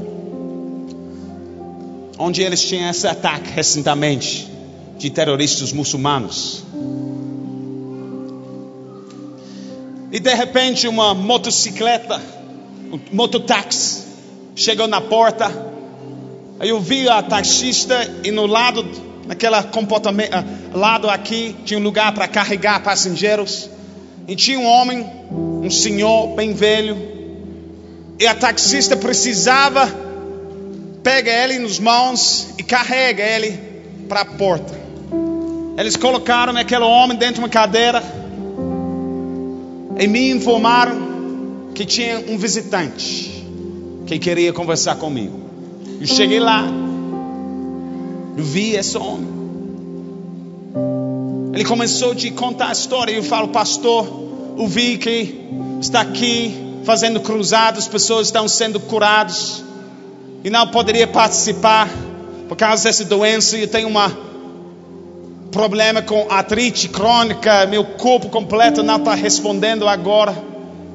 onde 2.16 2.40
eles 2.40 2.62
tinham 2.62 2.88
esse 2.88 3.04
ataque 3.04 3.50
recentemente 3.50 4.48
de 4.96 5.10
terroristas 5.10 5.72
muçulmanos. 5.72 6.62
E 10.12 10.20
de 10.20 10.32
repente 10.32 10.86
uma 10.86 11.14
motocicleta, 11.14 12.22
um 12.92 13.00
mototáxi, 13.10 14.04
chegou 14.54 14.86
na 14.86 15.00
porta. 15.00 15.50
Aí 16.60 16.68
eu 16.68 16.80
vi 16.80 17.08
a 17.08 17.20
taxista 17.24 18.08
e 18.22 18.30
no 18.30 18.46
lado, 18.46 18.88
naquela 19.26 19.64
comportamento, 19.64 20.30
lado 20.72 21.10
aqui, 21.10 21.56
tinha 21.64 21.80
um 21.80 21.82
lugar 21.82 22.14
para 22.14 22.28
carregar 22.28 22.84
passageiros. 22.84 23.74
E 24.26 24.34
tinha 24.34 24.58
um 24.58 24.66
homem, 24.66 25.06
um 25.30 25.70
senhor 25.70 26.34
bem 26.34 26.52
velho, 26.52 26.96
e 28.18 28.26
a 28.26 28.34
taxista 28.34 28.96
precisava 28.96 30.04
pega 31.02 31.30
ele 31.30 31.58
nos 31.58 31.78
mãos 31.78 32.48
e 32.58 32.62
carrega 32.62 33.22
ele 33.22 33.58
para 34.08 34.22
a 34.22 34.24
porta. 34.24 34.74
Eles 35.76 35.96
colocaram 35.96 36.56
aquele 36.56 36.84
homem 36.84 37.18
dentro 37.18 37.34
de 37.34 37.40
uma 37.40 37.48
cadeira 37.48 38.02
e 39.98 40.06
me 40.08 40.30
informaram 40.30 41.72
que 41.74 41.84
tinha 41.84 42.24
um 42.28 42.38
visitante 42.38 43.44
que 44.06 44.18
queria 44.18 44.52
conversar 44.52 44.96
comigo. 44.96 45.40
Eu 46.00 46.06
cheguei 46.06 46.40
lá, 46.40 46.64
eu 48.36 48.44
vi 48.44 48.74
esse 48.74 48.96
homem. 48.96 49.43
Ele 51.54 51.64
começou 51.64 52.10
a 52.10 52.32
contar 52.32 52.70
a 52.70 52.72
história 52.72 53.12
e 53.12 53.16
eu 53.16 53.22
falo, 53.22 53.46
pastor, 53.46 54.04
eu 54.58 54.66
vi 54.66 54.98
que 54.98 55.38
está 55.80 56.00
aqui 56.00 56.52
fazendo 56.82 57.20
cruzadas, 57.20 57.86
pessoas 57.86 58.26
estão 58.26 58.48
sendo 58.48 58.80
curadas 58.80 59.62
e 60.42 60.50
não 60.50 60.66
poderia 60.66 61.06
participar 61.06 61.88
por 62.48 62.56
causa 62.56 62.82
dessa 62.82 63.04
doença. 63.04 63.56
Eu 63.56 63.68
tenho 63.68 63.86
um 63.86 65.48
problema 65.52 66.02
com 66.02 66.26
artrite 66.28 66.88
crônica, 66.88 67.66
meu 67.66 67.84
corpo 67.84 68.28
completo 68.30 68.82
não 68.82 68.96
está 68.96 69.14
respondendo 69.14 69.86
agora. 69.86 70.36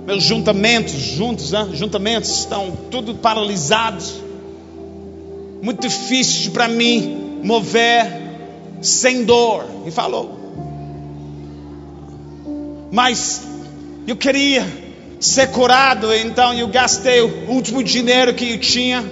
Meus 0.05 0.23
juntamentos, 0.25 0.91
juntos, 0.91 1.51
né? 1.51 1.69
juntamentos 1.71 2.31
estão 2.31 2.77
tudo 2.91 3.15
paralisados. 3.15 4.15
Muito 5.61 5.87
difícil 5.87 6.51
para 6.51 6.67
mim 6.67 7.39
mover 7.43 8.07
sem 8.81 9.23
dor. 9.23 9.63
E 9.85 9.91
falou. 9.91 10.38
Mas 12.91 13.43
eu 14.07 14.15
queria 14.15 14.65
ser 15.19 15.51
curado, 15.51 16.13
então 16.13 16.53
eu 16.53 16.67
gastei 16.67 17.21
o 17.21 17.49
último 17.49 17.83
dinheiro 17.83 18.33
que 18.33 18.53
eu 18.53 18.59
tinha 18.59 19.03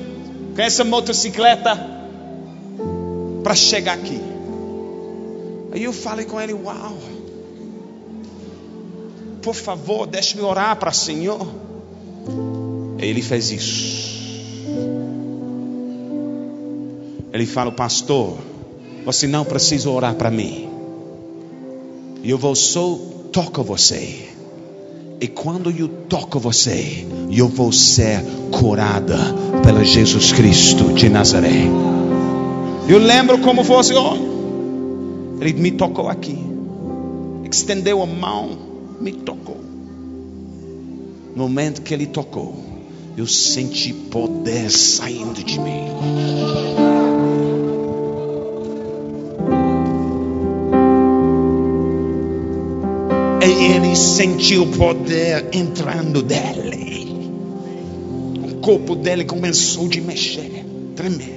com 0.56 0.62
essa 0.62 0.84
motocicleta 0.84 1.78
para 3.44 3.56
chegar 3.56 3.94
aqui. 3.94 4.20
Aí 5.72 5.84
eu 5.84 5.94
falei 5.94 6.26
com 6.26 6.42
ele: 6.42 6.54
Uau, 6.54 6.98
por 9.42 9.54
favor, 9.54 10.08
deixe-me 10.08 10.42
orar 10.42 10.76
para 10.78 10.90
o 10.90 10.94
Senhor. 10.94 11.48
Ele 12.98 13.22
fez 13.22 13.52
isso. 13.52 14.18
Ele 17.32 17.46
fala: 17.46 17.72
Pastor, 17.72 18.38
você 19.06 19.28
não 19.28 19.46
precisa 19.46 19.90
orar 19.90 20.16
para 20.16 20.32
mim. 20.32 20.70
Eu 22.24 22.38
vou 22.38 22.56
só 22.56 22.98
tocar 23.38 23.62
você. 23.62 24.30
E 25.22 25.28
quando 25.28 25.70
eu 25.70 25.88
toco 25.88 26.40
você, 26.40 27.06
eu 27.32 27.48
vou 27.48 27.72
ser 27.72 28.20
curada 28.52 29.16
pelo 29.64 29.86
Jesus 29.86 30.32
Cristo 30.32 30.92
de 30.94 31.08
Nazaré. 31.08 31.66
Eu 32.90 32.98
lembro 32.98 33.38
como 33.38 33.64
fosse 33.64 33.94
ontem. 33.94 34.28
Ele 35.40 35.54
me 35.54 35.72
tocou 35.72 36.10
aqui. 36.10 36.36
Estendeu 37.52 38.02
a 38.02 38.08
mão, 38.08 38.58
me 39.00 39.12
tocou. 39.12 39.62
No 41.36 41.44
momento 41.44 41.84
que 41.84 41.94
ele 41.94 42.08
tocou, 42.08 42.56
eu 43.16 43.28
senti 43.28 43.94
poder 43.94 44.72
saindo 44.72 45.44
de 45.44 45.60
mim. 45.60 47.07
Ele 53.52 53.96
sentiu 53.96 54.64
o 54.64 54.78
poder 54.78 55.50
entrando 55.54 56.22
dele. 56.22 57.08
O 58.44 58.56
corpo 58.56 58.96
dele 58.96 59.26
começou 59.26 59.86
a 59.86 60.02
mexer, 60.02 60.66
tremer. 60.96 61.37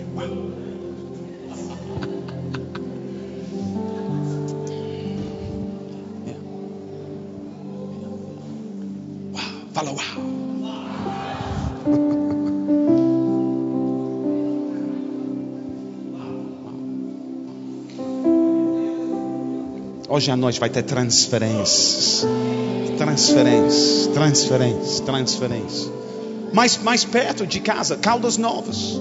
Hoje 20.21 20.31
à 20.31 20.37
noite 20.37 20.61
vai 20.61 20.69
ter 20.69 20.83
transferências. 20.83 22.27
Transferências, 22.99 24.07
transferências, 24.09 25.01
transferências. 25.01 25.91
Mais, 26.53 26.77
mais 26.77 27.07
perto 27.07 27.47
de 27.47 27.59
casa, 27.59 27.97
Caldas 27.97 28.37
Novas. 28.37 29.01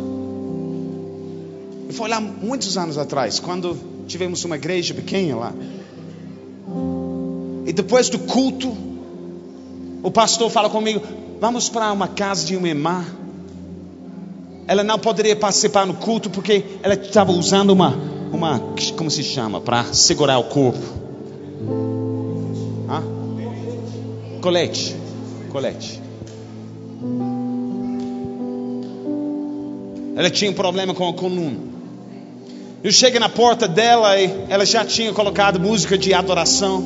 Eu 1.90 1.94
fui 1.94 2.08
lá 2.08 2.22
muitos 2.22 2.78
anos 2.78 2.98
atrás, 2.98 3.38
quando 3.38 3.76
tivemos 4.08 4.46
uma 4.46 4.56
igreja 4.56 4.94
pequena 4.94 5.36
lá. 5.36 5.54
E 7.66 7.74
depois 7.74 8.08
do 8.08 8.20
culto, 8.20 8.74
o 10.02 10.10
pastor 10.10 10.50
fala 10.50 10.70
comigo: 10.70 11.02
vamos 11.42 11.68
para 11.68 11.92
uma 11.92 12.08
casa 12.08 12.46
de 12.46 12.56
uma 12.56 12.70
irmã. 12.70 13.06
Ela 14.66 14.86
não 14.86 14.98
poderia 14.98 15.36
participar 15.36 15.86
no 15.86 15.96
culto 15.96 16.30
porque 16.30 16.64
ela 16.82 16.94
estava 16.94 17.34
usando 17.34 17.72
uma, 17.72 17.94
uma 18.32 18.62
como 18.96 19.12
se 19.12 19.22
chama, 19.22 19.60
para 19.60 19.84
segurar 19.94 20.40
o 20.40 20.46
corpo. 20.46 21.09
Colete, 24.42 24.96
colete. 25.50 26.02
Ela 30.16 30.30
tinha 30.30 30.52
um 30.52 30.54
problema 30.54 30.94
com 30.94 31.08
a 31.08 31.14
coluna. 31.14 31.58
Eu 32.84 32.92
cheguei 32.92 33.20
na 33.20 33.30
porta 33.30 33.68
dela 33.68 34.20
e 34.20 34.30
ela 34.50 34.66
já 34.66 34.86
tinha 34.86 35.12
colocado 35.14 35.60
música 35.60 35.98
de 35.98 36.14
adoração. 36.14 36.82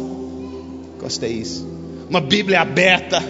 Gostei 0.99 1.39
disso. 1.39 1.68
Uma 2.10 2.22
Bíblia 2.22 2.62
aberta 2.62 3.22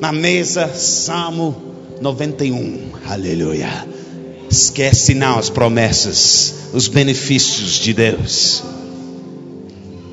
na 0.00 0.12
mesa, 0.12 0.68
Salmo 0.68 1.54
91. 2.00 2.90
Aleluia. 3.08 3.86
Esquece 4.50 5.14
não 5.14 5.38
as 5.38 5.48
promessas, 5.48 6.70
os 6.72 6.88
benefícios 6.88 7.74
de 7.74 7.94
Deus. 7.94 8.62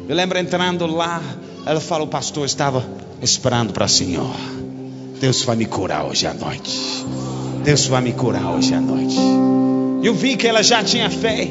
Eu 0.08 0.16
lembro 0.16 0.38
entrando 0.38 0.86
lá, 0.86 1.22
ela 1.66 1.80
falou: 1.80 2.08
o 2.08 2.10
pastor 2.10 2.46
estava 2.46 2.86
esperando 3.22 3.74
para 3.74 3.86
o 3.86 3.90
Senhor. 3.90 4.36
Deus 5.20 5.44
vai 5.44 5.56
me 5.56 5.66
curar 5.66 6.06
hoje 6.06 6.26
à 6.26 6.34
noite. 6.34 6.80
Deus 7.64 7.88
vai 7.88 8.02
me 8.02 8.14
curar 8.14 8.56
hoje 8.56 8.74
à 8.74 8.80
noite. 8.80 9.18
Eu 10.02 10.14
vi 10.14 10.38
que 10.38 10.48
ela 10.48 10.64
já 10.64 10.84
tinha 10.84 11.10
fé. 11.10 11.48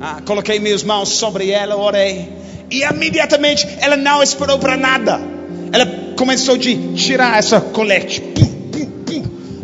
Ah, 0.00 0.20
coloquei 0.24 0.58
minhas 0.58 0.82
mãos 0.82 1.10
sobre 1.10 1.50
ela, 1.50 1.76
orei. 1.76 2.28
E 2.70 2.82
imediatamente 2.82 3.66
ela 3.80 3.96
não 3.96 4.22
esperou 4.22 4.58
para 4.58 4.76
nada. 4.76 5.20
Ela 5.72 5.86
começou 6.16 6.54
a 6.54 6.58
tirar 6.58 7.38
essa 7.38 7.60
colete. 7.60 8.22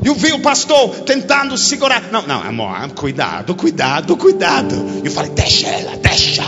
Eu 0.04 0.14
vi 0.14 0.32
o 0.32 0.40
pastor 0.40 0.90
tentando 1.00 1.56
segurar. 1.56 2.10
Não, 2.10 2.22
não, 2.26 2.42
amor, 2.42 2.90
cuidado, 2.90 3.54
cuidado, 3.54 4.16
cuidado. 4.16 4.74
Eu 5.04 5.10
falei, 5.10 5.30
deixa 5.30 5.68
ela, 5.68 5.96
deixa. 5.96 6.42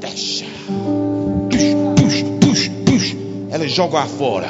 Deixa. 0.00 0.47
Ela 3.50 3.66
jogou 3.68 4.04
fora. 4.06 4.48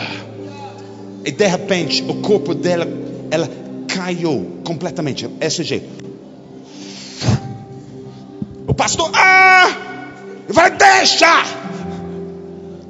E 1.24 1.30
de 1.30 1.46
repente 1.46 2.03
o 2.03 2.14
corpo 2.16 2.55
dela, 2.55 2.86
ela 3.30 3.49
caiu 3.86 4.61
completamente. 4.64 5.28
Esse 5.40 5.62
jeito. 5.62 6.05
O 8.66 8.74
pastor, 8.74 9.11
ah! 9.14 9.76
Vai 10.49 10.70
deixar! 10.70 11.46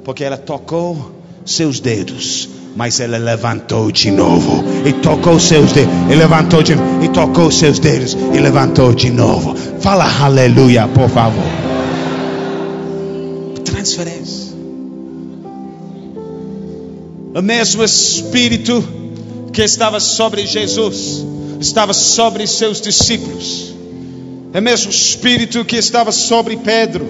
Porque 0.03 0.23
ela 0.23 0.37
tocou 0.37 1.11
seus 1.45 1.79
dedos 1.79 2.49
mas 2.75 2.99
ela 2.99 3.17
levantou 3.17 3.91
de 3.91 4.11
novo 4.11 4.63
e 4.85 4.93
tocou 4.93 5.39
seus 5.39 5.71
dedos 5.71 5.93
e 6.09 6.15
levantou 6.15 6.63
de 6.63 6.75
novo 6.75 7.03
e 7.03 7.09
tocou 7.09 7.51
seus 7.51 7.79
dedos 7.79 8.15
e 8.33 8.39
levantou 8.39 8.93
de 8.93 9.09
novo. 9.09 9.55
Fala 9.81 10.05
aleluia, 10.23 10.87
por 10.87 11.09
favor. 11.09 11.43
Transferência. 13.65 14.38
O 17.39 17.41
mesmo 17.41 17.81
Espírito 17.85 18.83
que 19.53 19.61
estava 19.61 20.01
sobre 20.01 20.45
Jesus 20.45 21.25
estava 21.61 21.93
sobre 21.93 22.45
seus 22.45 22.81
discípulos. 22.81 23.73
É 24.51 24.59
o 24.59 24.61
mesmo 24.61 24.91
Espírito 24.91 25.63
que 25.63 25.77
estava 25.77 26.11
sobre 26.11 26.57
Pedro 26.57 27.07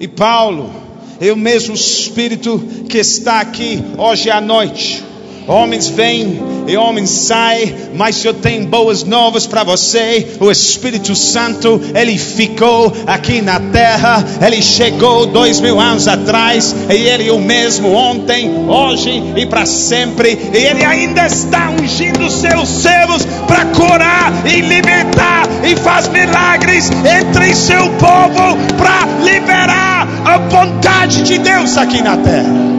e 0.00 0.08
Paulo 0.08 0.74
é 1.20 1.30
o 1.32 1.36
mesmo 1.36 1.72
Espírito 1.76 2.58
que 2.88 2.98
está 2.98 3.38
aqui 3.38 3.78
hoje 3.96 4.28
à 4.28 4.40
noite. 4.40 5.04
Homens 5.48 5.88
vêm 5.88 6.40
e 6.66 6.76
homens 6.76 7.08
saem, 7.08 7.74
mas 7.94 8.22
eu 8.22 8.34
tenho 8.34 8.66
boas 8.66 9.02
novas 9.02 9.46
para 9.46 9.64
você. 9.64 10.36
O 10.38 10.50
Espírito 10.50 11.16
Santo, 11.16 11.80
ele 11.94 12.18
ficou 12.18 12.92
aqui 13.06 13.40
na 13.40 13.58
terra, 13.58 14.22
ele 14.46 14.60
chegou 14.60 15.24
dois 15.24 15.58
mil 15.60 15.80
anos 15.80 16.06
atrás, 16.06 16.74
e 16.90 16.92
ele 16.92 17.28
é 17.28 17.32
o 17.32 17.38
mesmo 17.38 17.94
ontem, 17.94 18.50
hoje 18.68 19.22
e 19.36 19.46
para 19.46 19.64
sempre, 19.64 20.38
e 20.52 20.56
ele 20.58 20.84
ainda 20.84 21.26
está 21.26 21.70
ungindo 21.70 22.30
seus 22.30 22.68
servos 22.68 23.24
para 23.46 23.64
curar 23.66 24.46
e 24.46 24.60
libertar 24.60 25.48
e 25.64 25.74
faz 25.76 26.08
milagres 26.08 26.90
entre 26.90 27.54
seu 27.54 27.88
povo 27.92 28.58
para 28.76 29.06
liberar 29.24 30.06
a 30.26 30.36
vontade 30.36 31.22
de 31.22 31.38
Deus 31.38 31.78
aqui 31.78 32.02
na 32.02 32.18
terra. 32.18 32.77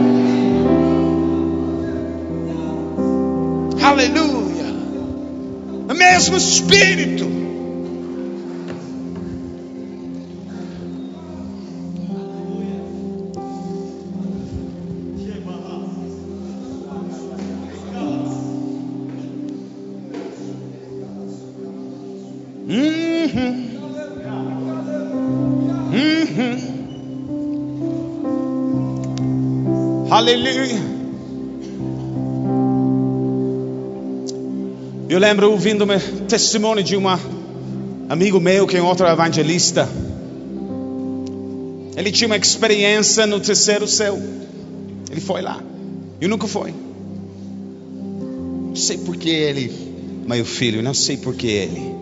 Aleluia. 4.00 4.64
O 5.90 5.94
mesmo 5.94 6.38
Espírito. 6.38 7.26
Uhum. 22.70 23.52
Uhum. 25.92 26.56
Aleluia. 30.10 30.79
Eu 35.10 35.18
lembro 35.18 35.50
ouvindo 35.50 35.84
um 35.84 36.26
testemunho 36.28 36.84
de 36.84 36.96
um 36.96 37.02
amigo 38.08 38.38
meu 38.38 38.64
que 38.64 38.76
é 38.76 38.80
outro 38.80 39.04
evangelista. 39.08 39.88
Ele 41.96 42.12
tinha 42.12 42.28
uma 42.28 42.36
experiência 42.36 43.26
no 43.26 43.40
terceiro 43.40 43.88
céu. 43.88 44.16
Ele 45.10 45.20
foi 45.20 45.42
lá. 45.42 45.60
Eu 46.20 46.28
nunca 46.28 46.46
fui. 46.46 46.72
Não 48.68 48.76
sei 48.76 48.98
por 48.98 49.16
que 49.16 49.30
ele, 49.30 49.72
meu 50.28 50.44
filho, 50.44 50.80
não 50.80 50.94
sei 50.94 51.16
por 51.16 51.34
que 51.34 51.48
ele. 51.48 51.92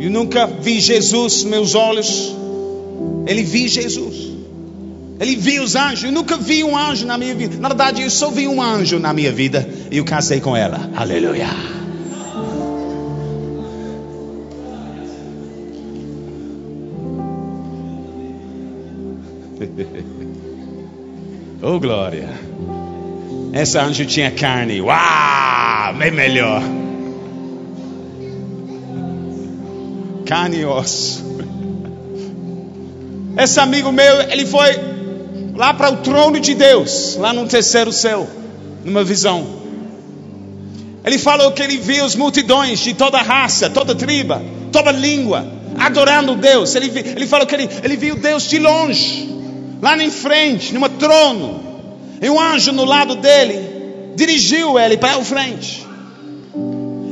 Eu 0.00 0.10
nunca 0.10 0.48
vi 0.48 0.80
Jesus, 0.80 1.44
meus 1.44 1.76
olhos. 1.76 2.34
Ele 3.28 3.44
viu 3.44 3.68
Jesus. 3.68 4.33
Ele 5.20 5.36
viu 5.36 5.62
os 5.62 5.76
anjos. 5.76 6.04
Eu 6.04 6.12
nunca 6.12 6.36
vi 6.36 6.64
um 6.64 6.76
anjo 6.76 7.06
na 7.06 7.16
minha 7.16 7.34
vida. 7.34 7.56
Na 7.58 7.68
verdade, 7.68 8.02
eu 8.02 8.10
só 8.10 8.30
vi 8.30 8.48
um 8.48 8.60
anjo 8.60 8.98
na 8.98 9.12
minha 9.12 9.30
vida. 9.32 9.68
E 9.90 9.98
eu 9.98 10.04
casei 10.04 10.40
com 10.40 10.56
ela. 10.56 10.90
Aleluia. 10.96 11.48
oh, 21.62 21.78
glória. 21.78 22.28
Essa 23.52 23.82
anjo 23.84 24.04
tinha 24.04 24.32
carne. 24.32 24.80
Uau! 24.80 25.94
Bem 25.96 26.10
melhor. 26.10 26.60
Carne 30.26 30.56
e 30.56 30.64
osso. 30.64 31.22
Esse 33.38 33.60
amigo 33.60 33.92
meu, 33.92 34.22
ele 34.22 34.44
foi 34.46 34.93
lá 35.54 35.72
para 35.72 35.90
o 35.92 35.96
trono 35.98 36.40
de 36.40 36.54
Deus, 36.54 37.16
lá 37.16 37.32
no 37.32 37.46
terceiro 37.46 37.92
céu. 37.92 38.28
numa 38.84 39.02
visão. 39.02 39.64
Ele 41.04 41.18
falou 41.18 41.52
que 41.52 41.62
ele 41.62 41.76
viu 41.78 42.04
as 42.04 42.14
multidões 42.14 42.80
de 42.80 42.94
toda 42.94 43.20
raça, 43.20 43.68
toda 43.70 43.94
tribo, 43.94 44.34
toda 44.72 44.90
língua, 44.90 45.46
adorando 45.78 46.34
Deus. 46.34 46.74
Ele, 46.74 46.90
ele 46.98 47.26
falou 47.26 47.46
que 47.46 47.54
ele, 47.54 47.68
ele 47.82 47.96
viu 47.96 48.16
Deus 48.16 48.48
de 48.48 48.58
longe, 48.58 49.28
lá 49.80 49.96
em 50.02 50.10
frente, 50.10 50.72
num 50.72 50.88
trono. 50.88 51.62
E 52.20 52.28
um 52.30 52.40
anjo 52.40 52.72
no 52.72 52.84
lado 52.84 53.16
dele 53.16 54.14
dirigiu 54.16 54.78
ele 54.78 54.96
para 54.96 55.18
o 55.18 55.24
frente. 55.24 55.86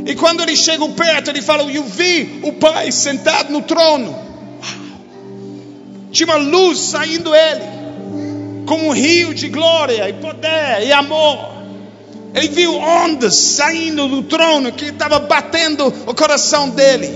E 0.07 0.15
quando 0.15 0.43
ele 0.43 0.57
chegou 0.57 0.89
perto, 0.91 1.29
ele 1.29 1.43
falou: 1.43 1.71
Eu 1.71 1.85
vi 1.85 2.41
o 2.43 2.53
Pai 2.55 2.91
sentado 2.91 3.53
no 3.53 3.63
trono. 3.63 4.19
Tinha 6.11 6.27
uma 6.27 6.37
luz 6.37 6.79
saindo 6.79 7.31
dele, 7.31 7.63
como 8.67 8.89
um 8.89 8.93
rio 8.93 9.35
de 9.35 9.49
glória 9.49 10.09
e 10.09 10.13
poder 10.15 10.87
e 10.87 10.93
amor. 10.93 11.53
Ele 12.35 12.49
viu 12.49 12.75
ondas 12.77 13.35
saindo 13.35 14.09
do 14.09 14.23
trono 14.23 14.73
que 14.73 14.87
estava 14.87 15.19
batendo 15.19 15.87
o 16.07 16.15
coração 16.15 16.71
dele. 16.71 17.11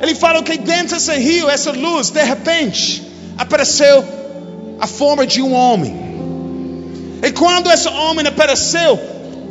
Ele 0.00 0.14
falou 0.14 0.42
que 0.42 0.56
dentro 0.58 0.96
desse 0.96 1.14
rio, 1.14 1.48
essa 1.48 1.72
luz, 1.72 2.10
de 2.10 2.22
repente, 2.22 3.02
apareceu 3.38 4.04
a 4.80 4.86
forma 4.86 5.26
de 5.26 5.40
um 5.40 5.52
homem. 5.52 5.94
E 7.22 7.30
quando 7.30 7.70
esse 7.70 7.88
homem 7.88 8.26
apareceu, 8.26 8.98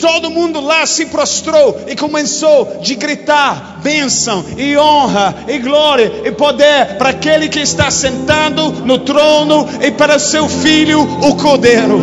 Todo 0.01 0.31
mundo 0.31 0.59
lá 0.59 0.83
se 0.87 1.05
prostrou 1.05 1.85
e 1.87 1.95
começou 1.95 2.81
a 2.81 2.95
gritar 2.95 3.79
bênção 3.83 4.43
e 4.57 4.75
honra 4.75 5.45
e 5.47 5.59
glória 5.59 6.23
e 6.25 6.31
poder 6.31 6.97
para 6.97 7.09
aquele 7.09 7.47
que 7.47 7.59
está 7.59 7.91
sentado 7.91 8.71
no 8.83 8.97
trono 8.97 9.69
e 9.79 9.91
para 9.91 10.17
seu 10.17 10.49
filho, 10.49 11.01
o 11.01 11.35
Cordeiro. 11.35 12.01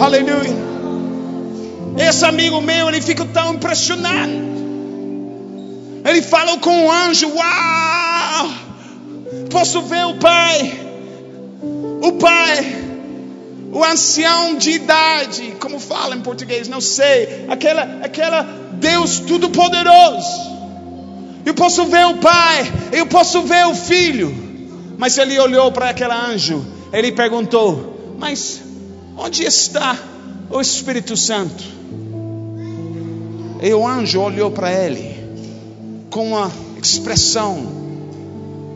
Aleluia. 0.00 0.54
Esse 1.98 2.24
amigo 2.24 2.60
meu, 2.60 2.88
ele 2.88 3.02
fica 3.02 3.24
tão 3.24 3.54
impressionado. 3.54 4.32
Ele 6.04 6.22
falou 6.22 6.58
com 6.58 6.86
o 6.86 6.92
anjo: 6.92 7.28
Uau! 7.34 8.50
Posso 9.50 9.82
ver 9.82 10.06
o 10.06 10.14
Pai. 10.14 10.80
O 12.00 12.12
Pai 12.12 12.85
o 13.76 13.84
ancião 13.84 14.56
de 14.56 14.70
idade, 14.70 15.54
como 15.60 15.78
fala 15.78 16.16
em 16.16 16.22
português, 16.22 16.66
não 16.66 16.80
sei, 16.80 17.44
aquela, 17.46 17.82
aquela 18.02 18.42
Deus 18.72 19.20
Todo-Poderoso. 19.20 20.56
Eu 21.44 21.52
posso 21.52 21.84
ver 21.84 22.06
o 22.06 22.16
Pai, 22.16 22.72
eu 22.90 23.04
posso 23.04 23.42
ver 23.42 23.66
o 23.66 23.74
Filho. 23.74 24.34
Mas 24.96 25.18
ele 25.18 25.38
olhou 25.38 25.70
para 25.72 25.90
aquele 25.90 26.14
anjo, 26.14 26.64
ele 26.90 27.12
perguntou: 27.12 28.16
Mas 28.18 28.62
onde 29.14 29.44
está 29.44 29.94
o 30.48 30.58
Espírito 30.58 31.14
Santo? 31.14 31.62
E 33.62 33.74
o 33.74 33.86
anjo 33.86 34.22
olhou 34.22 34.50
para 34.50 34.72
ele 34.72 35.16
com 36.08 36.28
uma 36.28 36.50
expressão 36.82 37.58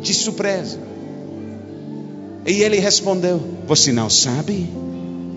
de 0.03 0.13
surpresa. 0.13 0.90
E 2.51 2.65
ele 2.65 2.81
respondeu: 2.81 3.41
Você 3.69 3.93
não 3.93 4.11
sabe? 4.11 4.69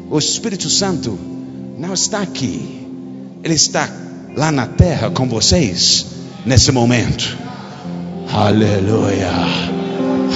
O 0.09 0.18
Espírito 0.18 0.68
Santo 0.68 1.11
não 1.78 1.93
está 1.93 2.24
aqui, 2.24 2.88
ele 3.43 3.53
está 3.53 3.88
lá 4.36 4.51
na 4.51 4.66
terra 4.66 5.11
com 5.11 5.30
vocês 5.30 6.07
nesse 6.43 6.72
momento. 6.72 7.38
Aleluia, 8.34 9.30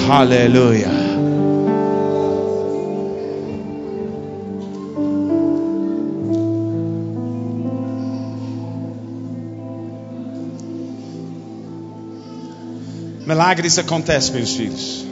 aleluia. 0.08 0.88
Milagres 13.26 13.80
acontecem, 13.80 14.34
meus 14.36 14.52
filhos. 14.54 15.07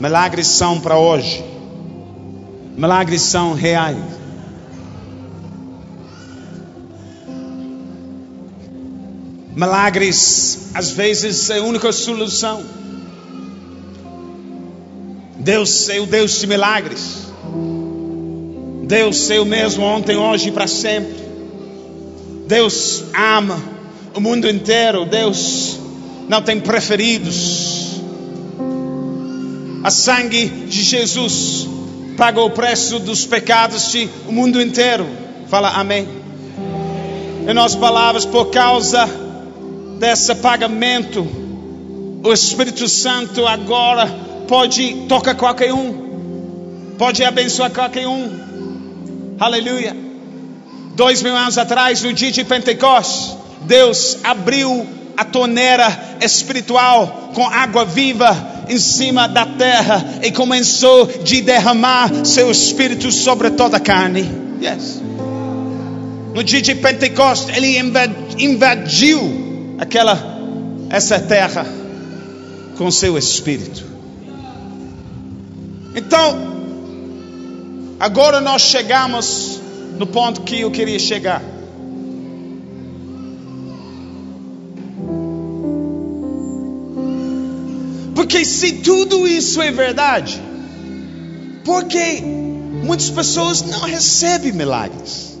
Milagres 0.00 0.46
são 0.46 0.80
para 0.80 0.96
hoje. 0.96 1.44
Milagres 2.74 3.20
são 3.20 3.52
reais. 3.52 3.98
Milagres, 9.54 10.70
às 10.72 10.90
vezes, 10.92 11.50
é 11.50 11.58
a 11.58 11.62
única 11.62 11.92
solução. 11.92 12.64
Deus 15.36 15.90
é 15.90 16.00
o 16.00 16.06
Deus 16.06 16.40
de 16.40 16.46
milagres. 16.46 17.26
Deus 18.84 19.30
é 19.30 19.38
o 19.38 19.44
mesmo 19.44 19.84
ontem, 19.84 20.16
hoje 20.16 20.48
e 20.48 20.52
para 20.52 20.66
sempre. 20.66 21.14
Deus 22.48 23.04
ama 23.14 23.62
o 24.14 24.20
mundo 24.20 24.48
inteiro. 24.48 25.04
Deus 25.04 25.78
não 26.26 26.40
tem 26.40 26.58
preferidos. 26.58 27.79
A 29.82 29.90
sangue 29.90 30.46
de 30.46 30.82
Jesus 30.82 31.66
pagou 32.16 32.48
o 32.48 32.50
preço 32.50 32.98
dos 32.98 33.24
pecados 33.24 33.90
de 33.90 34.10
o 34.28 34.32
mundo 34.32 34.60
inteiro. 34.60 35.08
Fala 35.48 35.70
amém. 35.70 36.06
Em 37.48 37.54
nossas 37.54 37.80
palavras, 37.80 38.26
por 38.26 38.50
causa 38.50 39.08
desse 39.98 40.34
pagamento, 40.34 41.26
o 42.22 42.30
Espírito 42.30 42.86
Santo 42.88 43.46
agora 43.46 44.06
pode 44.46 45.06
tocar 45.08 45.34
qualquer 45.34 45.72
um, 45.72 46.94
pode 46.98 47.24
abençoar 47.24 47.70
qualquer 47.70 48.06
um. 48.06 49.36
Aleluia. 49.40 49.96
Dois 50.94 51.22
mil 51.22 51.34
anos 51.34 51.56
atrás, 51.56 52.02
no 52.02 52.12
dia 52.12 52.30
de 52.30 52.44
Pentecostes, 52.44 53.34
Deus 53.62 54.18
abriu 54.22 54.86
a 55.16 55.24
torneira 55.24 56.18
espiritual 56.20 57.30
com 57.34 57.46
água 57.48 57.86
viva 57.86 58.59
em 58.70 58.78
cima 58.78 59.26
da 59.26 59.44
terra 59.44 60.20
e 60.22 60.30
começou 60.30 61.02
a 61.02 61.40
derramar 61.42 62.24
seu 62.24 62.48
espírito 62.52 63.10
sobre 63.10 63.50
toda 63.50 63.78
a 63.78 63.80
carne. 63.80 64.30
Yes. 64.62 65.02
No 66.32 66.44
dia 66.44 66.62
de 66.62 66.76
Pentecostes, 66.76 67.56
ele 67.56 67.76
invadiu 68.38 69.74
aquela 69.76 70.38
essa 70.88 71.18
terra 71.18 71.66
com 72.78 72.88
seu 72.92 73.18
espírito. 73.18 73.84
Então, 75.96 76.38
agora 77.98 78.40
nós 78.40 78.62
chegamos 78.62 79.60
no 79.98 80.06
ponto 80.06 80.42
que 80.42 80.60
eu 80.60 80.70
queria 80.70 80.98
chegar. 81.00 81.42
Porque 88.30 88.44
se 88.44 88.74
tudo 88.74 89.26
isso 89.26 89.60
é 89.60 89.72
verdade, 89.72 90.40
por 91.64 91.82
que 91.86 92.22
muitas 92.22 93.10
pessoas 93.10 93.60
não 93.62 93.80
recebem 93.80 94.52
milagres? 94.52 95.36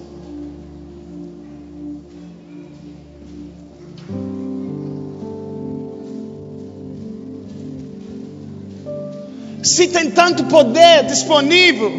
Se 9.62 9.86
tem 9.86 10.10
tanto 10.10 10.42
poder 10.46 11.06
disponível, 11.06 11.92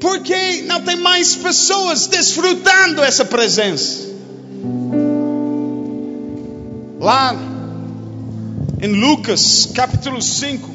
por 0.00 0.20
que 0.20 0.62
não 0.62 0.80
tem 0.80 0.96
mais 0.96 1.36
pessoas 1.36 2.06
desfrutando 2.06 3.02
essa 3.02 3.26
presença? 3.26 4.08
Lá 6.98 7.53
em 8.84 8.92
Lucas 8.92 9.70
capítulo 9.74 10.20
5, 10.20 10.68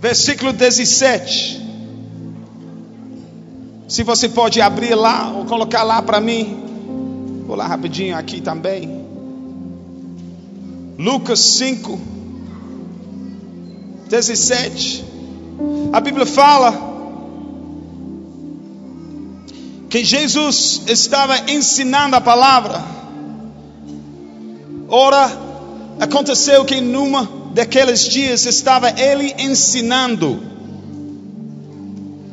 versículo 0.00 0.52
17. 0.52 1.62
Se 3.86 4.02
você 4.02 4.28
pode 4.28 4.60
abrir 4.60 4.96
lá 4.96 5.30
ou 5.30 5.44
colocar 5.44 5.84
lá 5.84 6.02
para 6.02 6.20
mim. 6.20 7.44
Vou 7.46 7.54
lá 7.54 7.68
rapidinho 7.68 8.16
aqui 8.16 8.40
também. 8.40 9.06
Lucas 10.98 11.38
5, 11.38 12.00
17. 14.08 15.04
A 15.92 16.00
Bíblia 16.00 16.26
fala 16.26 16.74
que 19.88 20.04
Jesus 20.04 20.82
estava 20.88 21.52
ensinando 21.52 22.16
a 22.16 22.20
palavra. 22.20 22.82
Ora, 24.88 25.51
Aconteceu 26.02 26.64
que 26.64 26.80
numa 26.80 27.30
daqueles 27.54 28.00
dias 28.00 28.44
estava 28.44 28.90
ele 29.00 29.36
ensinando. 29.38 30.42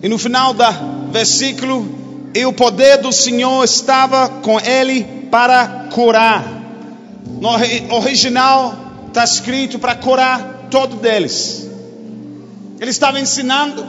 E 0.01 0.09
no 0.09 0.17
final 0.17 0.55
do 0.55 1.11
versículo, 1.11 1.88
e 2.34 2.43
o 2.47 2.51
poder 2.51 2.97
do 2.97 3.11
Senhor 3.11 3.63
estava 3.63 4.28
com 4.28 4.59
ele 4.59 5.03
para 5.30 5.86
curar. 5.93 6.43
No 7.39 7.95
original 7.95 8.76
está 9.07 9.24
escrito 9.24 9.78
para 9.78 9.93
curar 9.93 10.70
todos 10.72 10.97
deles. 10.99 11.70
Ele 12.80 12.89
estava 12.89 13.20
ensinando. 13.20 13.86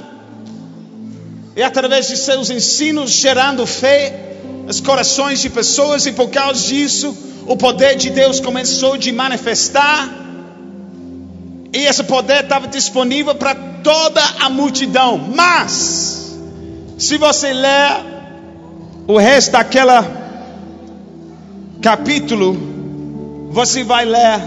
e 1.57 1.63
através 1.63 2.07
de 2.07 2.19
seus 2.19 2.51
ensinos 2.51 3.13
gerando 3.13 3.67
fé 3.67 4.30
nos 4.71 4.81
corações 4.81 5.41
de 5.41 5.51
pessoas 5.51 6.07
e 6.07 6.13
por 6.13 6.31
causa 6.31 6.69
disso 6.69 7.13
o 7.45 7.57
poder 7.57 7.97
de 7.97 8.09
Deus 8.09 8.39
começou 8.39 8.93
a 8.93 8.99
de 8.99 9.11
manifestar 9.11 10.09
e 11.73 11.79
esse 11.79 12.05
poder 12.05 12.45
estava 12.45 12.69
disponível 12.69 13.35
para 13.35 13.53
toda 13.53 14.23
a 14.39 14.49
multidão. 14.49 15.19
Mas 15.35 16.39
se 16.97 17.19
você 17.19 17.53
ler 17.53 18.05
o 19.09 19.19
resto 19.19 19.51
daquela 19.51 20.07
capítulo, 21.83 22.57
você 23.51 23.83
vai 23.83 24.05
ler 24.05 24.41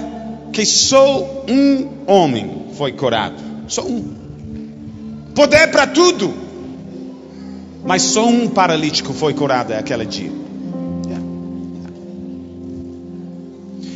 que 0.54 0.66
só 0.66 1.44
um 1.50 1.90
homem 2.08 2.68
foi 2.78 2.94
curado. 2.94 3.36
Só 3.68 3.82
um. 3.82 4.14
Poder 5.36 5.68
para 5.68 5.86
tudo. 5.86 6.43
Mas 7.86 8.02
só 8.02 8.26
um 8.28 8.48
paralítico 8.48 9.14
foi 9.14 9.34
curado 9.34 9.74
aquele 9.74 10.06
dia. 10.06 10.32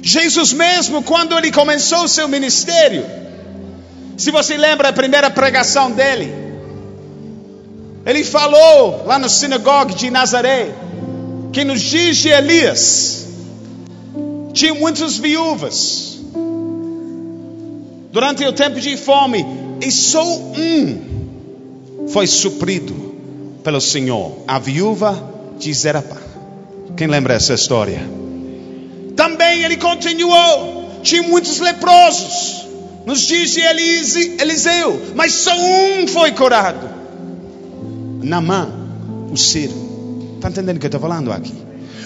Jesus 0.01 0.53
mesmo, 0.53 1.03
quando 1.03 1.37
ele 1.37 1.51
começou 1.51 2.03
o 2.03 2.07
seu 2.07 2.27
ministério, 2.27 3.05
se 4.17 4.31
você 4.31 4.55
lembra 4.55 4.89
a 4.89 4.93
primeira 4.93 5.29
pregação 5.29 5.91
dele, 5.91 6.33
ele 8.05 8.23
falou 8.23 9.05
lá 9.05 9.19
no 9.19 9.29
sinagoga 9.29 9.93
de 9.93 10.09
Nazaré 10.09 10.73
que 11.51 11.65
nos 11.65 11.81
dias 11.81 12.17
de 12.17 12.29
Elias 12.29 13.27
tinha 14.53 14.73
muitas 14.73 15.17
viúvas. 15.17 16.19
Durante 18.11 18.45
o 18.45 18.53
tempo 18.53 18.79
de 18.79 18.95
fome 18.95 19.45
e 19.81 19.91
só 19.91 20.23
um 20.25 22.07
foi 22.07 22.25
suprido 22.25 23.06
pelo 23.67 23.81
Senhor, 23.81 24.45
a 24.47 24.59
viúva 24.59 25.21
de 25.59 25.73
Zerapá. 25.73 26.15
Quem 26.95 27.05
lembra 27.05 27.33
essa 27.33 27.53
história? 27.53 27.99
Também 29.13 29.65
ele 29.65 29.75
continuou, 29.75 31.01
tinha 31.03 31.21
muitos 31.21 31.59
leprosos 31.59 32.65
nos 33.05 33.19
dias 33.19 33.49
de 33.49 33.59
Eliseu, 34.39 35.07
mas 35.15 35.33
só 35.33 35.51
um 35.53 36.07
foi 36.07 36.31
curado. 36.31 36.89
Namã, 38.23 38.71
o 39.29 39.35
Ciro. 39.35 39.73
Está 40.37 40.47
entendendo 40.47 40.77
o 40.77 40.79
que 40.79 40.85
eu 40.85 40.87
estou 40.87 41.01
falando 41.01 41.29
aqui? 41.33 41.53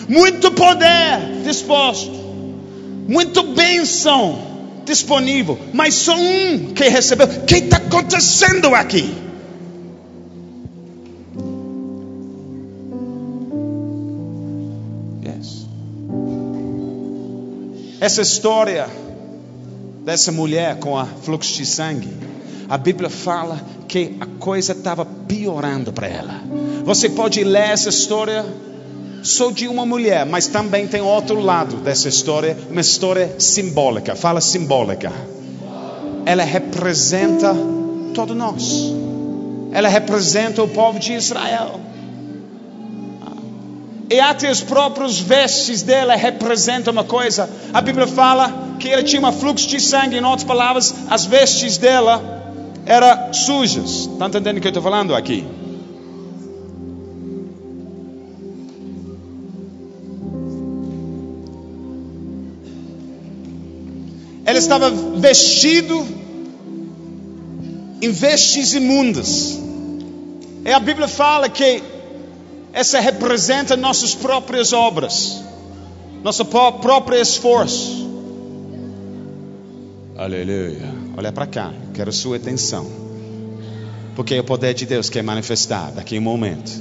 Muito 0.09 0.51
poder 0.53 1.43
disposto, 1.43 2.11
muito 3.07 3.43
bênção 3.53 4.81
disponível, 4.83 5.59
mas 5.71 5.93
só 5.93 6.17
um 6.17 6.73
que 6.73 6.89
recebeu. 6.89 7.27
O 7.27 7.45
que 7.45 7.57
está 7.57 7.77
acontecendo 7.77 8.73
aqui? 8.73 9.29
Essa 18.01 18.23
história 18.23 18.89
dessa 20.03 20.31
mulher 20.31 20.79
com 20.79 20.97
a 20.97 21.05
fluxo 21.05 21.55
de 21.55 21.67
sangue, 21.67 22.11
a 22.67 22.75
Bíblia 22.75 23.11
fala 23.11 23.61
que 23.87 24.17
a 24.19 24.25
coisa 24.25 24.71
estava 24.71 25.05
piorando 25.05 25.93
para 25.93 26.07
ela. 26.07 26.41
Você 26.83 27.09
pode 27.09 27.43
ler 27.43 27.69
essa 27.69 27.89
história 27.89 28.43
só 29.21 29.51
de 29.51 29.67
uma 29.67 29.85
mulher, 29.85 30.25
mas 30.25 30.47
também 30.47 30.87
tem 30.87 30.99
outro 30.99 31.39
lado 31.41 31.75
dessa 31.75 32.09
história, 32.09 32.57
uma 32.71 32.81
história 32.81 33.35
simbólica. 33.37 34.15
Fala 34.15 34.41
simbólica. 34.41 35.11
Ela 36.25 36.43
representa 36.43 37.55
todos 38.15 38.35
nós. 38.35 38.91
Ela 39.71 39.89
representa 39.89 40.63
o 40.63 40.67
povo 40.67 40.97
de 40.97 41.13
Israel. 41.13 41.79
E 44.11 44.19
até 44.19 44.51
os 44.51 44.59
próprios 44.59 45.21
vestes 45.21 45.83
dela 45.83 46.17
representam 46.17 46.91
uma 46.91 47.05
coisa. 47.05 47.49
A 47.73 47.79
Bíblia 47.79 48.05
fala 48.05 48.75
que 48.77 48.89
ela 48.89 49.01
tinha 49.01 49.25
um 49.25 49.31
fluxo 49.31 49.65
de 49.65 49.79
sangue. 49.79 50.17
Em 50.17 50.25
outras 50.25 50.43
palavras, 50.43 50.93
as 51.09 51.23
vestes 51.23 51.77
dela 51.77 52.21
eram 52.85 53.33
sujas. 53.33 54.09
Está 54.11 54.25
entendendo 54.25 54.57
o 54.57 54.59
que 54.59 54.67
eu 54.67 54.71
estou 54.71 54.83
falando 54.83 55.15
aqui? 55.15 55.45
Ela 64.43 64.59
estava 64.59 64.89
vestido 64.89 66.05
em 68.01 68.11
vestes 68.11 68.73
imundas. 68.73 69.57
E 70.65 70.69
a 70.73 70.81
Bíblia 70.81 71.07
fala 71.07 71.47
que 71.47 72.00
essa 72.73 72.99
representa 72.99 73.75
nossas 73.75 74.15
próprias 74.15 74.73
obras, 74.73 75.43
nosso 76.23 76.45
próprio 76.45 77.19
esforço. 77.19 78.09
Aleluia. 80.17 80.93
Olha 81.17 81.31
para 81.31 81.47
cá, 81.47 81.73
quero 81.93 82.11
sua 82.11 82.37
atenção. 82.37 82.87
Porque 84.15 84.39
o 84.39 84.43
poder 84.43 84.73
de 84.73 84.85
Deus 84.85 85.09
que 85.09 85.19
é 85.19 85.21
manifestado 85.21 85.99
aqui 85.99 86.15
em 86.15 86.19
um 86.19 86.23
momento. 86.23 86.71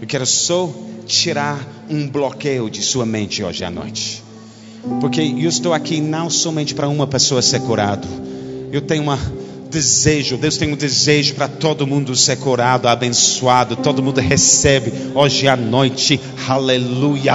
Eu 0.00 0.06
quero 0.06 0.26
só 0.26 0.68
tirar 1.06 1.64
um 1.88 2.08
bloqueio 2.08 2.68
de 2.68 2.82
sua 2.82 3.06
mente 3.06 3.42
hoje 3.44 3.64
à 3.64 3.70
noite. 3.70 4.22
Porque 5.00 5.20
eu 5.20 5.48
estou 5.48 5.72
aqui 5.72 6.00
não 6.00 6.28
somente 6.28 6.74
para 6.74 6.88
uma 6.88 7.06
pessoa 7.06 7.40
ser 7.40 7.60
curado. 7.60 8.08
Eu 8.72 8.80
tenho 8.80 9.02
uma 9.02 9.18
desejo, 9.72 10.36
Deus 10.36 10.58
tem 10.58 10.70
um 10.70 10.76
desejo 10.76 11.34
para 11.34 11.48
todo 11.48 11.86
mundo 11.86 12.14
ser 12.14 12.36
curado, 12.36 12.86
abençoado, 12.86 13.74
todo 13.74 14.02
mundo 14.02 14.20
recebe 14.20 14.92
hoje 15.14 15.48
à 15.48 15.56
noite, 15.56 16.20
aleluia, 16.46 17.34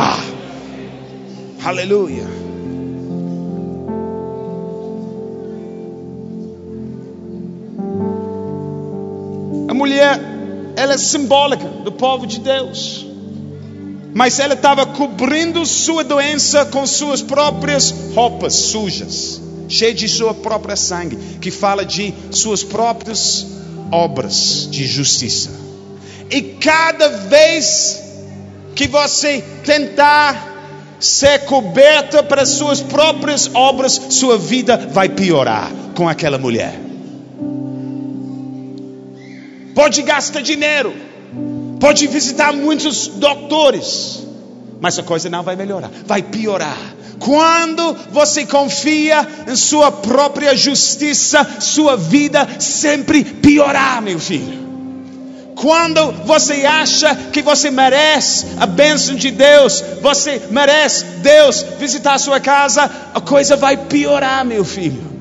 aleluia. 1.65 2.25
A 9.67 9.73
mulher, 9.73 10.21
ela 10.75 10.93
é 10.93 10.97
simbólica 10.97 11.67
do 11.83 11.91
povo 11.91 12.27
de 12.27 12.39
Deus, 12.39 13.03
mas 14.13 14.39
ela 14.39 14.53
estava 14.53 14.85
cobrindo 14.85 15.65
sua 15.65 16.03
doença 16.03 16.65
com 16.65 16.85
suas 16.85 17.23
próprias 17.23 17.89
roupas 18.13 18.53
sujas 18.53 19.46
cheio 19.67 19.93
de 19.93 20.07
sua 20.07 20.33
própria 20.33 20.75
sangue, 20.75 21.17
que 21.39 21.51
fala 21.51 21.85
de 21.85 22.13
suas 22.31 22.63
próprias 22.63 23.45
obras 23.91 24.67
de 24.69 24.85
justiça. 24.85 25.49
E 26.29 26.41
cada 26.41 27.09
vez 27.09 28.03
que 28.75 28.87
você 28.87 29.43
tentar 29.65 30.55
ser 30.99 31.45
coberta 31.45 32.23
para 32.23 32.45
suas 32.45 32.81
próprias 32.81 33.49
obras, 33.53 33.93
sua 34.09 34.37
vida 34.37 34.77
vai 34.91 35.09
piorar 35.09 35.71
com 35.95 36.07
aquela 36.07 36.37
mulher. 36.37 36.79
Pode 39.73 40.01
gastar 40.01 40.41
dinheiro, 40.41 40.93
pode 41.79 42.07
visitar 42.07 42.51
muitos 42.51 43.07
doutores, 43.07 44.26
mas 44.79 44.97
a 44.99 45.03
coisa 45.03 45.29
não 45.29 45.43
vai 45.43 45.55
melhorar, 45.55 45.89
vai 46.05 46.21
piorar. 46.21 46.77
Quando 47.19 47.95
você 48.11 48.45
confia 48.45 49.27
em 49.47 49.55
sua 49.55 49.91
própria 49.91 50.55
justiça, 50.55 51.45
sua 51.59 51.97
vida 51.97 52.47
sempre 52.59 53.23
piorará, 53.23 53.99
meu 54.01 54.19
filho. 54.19 54.67
Quando 55.55 56.11
você 56.23 56.67
acha 56.67 57.15
que 57.33 57.41
você 57.41 57.71
merece 57.71 58.45
a 58.59 58.67
bênção 58.67 59.15
de 59.15 59.31
Deus, 59.31 59.83
você 60.01 60.39
merece 60.51 61.03
Deus 61.23 61.65
visitar 61.79 62.13
a 62.13 62.19
sua 62.19 62.39
casa, 62.39 62.89
a 63.13 63.19
coisa 63.19 63.55
vai 63.55 63.75
piorar, 63.75 64.45
meu 64.45 64.63
filho. 64.63 65.17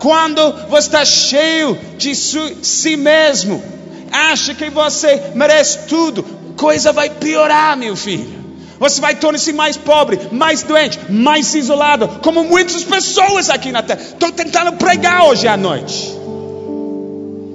Quando 0.00 0.52
você 0.68 0.88
está 0.88 1.04
cheio 1.04 1.78
de 1.96 2.12
si 2.12 2.96
mesmo, 2.96 3.62
acha 4.10 4.52
que 4.52 4.68
você 4.68 5.30
merece 5.36 5.86
tudo, 5.86 6.24
coisa 6.56 6.92
vai 6.92 7.08
piorar, 7.08 7.76
meu 7.76 7.94
filho. 7.94 8.41
Você 8.82 9.00
vai 9.00 9.14
tornar-se 9.14 9.52
mais 9.52 9.76
pobre, 9.76 10.18
mais 10.32 10.64
doente, 10.64 10.98
mais 11.08 11.54
isolado, 11.54 12.18
como 12.20 12.42
muitas 12.42 12.82
pessoas 12.82 13.48
aqui 13.48 13.70
na 13.70 13.80
terra. 13.80 14.00
Estou 14.02 14.32
tentando 14.32 14.72
pregar 14.72 15.24
hoje 15.26 15.46
à 15.46 15.56
noite. 15.56 16.12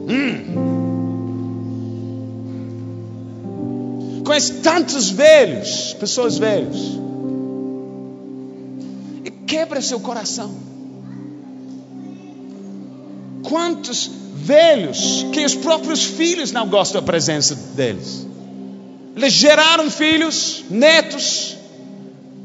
Hum. 0.07 0.37
Conheço 4.23 4.61
tantos 4.61 5.09
velhos, 5.09 5.93
pessoas 5.99 6.37
velhas. 6.37 6.77
E 9.25 9.29
quebra 9.45 9.81
seu 9.81 9.99
coração. 9.99 10.49
Quantos 13.43 14.09
velhos 14.33 15.25
que 15.33 15.43
os 15.43 15.55
próprios 15.55 16.05
filhos 16.05 16.53
não 16.53 16.69
gostam 16.69 17.01
da 17.01 17.05
presença 17.05 17.53
deles. 17.75 18.25
Eles 19.17 19.33
geraram 19.33 19.89
filhos, 19.89 20.63
netos, 20.69 21.57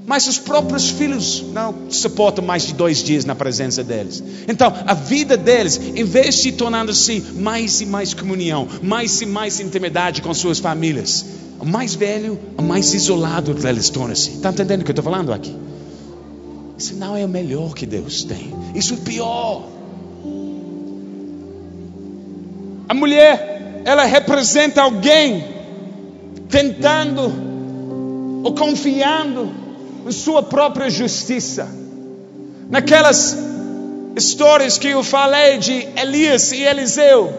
Mas 0.05 0.27
os 0.27 0.37
próprios 0.37 0.91
filhos 0.91 1.45
não 1.53 1.91
suportam 1.91 2.45
mais 2.45 2.65
de 2.67 2.75
dois 2.75 3.03
dias 3.03 3.25
na 3.25 3.35
presença 3.35 3.85
deles. 3.85 4.23
Então, 4.49 4.73
a 4.87 4.95
vida 4.95 5.37
deles, 5.37 5.77
em 5.77 6.05
vez 6.05 6.43
de 6.43 6.53
tornando-se 6.53 7.21
mais 7.37 7.81
e 7.81 7.87
mais 7.87 8.13
comunhão, 8.13 8.67
mais 8.83 9.21
e 9.21 9.27
mais 9.27 9.61
intimidade 9.61 10.21
com 10.21 10.35
suas 10.35 10.59
famílias, 10.59 11.25
o 11.61 11.65
mais 11.65 11.95
velho, 11.95 12.39
o 12.59 12.63
mais 12.63 12.93
isolado 12.95 13.57
eles 13.67 13.91
tornam-se. 13.91 14.31
Está 14.31 14.51
entendendo 14.51 14.81
o 14.81 14.85
que 14.85 14.91
eu 14.91 14.95
estou 14.95 15.05
falando 15.05 15.33
aqui? 15.33 15.55
Isso 16.77 16.97
não 16.97 17.17
é 17.17 17.25
o 17.25 17.29
melhor 17.29 17.73
que 17.73 17.87
Deus 17.87 18.25
tem. 18.25 18.53
Isso 18.75 18.95
é 18.95 18.97
pior. 18.97 19.69
A 22.89 22.95
mulher, 22.95 23.83
ela 23.85 24.05
representa 24.05 24.83
alguém 24.83 25.62
tentando 26.53 27.33
ou 28.45 28.55
confiando 28.55 29.51
em 30.07 30.13
sua 30.13 30.43
própria 30.43 30.91
justiça. 30.91 31.67
Naquelas 32.69 33.37
histórias 34.15 34.77
que 34.77 34.89
eu 34.89 35.03
falei 35.03 35.57
de 35.57 35.89
Elias 35.97 36.53
e 36.53 36.63
Eliseu, 36.63 37.33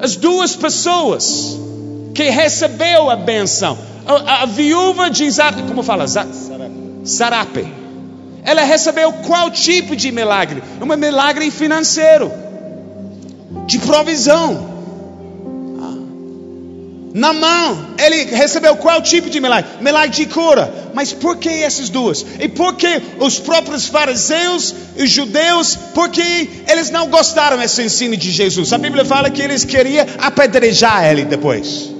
as 0.00 0.16
duas 0.16 0.56
pessoas 0.56 1.56
que 2.12 2.24
recebeu 2.24 3.08
a 3.08 3.14
benção, 3.14 3.78
a, 4.04 4.42
a 4.42 4.46
viúva 4.46 5.08
de 5.08 5.30
Zarape, 5.30 5.62
como 5.62 5.82
fala? 5.84 6.06
Sarape. 7.04 7.72
Ela 8.42 8.62
recebeu 8.62 9.12
qual 9.12 9.50
tipo 9.50 9.94
de 9.94 10.10
milagre? 10.10 10.62
Um 10.80 10.86
milagre 10.96 11.50
financeiro, 11.52 12.32
de 13.66 13.78
provisão. 13.78 14.75
Na 17.16 17.32
mão, 17.32 17.94
ele 17.98 18.24
recebeu 18.24 18.76
qual 18.76 19.00
tipo 19.00 19.30
de 19.30 19.40
milagre? 19.40 19.70
Milagre 19.80 20.14
de 20.14 20.26
cura. 20.26 20.90
Mas 20.92 21.14
por 21.14 21.38
que 21.38 21.48
essas 21.48 21.88
duas? 21.88 22.26
E 22.38 22.46
por 22.46 22.74
que 22.74 23.00
os 23.18 23.38
próprios 23.38 23.86
fariseus 23.86 24.74
e 24.94 25.06
judeus, 25.06 25.78
porque 25.94 26.46
eles 26.70 26.90
não 26.90 27.08
gostaram 27.08 27.56
desse 27.56 27.82
ensino 27.82 28.18
de 28.18 28.30
Jesus? 28.30 28.70
A 28.70 28.76
Bíblia 28.76 29.02
fala 29.02 29.30
que 29.30 29.40
eles 29.40 29.64
queriam 29.64 30.04
apedrejar 30.18 31.06
ele 31.06 31.24
depois. 31.24 31.90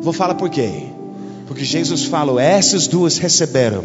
Vou 0.00 0.12
falar 0.12 0.36
por 0.36 0.48
quê. 0.48 0.70
Porque 1.48 1.64
Jesus 1.64 2.04
falou: 2.04 2.38
essas 2.38 2.86
duas 2.86 3.18
receberam. 3.18 3.82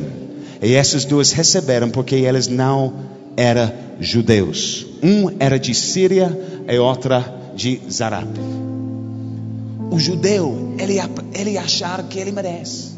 E 0.62 0.76
essas 0.76 1.06
duas 1.06 1.32
receberam 1.32 1.90
porque 1.90 2.14
eles 2.14 2.48
não 2.48 2.94
eram 3.36 3.74
judeus. 4.00 4.86
Um 5.02 5.32
era 5.40 5.58
de 5.58 5.74
Síria 5.74 6.40
e 6.68 6.78
outra 6.78 7.34
de 7.56 7.82
Zarape. 7.90 8.73
O 9.94 10.00
judeu, 10.00 10.74
ele, 10.80 10.96
ele 11.36 11.56
achava 11.56 12.02
que 12.02 12.18
ele 12.18 12.32
merece. 12.32 12.94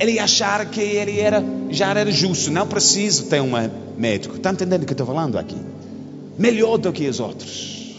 Ele 0.00 0.18
achava 0.18 0.66
que 0.66 0.80
ele 0.80 1.20
era, 1.20 1.40
já 1.70 1.90
era 1.90 2.10
justo. 2.10 2.50
Não 2.50 2.66
precisa 2.66 3.22
ter 3.22 3.40
um 3.40 3.52
médico. 3.96 4.34
Está 4.34 4.50
entendendo 4.50 4.82
o 4.82 4.86
que 4.86 4.94
estou 4.94 5.06
falando 5.06 5.38
aqui? 5.38 5.54
Melhor 6.36 6.76
do 6.76 6.92
que 6.92 7.06
os 7.06 7.20
outros. 7.20 7.94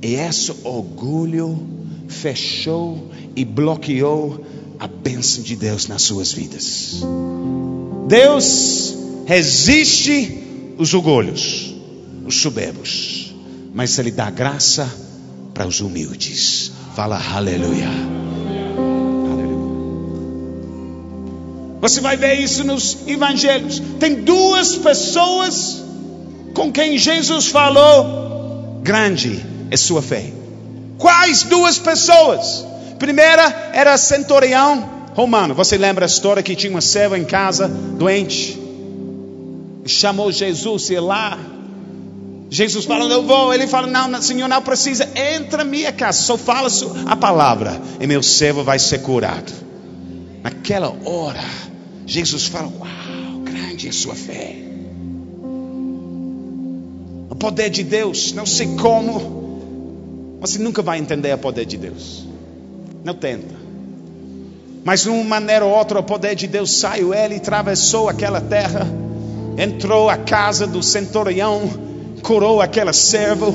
E 0.00 0.14
esse 0.14 0.52
orgulho 0.62 1.66
fechou 2.06 3.10
e 3.34 3.44
bloqueou 3.44 4.46
a 4.78 4.86
bênção 4.86 5.42
de 5.42 5.56
Deus 5.56 5.88
nas 5.88 6.02
suas 6.02 6.32
vidas. 6.32 7.02
Deus 8.06 8.94
resiste 9.26 10.44
os 10.78 10.94
orgulhos, 10.94 11.74
os 12.24 12.36
soberbos, 12.36 13.34
mas 13.74 13.98
Ele 13.98 14.12
dá 14.12 14.30
graça 14.30 14.88
para 15.52 15.66
os 15.66 15.80
humildes. 15.80 16.75
Fala 16.96 17.20
aleluia. 17.34 17.90
Você 21.78 22.00
vai 22.00 22.16
ver 22.16 22.40
isso 22.40 22.64
nos 22.64 23.06
evangelhos. 23.06 23.82
Tem 24.00 24.14
duas 24.14 24.76
pessoas 24.76 25.84
com 26.54 26.72
quem 26.72 26.96
Jesus 26.96 27.48
falou: 27.48 28.80
grande 28.82 29.44
é 29.70 29.76
sua 29.76 30.00
fé. 30.00 30.32
Quais 30.96 31.42
duas 31.42 31.78
pessoas? 31.78 32.64
Primeira 32.98 33.72
era 33.74 33.98
centurião 33.98 34.88
romano. 35.14 35.54
Você 35.54 35.76
lembra 35.76 36.06
a 36.06 36.08
história 36.08 36.42
que 36.42 36.56
tinha 36.56 36.70
uma 36.70 36.80
serva 36.80 37.18
em 37.18 37.26
casa, 37.26 37.68
doente? 37.68 38.58
Chamou 39.84 40.32
Jesus 40.32 40.88
e 40.88 40.98
lá. 40.98 41.55
Jesus 42.48 42.84
fala, 42.84 43.04
eu 43.12 43.22
vou. 43.24 43.52
Ele 43.52 43.66
fala, 43.66 43.86
não, 43.86 44.22
senhor, 44.22 44.48
não 44.48 44.62
precisa. 44.62 45.08
Entra 45.14 45.58
na 45.58 45.64
minha 45.64 45.92
casa, 45.92 46.22
só 46.22 46.36
fala 46.36 46.68
a 47.06 47.16
palavra 47.16 47.80
e 48.00 48.06
meu 48.06 48.22
servo 48.22 48.62
vai 48.62 48.78
ser 48.78 49.00
curado. 49.00 49.52
Naquela 50.42 50.94
hora, 51.04 51.44
Jesus 52.06 52.46
fala, 52.46 52.68
uau, 52.68 53.40
grande 53.42 53.88
é 53.88 53.92
sua 53.92 54.14
fé. 54.14 54.56
O 57.28 57.34
poder 57.34 57.68
de 57.68 57.82
Deus, 57.82 58.32
não 58.32 58.46
sei 58.46 58.76
como, 58.76 60.38
você 60.40 60.58
nunca 60.58 60.82
vai 60.82 60.98
entender 60.98 61.34
o 61.34 61.38
poder 61.38 61.66
de 61.66 61.76
Deus. 61.76 62.26
Não 63.04 63.14
tenta. 63.14 63.54
Mas 64.84 65.02
de 65.02 65.08
uma 65.08 65.24
maneira 65.24 65.64
ou 65.64 65.76
outra 65.76 65.98
o 65.98 66.02
poder 66.02 66.36
de 66.36 66.46
Deus 66.46 66.78
saiu. 66.78 67.12
Ele 67.12 67.34
atravessou 67.34 68.08
aquela 68.08 68.40
terra, 68.40 68.86
entrou 69.58 70.08
à 70.08 70.16
casa 70.16 70.64
do 70.64 70.80
centurião, 70.80 71.68
curou 72.26 72.60
aquela 72.60 72.92
servo. 72.92 73.54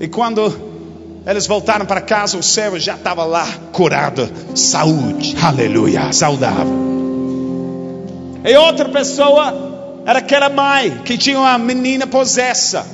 E 0.00 0.08
quando 0.08 1.20
eles 1.26 1.46
voltaram 1.46 1.84
para 1.84 2.00
casa, 2.00 2.38
o 2.38 2.42
servo 2.42 2.78
já 2.78 2.94
estava 2.94 3.24
lá 3.24 3.46
curado, 3.72 4.26
saúde, 4.54 5.36
aleluia, 5.40 6.10
saudável. 6.14 6.80
E 8.42 8.56
outra 8.56 8.88
pessoa 8.88 10.02
era 10.06 10.20
aquela 10.20 10.48
mãe 10.48 11.02
que 11.04 11.18
tinha 11.18 11.38
uma 11.38 11.58
menina 11.58 12.06
possessa, 12.06 12.86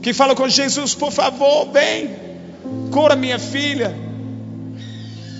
que 0.00 0.14
falou 0.14 0.34
com 0.34 0.48
Jesus: 0.48 0.94
Por 0.94 1.12
favor, 1.12 1.70
vem 1.70 2.08
cura 2.90 3.14
minha 3.14 3.38
filha. 3.38 3.94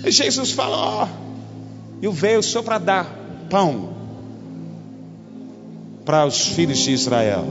E 0.05 0.11
Jesus 0.11 0.51
falou: 0.51 1.09
Eu 2.03 2.11
veio 2.11 2.43
só 2.43 2.61
para 2.61 2.77
dar 2.77 3.07
pão 3.49 4.00
para 6.11 6.25
os 6.25 6.41
filhos 6.41 6.79
de 6.79 6.91
Israel. 6.91 7.45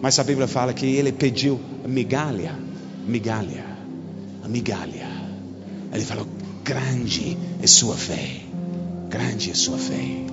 Mas 0.00 0.20
a 0.20 0.22
Bíblia 0.22 0.46
fala 0.46 0.72
que 0.72 0.86
ele 0.86 1.10
pediu 1.10 1.60
migalha, 1.84 2.56
migalha, 3.08 3.64
migalha. 4.48 5.08
Ele 5.92 6.04
falou: 6.04 6.28
Grande 6.62 7.36
é 7.60 7.66
sua 7.66 7.96
fé, 7.96 8.36
grande 9.10 9.50
é 9.50 9.54
sua 9.54 9.76
fé. 9.76 10.26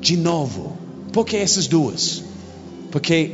De 0.00 0.16
novo, 0.16 0.76
por 1.12 1.24
que 1.24 1.36
essas 1.36 1.68
duas? 1.68 2.24
Porque 2.90 3.30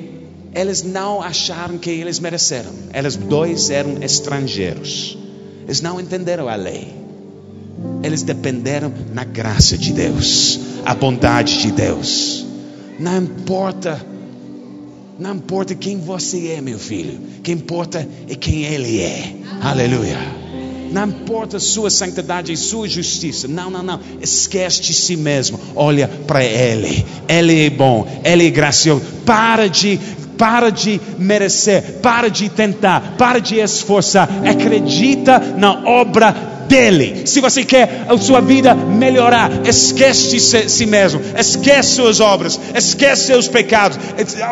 eles 0.54 0.82
não 0.82 1.22
acharam 1.22 1.78
que 1.78 1.88
eles 1.88 2.20
mereceram. 2.20 2.72
Eles 2.92 3.16
dois 3.16 3.70
eram 3.70 4.02
estrangeiros. 4.02 5.16
Eles 5.64 5.80
não 5.80 5.98
entenderam 5.98 6.46
a 6.46 6.56
lei. 6.56 6.94
Eles 8.02 8.22
dependeram 8.22 8.92
na 9.14 9.24
graça 9.24 9.78
de 9.78 9.94
Deus, 9.94 10.60
a 10.84 10.94
bondade 10.94 11.62
de 11.62 11.72
Deus. 11.72 12.49
Não 13.00 13.16
importa, 13.16 14.04
não 15.18 15.34
importa 15.36 15.74
quem 15.74 15.98
você 15.98 16.48
é, 16.48 16.60
meu 16.60 16.78
filho. 16.78 17.18
Quem 17.42 17.54
importa 17.54 18.06
é 18.28 18.34
quem 18.34 18.64
Ele 18.64 19.00
é. 19.00 19.36
Aleluia. 19.62 20.18
Não 20.92 21.06
importa 21.06 21.58
sua 21.58 21.88
santidade 21.88 22.52
e 22.52 22.56
sua 22.58 22.86
justiça. 22.86 23.48
Não, 23.48 23.70
não, 23.70 23.82
não. 23.82 24.00
Esquece 24.20 24.82
de 24.82 24.92
si 24.92 25.16
mesmo. 25.16 25.58
Olha 25.74 26.08
para 26.26 26.44
Ele. 26.44 27.06
Ele 27.26 27.66
é 27.66 27.70
bom. 27.70 28.06
Ele 28.22 28.48
é 28.48 28.50
gracioso. 28.50 29.02
Para 29.24 29.66
de 29.66 29.98
para 30.36 30.70
de 30.70 30.98
merecer, 31.18 32.00
para 32.00 32.28
de 32.28 32.48
tentar, 32.48 33.14
para 33.18 33.38
de 33.38 33.56
esforçar. 33.56 34.28
Acredita 34.46 35.38
na 35.38 35.86
obra 35.86 36.34
dele. 36.70 37.22
Se 37.26 37.40
você 37.40 37.64
quer 37.64 38.06
a 38.08 38.16
sua 38.16 38.40
vida 38.40 38.74
melhorar, 38.74 39.50
esquece 39.66 40.38
si 40.68 40.86
mesmo, 40.86 41.20
esquece 41.36 41.96
suas 41.96 42.20
obras, 42.20 42.58
esquece 42.74 43.26
seus 43.26 43.48
pecados. 43.48 43.98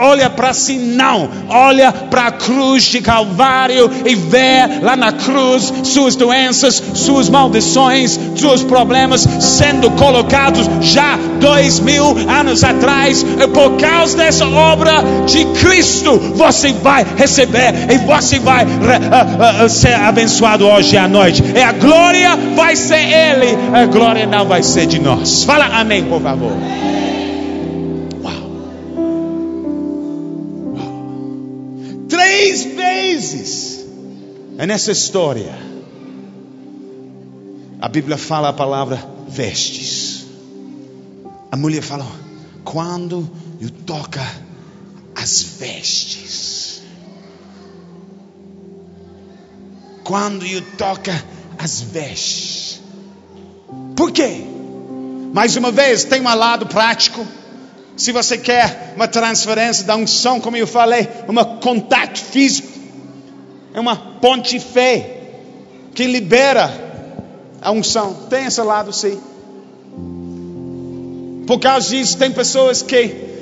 Olha 0.00 0.28
para 0.28 0.52
si, 0.52 0.76
não. 0.76 1.30
Olha 1.48 1.92
para 1.92 2.26
a 2.26 2.32
cruz 2.32 2.82
de 2.82 3.00
Calvário 3.00 3.88
e 4.04 4.16
vê 4.16 4.80
lá 4.82 4.96
na 4.96 5.12
cruz 5.12 5.72
suas 5.84 6.16
doenças, 6.16 6.82
suas 6.94 7.28
maldições, 7.28 8.18
seus 8.34 8.64
problemas 8.64 9.26
sendo 9.40 9.88
colocados 9.92 10.68
já 10.80 11.16
dois 11.40 11.78
mil 11.78 12.16
anos 12.28 12.64
atrás. 12.64 13.24
Por 13.54 13.76
causa 13.76 14.16
dessa 14.16 14.46
obra 14.48 14.92
de 15.24 15.44
Cristo, 15.60 16.18
você 16.34 16.72
vai 16.72 17.06
receber 17.16 17.92
e 17.92 17.98
você 17.98 18.40
vai 18.40 18.64
uh, 18.64 18.68
uh, 18.68 19.64
uh, 19.64 19.68
ser 19.68 19.94
abençoado 19.94 20.66
hoje 20.66 20.96
à 20.96 21.06
noite. 21.06 21.44
É 21.54 21.62
a 21.62 21.72
glória 21.72 22.07
glória 22.08 22.36
vai 22.54 22.74
ser 22.74 23.00
Ele, 23.00 23.76
a 23.76 23.86
glória 23.86 24.26
não 24.26 24.46
vai 24.46 24.62
ser 24.62 24.86
de 24.86 24.98
nós. 24.98 25.44
Fala 25.44 25.66
amém, 25.66 26.06
por 26.06 26.22
favor. 26.22 26.52
Uau. 28.22 28.34
Uau. 30.74 32.06
Três 32.08 32.64
vezes 32.64 33.86
é 34.56 34.66
nessa 34.66 34.90
história. 34.90 35.54
A 37.80 37.88
Bíblia 37.88 38.16
fala 38.16 38.48
a 38.48 38.52
palavra 38.54 39.04
vestes. 39.28 40.26
A 41.52 41.56
mulher 41.56 41.82
falou: 41.82 42.10
quando 42.64 43.28
eu 43.60 43.70
toca 43.70 44.22
as 45.14 45.42
vestes. 45.42 46.80
Quando 50.04 50.46
eu 50.46 50.62
toca 50.78 51.12
as 51.58 51.80
vestes. 51.80 52.80
Por 53.96 54.12
quê? 54.12 54.44
Mais 55.32 55.56
uma 55.56 55.70
vez, 55.70 56.04
tem 56.04 56.20
um 56.20 56.34
lado 56.34 56.66
prático. 56.66 57.26
Se 57.96 58.12
você 58.12 58.38
quer 58.38 58.92
uma 58.94 59.08
transferência 59.08 59.84
da 59.84 59.96
unção, 59.96 60.40
como 60.40 60.56
eu 60.56 60.66
falei, 60.66 61.08
um 61.28 61.58
contato 61.58 62.18
físico, 62.18 62.68
é 63.74 63.80
uma 63.80 63.96
ponte 63.96 64.58
fé 64.60 65.16
que 65.94 66.06
libera 66.06 66.72
a 67.60 67.72
unção. 67.72 68.14
Tem 68.30 68.46
esse 68.46 68.62
lado, 68.62 68.92
sim. 68.92 69.20
Por 71.46 71.58
causa 71.58 71.88
disso, 71.88 72.16
tem 72.16 72.30
pessoas 72.30 72.82
que 72.82 72.94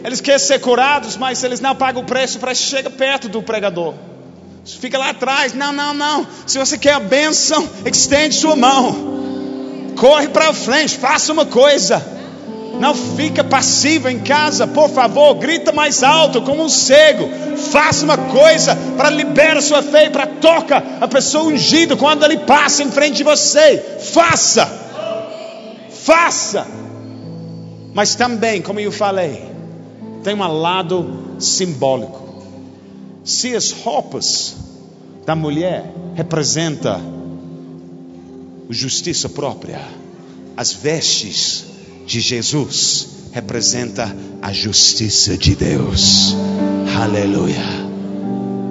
eles 0.05 0.21
querem 0.21 0.39
ser 0.39 0.61
curados, 0.61 1.17
mas 1.17 1.43
eles 1.43 1.61
não 1.61 1.75
pagam 1.75 2.03
o 2.03 2.07
preço 2.07 2.39
para 2.39 2.55
chegar 2.55 2.91
perto 2.91 3.29
do 3.29 3.43
pregador. 3.43 3.95
Fica 4.75 4.99
lá 4.99 5.11
atrás. 5.11 5.55
Não, 5.55 5.73
não, 5.73 5.95
não. 5.95 6.27
Se 6.47 6.59
você 6.59 6.77
quer 6.77 6.95
a 6.95 7.01
bênção, 7.01 7.69
estende 7.85 8.35
sua 8.35 8.57
mão. 8.57 9.15
Corre 9.97 10.29
para 10.29 10.53
frente, 10.53 10.99
faça 10.99 11.33
uma 11.33 11.47
coisa. 11.47 12.15
Não 12.81 12.95
fica 12.95 13.43
passivo 13.43 14.09
em 14.09 14.19
casa, 14.19 14.67
por 14.67 14.91
favor, 14.91 15.35
grita 15.37 15.73
mais 15.73 16.03
alto 16.03 16.43
como 16.43 16.63
um 16.63 16.69
cego. 16.69 17.29
Faça 17.71 18.05
uma 18.05 18.19
coisa 18.19 18.77
para 18.97 19.09
liberar 19.09 19.63
sua 19.63 19.83
fé, 19.83 20.11
para 20.11 20.27
toca 20.27 20.83
a 21.01 21.09
pessoa 21.09 21.45
ungida 21.45 21.97
quando 21.97 22.25
ele 22.25 22.39
passa 22.39 22.83
em 22.83 22.91
frente 22.91 23.17
de 23.17 23.25
você. 23.25 23.79
Faça. 24.13 24.69
Faça. 25.91 26.67
Mas 27.95 28.15
também, 28.15 28.61
como 28.61 28.79
eu 28.79 28.93
falei, 28.93 29.43
tem 30.23 30.35
um 30.35 30.47
lado 30.47 31.37
simbólico. 31.39 32.26
Se 33.27 33.57
as 33.57 33.73
roupas 33.73 34.55
da 35.27 35.35
mulher 35.35 35.93
representam 36.15 37.03
justiça 38.71 39.29
própria, 39.29 39.81
as 40.57 40.73
vestes 40.73 41.65
de 42.07 42.21
Jesus 42.21 43.09
representa 43.33 44.17
a 44.41 44.53
justiça 44.53 45.37
de 45.37 45.57
Deus. 45.57 46.37
Aleluia. 46.97 47.65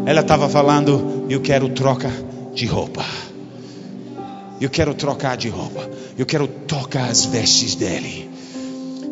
Ela 0.06 0.22
estava 0.22 0.48
falando, 0.48 1.26
eu 1.30 1.42
quero 1.42 1.68
troca 1.68 2.10
de 2.54 2.66
roupa. 2.66 3.04
Eu 4.62 4.70
quero 4.70 4.94
trocar 4.94 5.36
de 5.36 5.50
roupa. 5.50 5.90
Eu 6.18 6.26
quero 6.26 6.48
tocar 6.48 7.10
as 7.10 7.26
vestes 7.26 7.76
dele. 7.76 8.30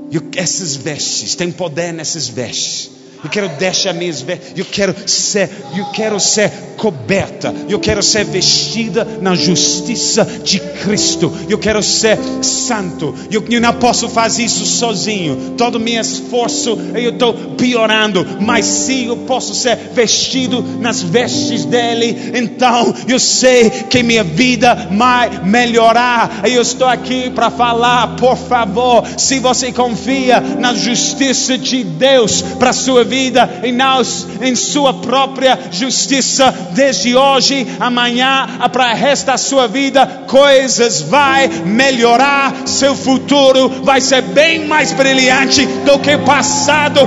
Eu, 0.09 0.21
essas 0.37 0.77
vestes, 0.77 1.35
tem 1.35 1.51
poder 1.51 1.91
nessas 1.91 2.29
vestes. 2.29 2.92
Eu 3.23 3.29
quero 3.29 3.47
deixar 3.49 3.93
minhas 3.93 4.21
vestes. 4.21 4.51
Eu 4.57 4.65
quero 4.65 4.93
ser, 5.07 5.49
eu 5.75 5.85
quero 5.91 6.19
ser 6.19 6.51
coberta. 6.75 7.53
Eu 7.69 7.79
quero 7.79 8.03
ser 8.03 8.25
vestida 8.25 9.07
na 9.21 9.33
justiça 9.33 10.25
de 10.43 10.59
Cristo. 10.59 11.31
Eu 11.47 11.57
quero 11.57 11.81
ser 11.81 12.19
santo. 12.41 13.15
Eu, 13.31 13.45
eu 13.49 13.61
não 13.61 13.73
posso 13.75 14.09
fazer 14.09 14.43
isso 14.43 14.65
sozinho. 14.65 15.53
Todo 15.57 15.79
meu 15.79 16.01
esforço 16.01 16.77
eu 16.93 17.11
estou 17.11 17.33
piorando. 17.55 18.25
Mas 18.41 18.65
sim, 18.65 19.07
eu 19.07 19.17
posso 19.17 19.55
ser 19.55 19.77
vestido 19.93 20.61
nas 20.81 21.01
vestes 21.01 21.63
dele. 21.63 22.33
Então 22.33 22.93
eu 23.07 23.19
sei 23.19 23.69
que 23.69 24.03
minha 24.03 24.23
vida 24.23 24.89
vai 24.91 25.41
melhorar. 25.45 26.41
Eu 26.43 26.61
estou 26.61 26.87
aqui 26.87 27.29
para 27.29 27.49
falar, 27.49 28.17
por 28.17 28.35
favor, 28.35 29.05
se 29.17 29.39
você 29.39 29.71
confia 29.71 30.41
na 30.41 30.73
justiça 30.73 31.57
de 31.57 31.85
Deus 31.85 32.41
para 32.59 32.73
sua 32.73 33.05
vida 33.05 33.12
e 33.13 33.71
não 33.71 34.01
em 34.41 34.55
sua 34.55 34.93
própria 34.93 35.57
justiça 35.71 36.53
desde 36.71 37.15
hoje, 37.15 37.67
amanhã, 37.79 38.47
para 38.71 38.93
o 38.93 38.95
resto 38.95 39.27
da 39.27 39.37
sua 39.37 39.67
vida, 39.67 40.05
coisas 40.27 41.01
vai 41.01 41.47
melhorar, 41.47 42.53
seu 42.65 42.95
futuro 42.95 43.69
vai 43.83 44.01
ser 44.01 44.21
bem 44.21 44.67
mais 44.67 44.91
brilhante 44.93 45.65
do 45.65 45.99
que 45.99 46.17
passado. 46.17 47.01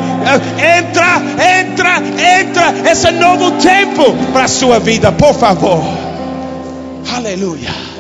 Entra, 0.79 1.21
entra, 1.61 1.97
entra 2.41 2.91
esse 2.91 3.11
novo 3.11 3.53
tempo 3.53 4.15
para 4.33 4.45
a 4.45 4.49
sua 4.49 4.79
vida, 4.79 5.11
por 5.13 5.35
favor. 5.35 5.83
Aleluia. 7.15 7.96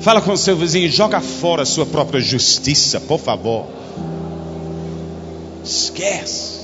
Fala 0.00 0.20
com 0.20 0.32
o 0.32 0.36
seu 0.36 0.56
vizinho, 0.56 0.90
joga 0.90 1.20
fora 1.20 1.62
a 1.62 1.66
sua 1.66 1.84
própria 1.86 2.20
justiça, 2.20 2.98
por 3.00 3.20
favor. 3.20 3.66
Esquece. 5.62 6.60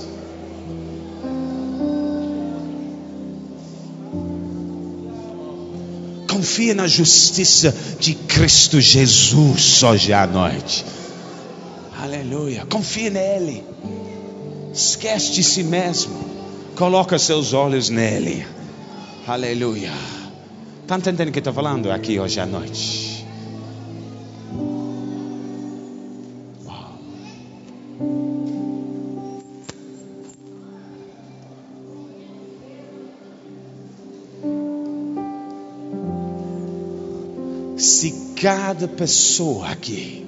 Confia 6.29 6.75
na 6.75 6.87
justiça 6.87 7.75
de 8.01 8.15
Cristo 8.15 8.81
Jesus 8.81 9.83
hoje 9.83 10.13
à 10.13 10.27
noite. 10.27 10.85
Aleluia. 12.01 12.67
Confia 12.67 13.11
nele. 13.11 13.65
Esquece 14.73 15.33
de 15.33 15.45
si 15.45 15.63
mesmo. 15.63 16.19
Coloca 16.75 17.19
seus 17.19 17.53
olhos 17.53 17.89
nele. 17.91 18.56
Aleluia. 19.29 19.93
Está 20.83 20.95
entendendo 20.95 21.31
o 21.31 21.33
que 21.33 21.41
estou 21.41 21.53
falando 21.53 21.91
aqui 21.91 22.21
hoje 22.21 22.39
à 22.39 22.47
noite? 22.47 23.27
Se 37.77 38.35
cada 38.41 38.87
pessoa 38.87 39.71
aqui 39.71 40.25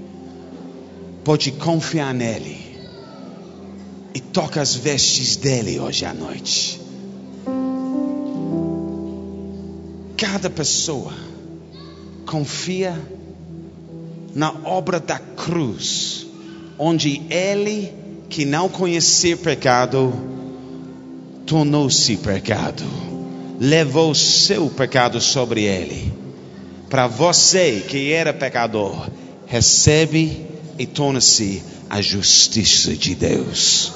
pode 1.22 1.52
confiar 1.52 2.12
nele 2.12 2.76
e 4.12 4.18
toca 4.18 4.60
as 4.60 4.74
vestes 4.74 5.36
dele 5.36 5.78
hoje 5.78 6.04
à 6.04 6.12
noite. 6.12 6.87
Cada 10.18 10.50
pessoa 10.50 11.14
confia 12.26 13.00
na 14.34 14.52
obra 14.64 15.00
da 15.00 15.18
cruz, 15.18 16.26
onde 16.78 17.22
ele 17.30 17.90
que 18.28 18.44
não 18.44 18.68
conhecia 18.68 19.38
pecado 19.38 20.12
tornou-se 21.46 22.14
pecado, 22.18 22.84
levou 23.58 24.14
seu 24.14 24.68
pecado 24.68 25.18
sobre 25.18 25.62
ele 25.62 26.12
para 26.88 27.06
você 27.06 27.84
que 27.86 28.12
era 28.12 28.32
pecador, 28.32 29.08
recebe 29.46 30.46
e 30.78 30.86
torna-se 30.86 31.62
a 31.90 32.00
justiça 32.00 32.94
de 32.94 33.14
Deus. 33.14 33.92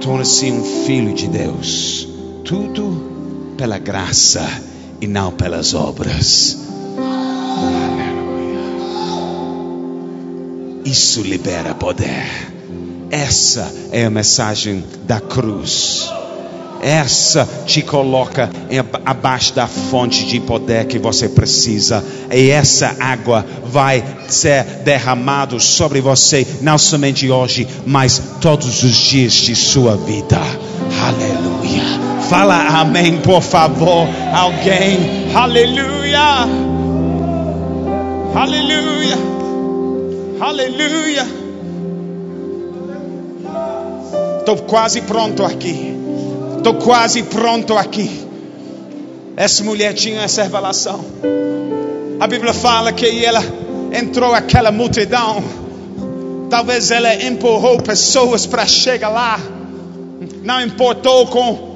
Torna-se 0.00 0.50
um 0.50 0.84
filho 0.84 1.14
de 1.14 1.28
Deus. 1.28 2.08
Tudo 2.44 3.54
pela 3.56 3.78
graça 3.78 4.44
e 5.00 5.06
não 5.06 5.30
pelas 5.32 5.74
obras. 5.74 6.58
Aleluia. 7.58 8.58
Isso 10.84 11.22
libera 11.22 11.74
poder. 11.74 12.58
Essa 13.10 13.72
é 13.90 14.04
a 14.04 14.10
mensagem 14.10 14.84
da 15.06 15.20
cruz. 15.20 16.10
Essa 16.80 17.48
te 17.66 17.82
coloca 17.82 18.48
abaixo 19.04 19.52
da 19.52 19.66
fonte 19.66 20.26
de 20.26 20.38
poder 20.38 20.86
que 20.86 20.98
você 20.98 21.28
precisa. 21.28 22.04
E 22.30 22.50
essa 22.50 22.94
água 23.00 23.44
vai 23.64 24.04
ser 24.28 24.64
derramada 24.84 25.58
sobre 25.58 26.00
você, 26.00 26.46
não 26.60 26.78
somente 26.78 27.28
hoje, 27.30 27.66
mas 27.86 28.22
todos 28.40 28.84
os 28.84 28.94
dias 28.94 29.32
de 29.32 29.56
sua 29.56 29.96
vida. 29.96 30.38
Aleluia. 31.02 31.57
Fala 32.28 32.80
amém, 32.80 33.18
por 33.20 33.42
favor. 33.42 34.06
Alguém. 34.34 35.32
Aleluia. 35.34 36.20
Aleluia. 38.34 39.16
Aleluia. 40.40 41.26
Estou 44.38 44.56
quase 44.58 45.00
pronto 45.02 45.44
aqui. 45.44 45.96
Estou 46.56 46.74
quase 46.74 47.22
pronto 47.24 47.76
aqui. 47.76 48.26
Essa 49.36 49.64
mulher 49.64 49.94
tinha 49.94 50.22
essa 50.22 50.42
revelação. 50.42 51.04
A 52.20 52.26
Bíblia 52.26 52.52
fala 52.52 52.92
que 52.92 53.24
ela 53.24 53.42
entrou 53.92 54.34
aquela 54.34 54.70
multidão 54.72 55.42
Talvez 56.50 56.90
ela 56.90 57.14
empurrou 57.14 57.80
pessoas 57.82 58.46
para 58.46 58.66
chegar 58.66 59.10
lá. 59.10 59.38
Não 60.42 60.62
importou 60.62 61.26
com 61.26 61.67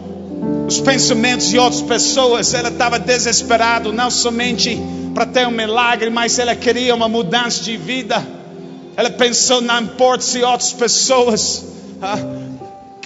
os 0.72 0.80
pensamentos 0.80 1.48
de 1.48 1.58
outras 1.58 1.82
pessoas. 1.82 2.54
Ela 2.54 2.68
estava 2.68 2.98
desesperada, 2.98 3.92
não 3.92 4.10
somente 4.10 4.78
para 5.14 5.26
ter 5.26 5.46
um 5.46 5.50
milagre, 5.50 6.10
mas 6.10 6.38
ela 6.38 6.56
queria 6.56 6.94
uma 6.94 7.08
mudança 7.08 7.62
de 7.62 7.76
vida. 7.76 8.24
Ela 8.96 9.10
pensou: 9.10 9.60
não 9.60 9.80
importa 9.80 10.24
se 10.24 10.42
outras 10.42 10.72
pessoas. 10.72 11.64
Ah, 12.00 12.41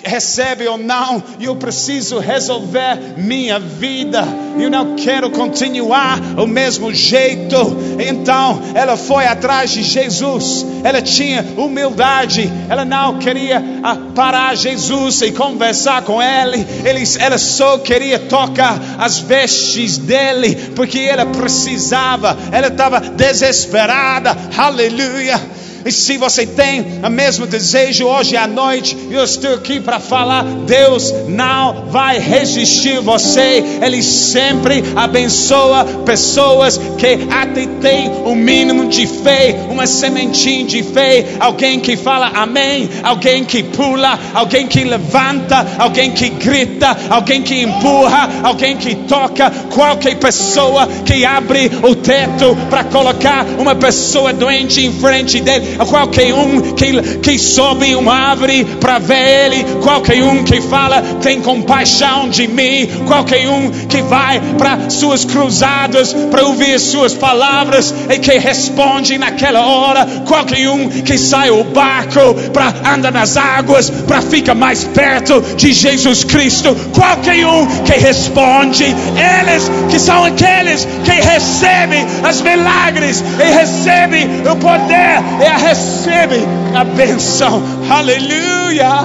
recebe 0.07 0.67
ou 0.69 0.79
não, 0.79 1.23
eu 1.41 1.57
preciso 1.57 2.19
resolver 2.19 2.99
minha 3.17 3.59
vida. 3.59 4.25
Eu 4.59 4.71
não 4.71 4.97
quero 4.97 5.31
continuar 5.31 6.19
o 6.39 6.47
mesmo 6.47 6.93
jeito. 6.95 7.57
Então 7.99 8.63
ela 8.75 8.97
foi 8.97 9.27
atrás 9.27 9.71
de 9.71 9.83
Jesus. 9.83 10.65
Ela 10.83 11.03
tinha 11.03 11.45
humildade. 11.57 12.51
Ela 12.69 12.85
não 12.85 13.19
queria 13.19 13.63
ah, 13.83 13.97
parar 14.15 14.55
Jesus 14.55 15.21
e 15.23 15.33
conversar 15.33 16.03
com 16.03 16.23
ele. 16.23 16.67
ele. 16.85 17.03
Ela 17.19 17.39
só 17.39 17.79
queria 17.79 18.19
tocar 18.19 18.81
as 18.99 19.19
vestes 19.19 19.99
dele, 19.99 20.55
porque 20.75 21.01
ela 21.01 21.27
precisava. 21.27 22.37
Ela 22.51 22.69
estava 22.69 23.01
desesperada. 23.01 24.37
Aleluia. 24.57 25.66
E 25.87 25.93
se 25.93 26.19
você 26.19 26.45
tem 26.45 26.85
o 27.01 27.09
mesmo 27.09 27.47
desejo 27.47 28.07
hoje 28.07 28.37
à 28.37 28.49
noite, 28.49 28.97
eu 29.09 29.23
estou 29.23 29.55
aqui 29.55 29.79
para 29.79 30.01
falar: 30.01 30.43
Deus 30.43 31.15
não 31.29 31.87
vai 31.91 32.19
resistir 32.19 32.99
você. 33.01 33.63
Ele 33.81 34.03
sempre 34.03 34.83
abençoa 34.97 35.85
pessoas 36.05 36.77
que 36.99 37.29
até 37.31 37.67
têm 37.81 38.09
o 38.09 38.31
um 38.31 38.35
mínimo 38.35 38.89
de 38.89 39.07
fé, 39.07 39.55
uma 39.71 39.87
sementinha 39.87 40.67
de 40.67 40.83
fé. 40.83 41.25
Alguém 41.39 41.79
que 41.79 41.97
fala 41.97 42.33
amém, 42.35 42.91
alguém 43.05 43.45
que 43.45 43.63
pula, 43.63 44.19
alguém 44.35 44.67
que 44.67 44.83
levanta, 44.83 45.65
alguém 45.79 46.11
que 46.11 46.31
grita, 46.31 46.97
alguém 47.09 47.43
que 47.43 47.63
empurra, 47.63 48.29
alguém 48.43 48.77
que 48.77 48.93
toca. 48.97 49.53
Qualquer 49.73 50.17
pessoa 50.17 50.89
que 51.05 51.25
abre 51.25 51.71
o 51.85 51.95
teto 51.95 52.57
para 52.69 52.83
colocar 52.83 53.47
uma 53.57 53.77
pessoa 53.77 54.33
doente 54.33 54.85
em 54.85 54.93
frente 54.93 55.41
dele 55.41 55.76
qualquer 55.85 56.33
um 56.33 56.73
que, 56.73 57.19
que 57.19 57.39
sobe 57.39 57.95
uma 57.95 58.15
árvore 58.15 58.65
para 58.81 58.99
ver 58.99 59.47
Ele, 59.47 59.65
qualquer 59.83 60.23
um 60.23 60.45
que 60.45 60.61
fala 60.61 61.03
tem 61.21 61.41
compaixão 61.41 62.29
de 62.29 62.47
mim, 62.47 62.87
qualquer 63.07 63.49
um 63.49 63.71
que 63.71 64.03
vai 64.03 64.41
para 64.57 64.89
suas 64.91 65.25
cruzadas 65.25 66.13
para 66.31 66.47
ouvir 66.47 66.79
suas 66.79 67.15
palavras 67.15 67.95
e 68.11 68.19
que 68.19 68.39
responde 68.39 69.19
naquela 69.19 69.67
hora, 69.67 70.07
qualquer 70.27 70.69
um 70.69 70.89
que 70.89 71.19
sai 71.19 71.51
o 71.51 71.65
barco 71.65 72.35
para 72.53 72.75
andar 72.95 73.13
nas 73.13 73.37
águas, 73.37 73.91
para 73.91 74.23
ficar 74.23 74.55
mais 74.55 74.85
perto 74.85 75.41
de 75.57 75.73
Jesus 75.73 76.25
Cristo, 76.25 76.75
qualquer 76.95 77.47
um 77.47 77.67
que 77.85 77.93
responde, 77.93 78.85
eles 78.85 79.71
que 79.91 79.99
são 79.99 80.25
aqueles 80.25 80.87
que 81.05 81.13
recebem 81.13 82.05
os 82.29 82.41
milagres 82.41 83.23
e 83.41 83.53
recebem 83.53 84.27
o 84.51 84.57
poder 84.57 85.23
e 85.43 85.47
a 85.47 85.57
recebe 85.67 86.37
a 86.75 86.85
benção. 86.85 87.63
Aleluia. 87.91 89.05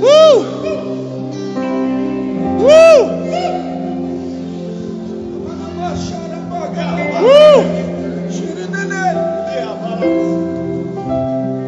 Uh! 0.00 0.44
Uh! 2.60 3.02
Uh! 7.26 7.60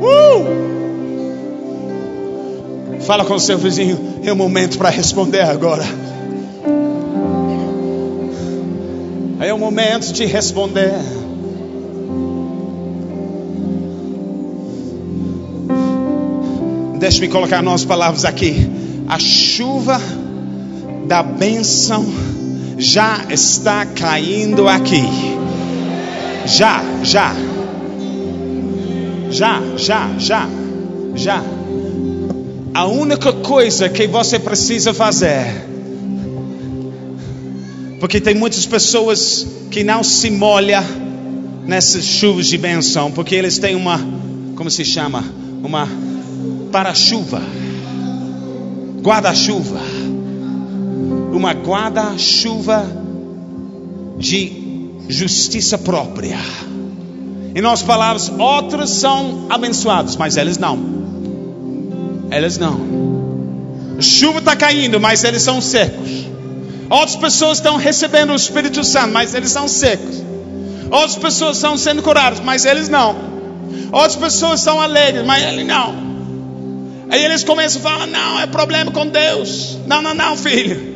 Uh! 0.00 0.32
Fala 3.02 3.24
com 3.26 3.34
o 3.34 3.40
seu 3.40 3.58
vizinho, 3.58 4.22
é 4.24 4.32
o 4.32 4.36
momento 4.36 4.78
para 4.78 4.88
responder 4.88 5.42
agora. 5.42 5.84
É 9.40 9.52
o 9.52 9.58
momento 9.58 10.12
de 10.12 10.24
responder. 10.24 10.94
Deixe-me 17.02 17.26
colocar 17.26 17.60
nossas 17.64 17.84
palavras 17.84 18.24
aqui. 18.24 18.54
A 19.08 19.18
chuva 19.18 20.00
da 21.08 21.20
bênção 21.20 22.06
já 22.78 23.26
está 23.28 23.84
caindo 23.84 24.68
aqui. 24.68 25.02
Já, 26.46 26.80
já. 27.02 27.34
Já, 29.32 29.60
já, 29.76 30.10
já, 30.16 30.48
já. 31.16 31.42
A 32.72 32.86
única 32.86 33.32
coisa 33.32 33.88
que 33.88 34.06
você 34.06 34.38
precisa 34.38 34.94
fazer, 34.94 35.44
porque 37.98 38.20
tem 38.20 38.36
muitas 38.36 38.64
pessoas 38.64 39.44
que 39.72 39.82
não 39.82 40.04
se 40.04 40.30
molham 40.30 40.84
nessas 41.66 42.04
chuvas 42.04 42.46
de 42.46 42.56
bênção, 42.56 43.10
porque 43.10 43.34
eles 43.34 43.58
têm 43.58 43.74
uma, 43.74 44.00
como 44.54 44.70
se 44.70 44.84
chama? 44.84 45.24
Uma 45.64 46.11
para-chuva, 46.72 47.42
guarda-chuva, 49.02 49.78
uma 51.30 51.52
guarda-chuva 51.52 52.86
de 54.18 54.52
justiça 55.06 55.76
própria. 55.76 56.38
Em 57.54 57.60
nossas 57.60 57.86
palavras, 57.86 58.32
outros 58.38 58.88
são 58.88 59.46
abençoados, 59.50 60.16
mas 60.16 60.38
eles 60.38 60.56
não. 60.56 60.78
Eles 62.30 62.56
não. 62.56 62.80
A 63.98 64.02
chuva 64.02 64.38
está 64.38 64.56
caindo, 64.56 64.98
mas 64.98 65.22
eles 65.22 65.42
são 65.42 65.60
secos. 65.60 66.26
Outras 66.88 67.16
pessoas 67.16 67.58
estão 67.58 67.76
recebendo 67.76 68.30
o 68.30 68.36
Espírito 68.36 68.82
Santo, 68.82 69.12
mas 69.12 69.34
eles 69.34 69.50
são 69.50 69.68
secos. 69.68 70.22
Outras 70.90 71.16
pessoas 71.16 71.56
estão 71.56 71.76
sendo 71.76 72.02
curadas, 72.02 72.40
mas 72.40 72.64
eles 72.64 72.88
não. 72.88 73.14
Outras 73.92 74.16
pessoas 74.16 74.60
são 74.60 74.80
alegres, 74.80 75.24
mas 75.26 75.42
eles 75.44 75.66
não. 75.66 76.11
Aí 77.12 77.22
eles 77.22 77.44
começam 77.44 77.78
a 77.80 77.82
falar: 77.82 78.06
não, 78.06 78.40
é 78.40 78.47
problema 78.47 78.90
com 78.90 79.06
Deus. 79.06 79.76
Não, 79.86 80.01
não, 80.01 80.14
não, 80.14 80.34
filho. 80.34 80.91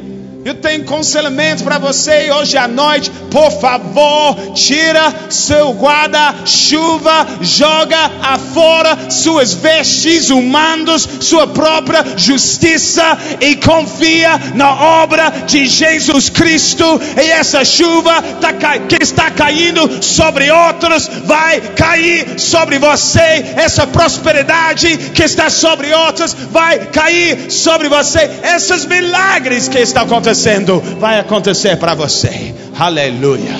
Eu 0.47 0.55
tenho 0.55 0.85
conselhamento 0.85 1.64
para 1.64 1.77
você 1.77 2.31
hoje 2.31 2.56
à 2.56 2.68
noite. 2.68 3.10
Por 3.32 3.51
favor, 3.60 4.52
tira 4.55 5.12
seu 5.28 5.73
guarda-chuva, 5.73 7.27
joga 7.40 7.98
afora 8.23 9.10
suas 9.10 9.55
vestes 9.55 10.31
humanos, 10.31 11.09
sua 11.18 11.48
própria 11.48 12.16
justiça 12.16 13.18
e 13.40 13.56
confia 13.56 14.40
na 14.55 15.02
obra 15.02 15.31
de 15.48 15.66
Jesus 15.66 16.31
Cristo. 16.31 16.85
E 17.20 17.28
essa 17.28 17.64
chuva 17.64 18.23
tá, 18.40 18.52
que 18.52 19.02
está 19.02 19.32
caindo 19.32 20.01
sobre 20.01 20.48
outros 20.48 21.10
vai 21.24 21.60
cair 21.60 22.39
sobre 22.39 22.78
você. 22.78 23.44
Essa 23.56 23.85
prosperidade 23.85 24.97
que 25.12 25.24
está 25.24 25.51
sobre 25.51 25.93
outros 25.93 26.35
vai 26.52 26.86
cair 26.86 27.51
sobre 27.51 27.89
você. 27.89 28.31
Esses 28.55 28.85
milagres 28.86 29.66
que 29.66 29.81
estão 29.81 30.05
acontecendo 30.05 30.35
acontecendo, 30.36 30.80
vai 30.98 31.18
acontecer 31.18 31.76
para 31.76 31.94
você. 31.94 32.54
Aleluia. 32.78 33.54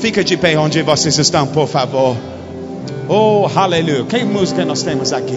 Fica 0.00 0.24
de 0.24 0.36
pé 0.36 0.56
onde 0.56 0.80
vocês 0.82 1.18
estão, 1.18 1.46
por 1.46 1.68
favor. 1.68 2.16
Oh, 3.06 3.46
aleluia. 3.54 4.04
Que 4.04 4.24
música 4.24 4.64
nós 4.64 4.82
temos 4.82 5.12
aqui? 5.12 5.36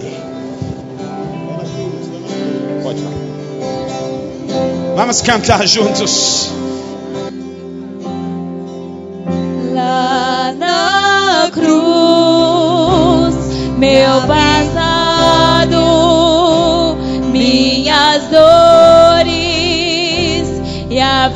Pode 2.82 2.98
falar. 2.98 3.14
Vamos 4.96 5.20
cantar 5.20 5.66
juntos. 5.66 6.50
Lá 9.74 10.54
na 10.56 11.50
cruz, 11.52 13.34
meu 13.76 14.20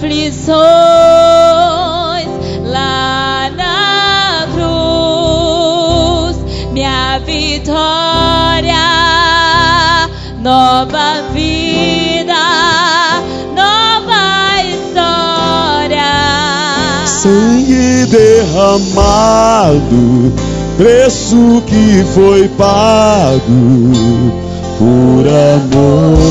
aflições 0.08 0.48
lá 2.64 3.50
na 3.54 4.46
cruz, 4.54 6.38
minha 6.72 7.18
vitória, 7.18 8.74
nova 10.40 11.22
vida, 11.34 12.32
nova 13.54 14.62
história. 14.64 16.08
Sangue 17.04 18.06
derramado, 18.06 19.22
preço 20.78 21.62
que 21.66 22.02
foi 22.14 22.48
pago 22.48 23.42
por 24.78 25.26
amor 25.28 26.28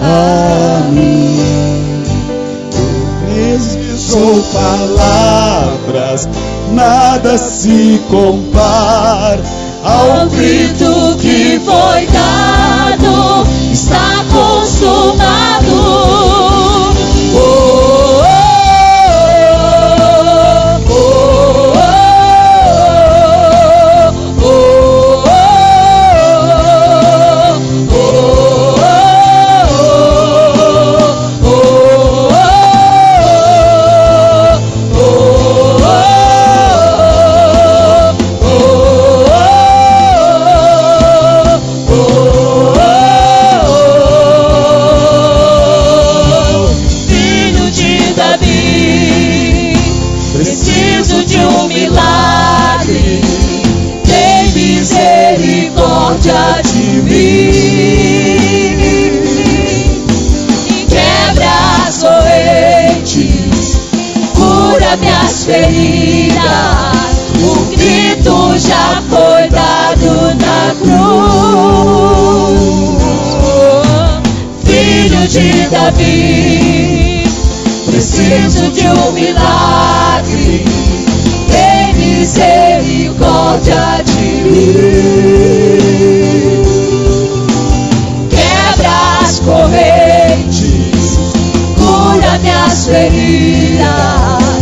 a 0.00 0.80
mim. 0.92 1.27
Poderes 4.08 4.14
ou 4.14 4.42
palavras, 4.52 6.28
nada 6.72 7.36
se 7.38 8.00
compara 8.10 9.42
Ao 9.84 10.26
grito 10.28 11.16
que 11.20 11.60
foi 11.64 12.06
dado, 12.06 13.46
está 13.72 14.24
consumado. 14.32 15.68
Feridas. 65.48 67.32
O 67.40 67.64
grito 67.74 68.58
já 68.58 69.02
foi 69.08 69.48
dado 69.48 70.34
na 70.36 70.74
cruz. 70.78 70.98
Filho 74.64 75.26
de 75.26 75.66
Davi, 75.70 77.24
preciso 77.86 78.70
de 78.72 78.86
um 78.88 79.12
milagre. 79.12 80.66
Tem 81.50 81.94
misericórdia 81.94 84.02
de 84.04 84.20
mim. 84.50 84.74
Quebra 88.28 88.92
as 89.22 89.40
correntes, 89.40 91.16
cura 91.78 92.38
minhas 92.42 92.86
feridas. 92.86 94.57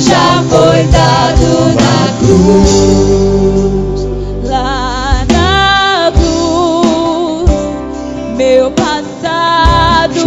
Já 0.00 0.42
foi 0.50 0.82
dado 0.88 1.74
na 1.74 2.08
cruz. 2.18 4.00
Lá 4.44 5.24
na 5.32 6.12
cruz, 6.12 7.50
meu 8.36 8.70
passado, 8.72 10.24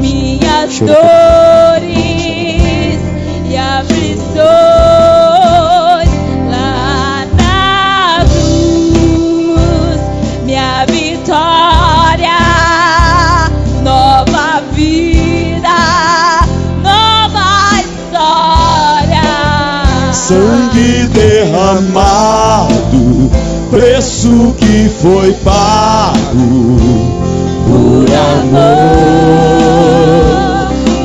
minhas 0.00 0.78
dores 0.80 1.41
sangue 20.32 21.06
derramado, 21.08 22.70
preço 23.70 24.54
que 24.58 24.90
foi 25.00 25.32
pago 25.44 26.16
por 27.66 28.06
amor 28.40 28.72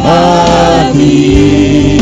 a 0.05 0.93
mim. 0.93 1.97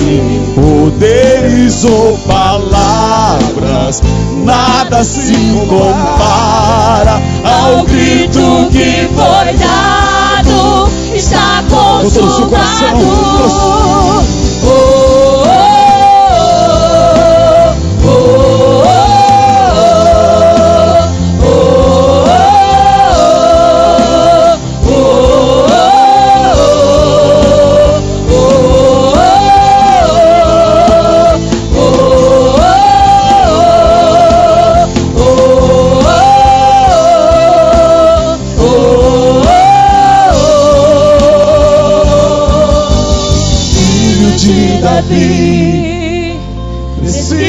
Poderes 0.54 1.84
ou 1.84 2.18
palavras, 2.20 4.04
nada 4.44 5.04
se 5.04 5.34
compara 5.68 7.20
ao 7.44 7.84
grito 7.86 8.70
que 8.72 9.10
foi 9.16 9.54
dado, 9.58 10.90
está 11.16 11.64
consumado. 11.70 12.26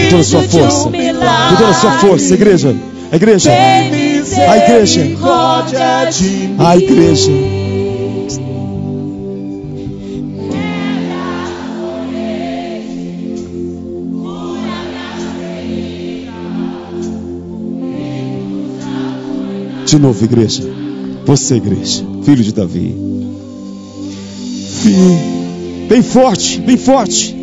Toda 0.08 0.20
a 0.20 0.24
sua 0.24 0.42
força. 0.42 0.84
Com 0.84 1.56
toda 1.56 1.70
a 1.70 1.74
sua 1.74 1.92
força, 1.98 2.34
igreja. 2.34 2.76
A 3.10 3.16
igreja. 3.16 3.50
A 3.50 4.56
igreja. 4.56 5.02
A 6.58 6.76
igreja. 6.76 7.32
De 19.86 19.98
novo, 20.00 20.24
igreja. 20.24 20.64
Você, 21.24 21.56
igreja. 21.56 22.04
Filho 22.24 22.42
de 22.42 22.52
Davi. 22.52 22.94
Filho. 24.82 25.36
Bem 25.88 26.02
forte, 26.02 26.60
bem 26.60 26.76
forte. 26.76 27.35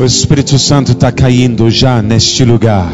O 0.00 0.04
Espírito 0.06 0.58
Santo 0.58 0.92
está 0.92 1.12
caindo 1.12 1.70
já 1.70 2.00
neste 2.00 2.42
lugar. 2.42 2.90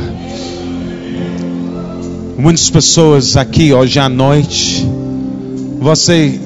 Muitas 2.36 2.68
pessoas 2.68 3.36
aqui 3.36 3.72
hoje 3.72 4.00
à 4.00 4.08
noite, 4.08 4.84
você 5.78 6.40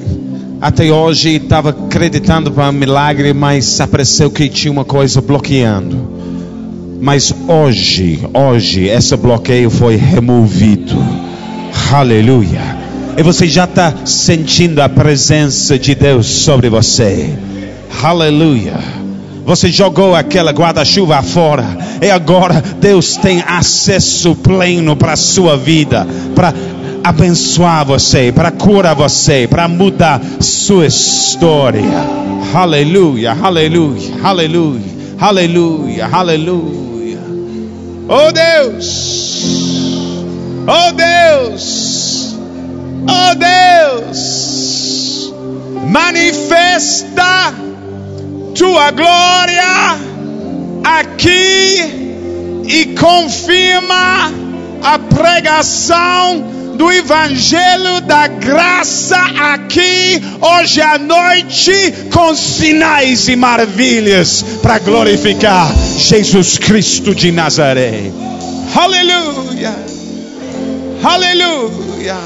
até 0.61 0.91
hoje 0.91 1.37
estava 1.37 1.71
acreditando 1.71 2.51
para 2.51 2.69
um 2.69 2.73
milagre, 2.73 3.33
mas 3.33 3.81
apareceu 3.81 4.29
que 4.29 4.47
tinha 4.49 4.71
uma 4.71 4.85
coisa 4.85 5.19
bloqueando. 5.19 5.97
Mas 7.01 7.33
hoje, 7.47 8.19
hoje, 8.31 8.83
esse 8.83 9.17
bloqueio 9.17 9.71
foi 9.71 9.95
removido. 9.95 10.95
Aleluia. 11.91 12.77
E 13.17 13.23
você 13.23 13.47
já 13.47 13.63
está 13.63 14.05
sentindo 14.05 14.79
a 14.79 14.87
presença 14.87 15.79
de 15.79 15.95
Deus 15.95 16.27
sobre 16.27 16.69
você. 16.69 17.35
Aleluia. 18.03 19.00
Você 19.45 19.69
jogou 19.69 20.15
aquela 20.15 20.51
guarda-chuva 20.51 21.21
fora. 21.21 21.65
E 22.01 22.09
agora 22.09 22.63
Deus 22.79 23.17
tem 23.17 23.43
acesso 23.47 24.35
pleno 24.35 24.95
para 24.95 25.13
a 25.13 25.17
sua 25.17 25.57
vida. 25.57 26.07
Para 26.35 26.53
abençoar 27.03 27.85
você. 27.85 28.31
Para 28.31 28.51
curar 28.51 28.95
você. 28.95 29.47
Para 29.47 29.67
mudar 29.67 30.21
sua 30.39 30.85
história. 30.85 32.21
Aleluia, 32.53 33.31
aleluia, 33.31 34.11
aleluia, 34.21 34.81
aleluia, 35.17 36.05
aleluia. 36.11 37.19
Oh 38.09 38.29
Deus! 38.29 40.25
Oh 40.67 40.91
Deus! 40.91 42.35
Oh 43.07 43.33
Deus! 43.35 45.33
Manifesta 45.87 47.53
tua 48.61 48.91
glória 48.91 49.97
aqui 50.83 52.61
e 52.63 52.95
confirma 52.95 54.31
a 54.83 54.99
pregação 54.99 56.75
do 56.75 56.91
Evangelho 56.91 58.01
da 58.01 58.27
Graça 58.27 59.17
aqui 59.17 60.21
hoje 60.39 60.79
à 60.79 60.99
noite 60.99 61.73
com 62.13 62.35
sinais 62.35 63.27
e 63.27 63.35
maravilhas 63.35 64.45
para 64.61 64.77
glorificar 64.77 65.75
Jesus 65.97 66.59
Cristo 66.59 67.15
de 67.15 67.31
Nazaré. 67.31 68.11
Aleluia! 68.75 69.75
Aleluia! 71.03 72.17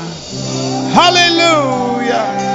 Aleluia! 0.97 2.54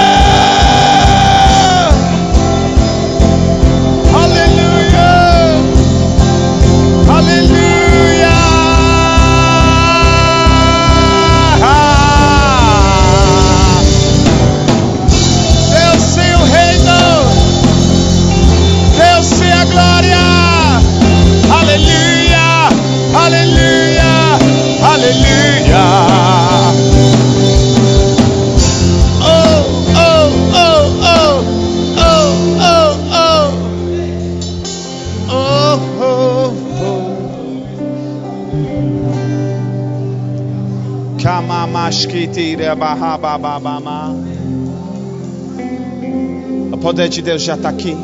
O 46.71 46.77
poder 46.77 47.09
de 47.09 47.21
Deus 47.21 47.43
já 47.43 47.53
está 47.53 47.69
aqui. 47.69 47.95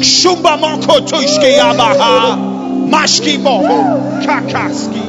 Shumba 0.00 0.56
mokotushki 0.56 1.58
abaha. 1.58 2.36
Mashki 2.88 3.38
boho. 3.38 4.22
Kakaski. 4.24 5.02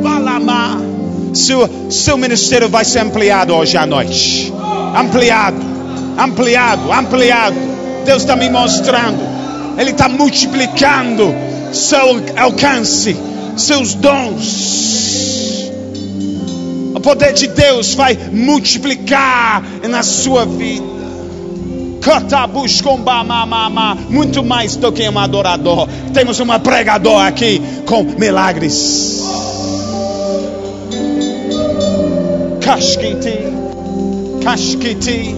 Balama. 0.00 0.80
Seu, 1.32 1.68
seu 1.90 2.16
ministério 2.16 2.68
vai 2.68 2.84
ser 2.84 3.00
ampliado 3.00 3.54
hoje 3.54 3.76
à 3.76 3.84
noite. 3.84 4.52
Ampliado. 4.96 5.60
Ampliado. 6.16 6.92
Ampliado. 6.92 7.56
Deus 8.04 8.22
está 8.22 8.36
me 8.36 8.48
mostrando. 8.48 9.18
Ele 9.76 9.90
está 9.90 10.08
multiplicando 10.08 11.34
seu 11.72 12.22
alcance. 12.36 13.16
Seus 13.56 13.94
dons. 13.94 15.13
Poder 17.04 17.34
de 17.34 17.48
Deus 17.48 17.94
vai 17.94 18.18
multiplicar 18.32 19.62
na 19.88 20.02
sua 20.02 20.46
vida. 20.46 20.94
Muito 24.08 24.42
mais 24.42 24.74
do 24.76 24.90
que 24.90 25.06
um 25.06 25.18
adorador. 25.18 25.86
Temos 26.14 26.40
um 26.40 26.46
pregador 26.58 27.20
aqui 27.20 27.60
com 27.86 28.02
milagres. 28.02 29.22
Kashkiti. 32.62 33.38
Kashkiti. 34.42 35.36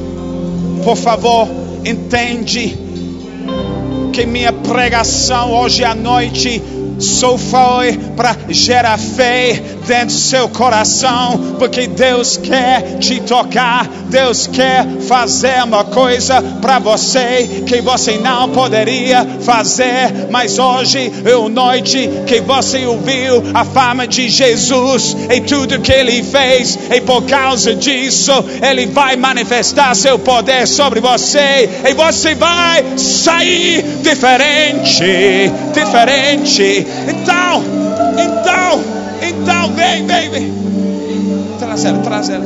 Por 0.85 0.97
favor, 0.97 1.49
entende 1.85 2.79
que 4.13 4.25
minha 4.25 4.53
pregação 4.53 5.53
hoje 5.53 5.83
à 5.83 5.97
noite 5.97 6.63
só 6.99 7.37
foi 7.37 7.99
para 8.17 8.37
gerar 8.49 8.99
fé 8.99 9.61
dentro 9.87 10.15
do 10.15 10.21
seu 10.21 10.49
coração, 10.49 11.57
porque 11.59 11.87
Deus 11.87 12.37
quer 12.37 12.99
te 12.99 13.21
tocar, 13.21 13.87
Deus 14.09 14.47
quer 14.47 14.87
fazer 15.07 15.63
uma 15.65 15.85
coisa 15.85 16.43
para 16.61 16.79
você 16.79 17.63
que 17.67 17.81
você 17.81 18.19
não 18.19 18.51
poderia 18.51 19.25
fazer, 19.41 20.29
mas 20.31 20.59
hoje 20.59 21.13
é 21.25 21.33
a 21.33 21.49
noite 21.49 22.11
que 22.27 22.41
você 22.41 22.87
ouviu 22.87 23.43
a 23.55 23.65
fama 23.65 24.07
de 24.07 24.29
Jesus 24.29 25.17
e 25.35 25.41
tudo 25.41 25.81
que 25.81 25.93
ele 25.93 26.23
fez, 26.23 26.79
e 26.95 27.01
por 27.01 27.23
causa 27.23 27.75
disso, 27.75 28.33
ele 28.63 28.87
vai 28.87 29.17
manifestar 29.17 29.95
seu 29.95 30.19
poder 30.19 30.67
sobre 30.67 31.01
você, 31.01 31.69
e 31.89 31.95
você 31.95 32.35
vai 32.35 32.85
sair 32.97 33.83
diferente, 34.03 35.53
diferente. 35.73 36.87
Então, 37.09 37.63
então, 38.19 39.06
então, 39.47 39.73
vem, 39.75 40.05
vem, 40.05 40.29
vem. 40.29 40.53
Traz 41.61 41.85
ela, 41.85 41.99
traz 41.99 42.29
ela. 42.29 42.45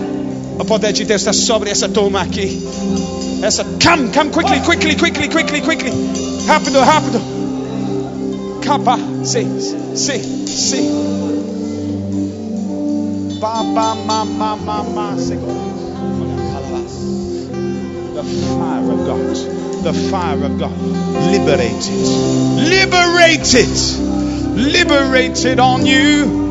O 0.59 0.65
poder 0.67 0.93
de 0.93 1.07
Deus 1.07 1.23
está 1.23 1.33
sobre 1.33 1.71
essa 1.71 1.89
turma 1.89 2.21
aqui. 2.21 2.63
Essa, 3.43 3.65
come, 3.65 4.11
come 4.11 4.31
quickly, 4.31 4.61
quickly, 4.61 4.95
quickly, 4.95 5.29
quickly, 5.29 5.61
quickly. 5.63 5.91
Rápido, 6.47 6.81
rápido. 6.81 7.21
Capa, 8.61 8.99
sim, 9.25 9.49
sim, 9.97 10.47
sim. 10.47 10.91
Baba, 13.41 13.95
mama, 13.95 14.57
mama, 14.57 15.17
The 18.15 18.23
fire 18.23 18.93
of 18.93 19.07
God, 19.07 19.37
the 19.83 19.93
fire 20.11 20.45
of 20.45 20.59
God, 20.59 20.79
liberated, 21.33 22.05
liberated, 22.69 23.69
liberated 24.55 25.59
on 25.59 25.87
you. 25.87 26.50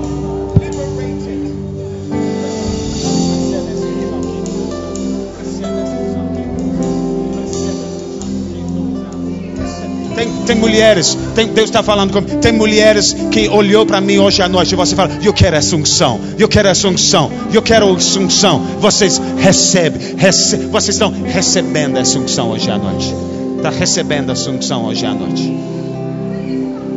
Tem, 10.49 10.57
mulheres, 10.57 11.15
tem, 11.35 11.47
Deus 11.49 11.69
está 11.69 11.83
falando 11.83 12.11
comigo. 12.11 12.39
Tem 12.39 12.51
mulheres 12.51 13.15
que 13.31 13.47
olhou 13.47 13.85
para 13.85 14.01
mim 14.01 14.17
hoje 14.17 14.41
à 14.41 14.49
noite 14.49 14.71
e 14.71 14.75
você 14.75 14.95
fala: 14.95 15.11
Eu 15.21 15.31
quero 15.31 15.55
essa 15.55 15.75
unção, 15.75 16.19
eu 16.39 16.47
quero 16.47 16.67
essa 16.67 16.87
unção, 16.87 17.31
eu 17.53 17.61
quero 17.61 17.95
essa 17.95 18.19
unção. 18.19 18.59
Vocês 18.79 19.21
recebem, 19.37 20.15
rece, 20.17 20.57
vocês 20.57 20.95
estão 20.95 21.11
recebendo 21.11 21.97
essa 21.97 22.17
unção 22.17 22.49
hoje 22.49 22.71
à 22.71 22.79
noite. 22.79 23.13
Está 23.57 23.69
recebendo 23.69 24.31
essa 24.31 24.49
unção 24.49 24.85
hoje 24.85 25.05
à 25.05 25.13
noite. 25.13 25.53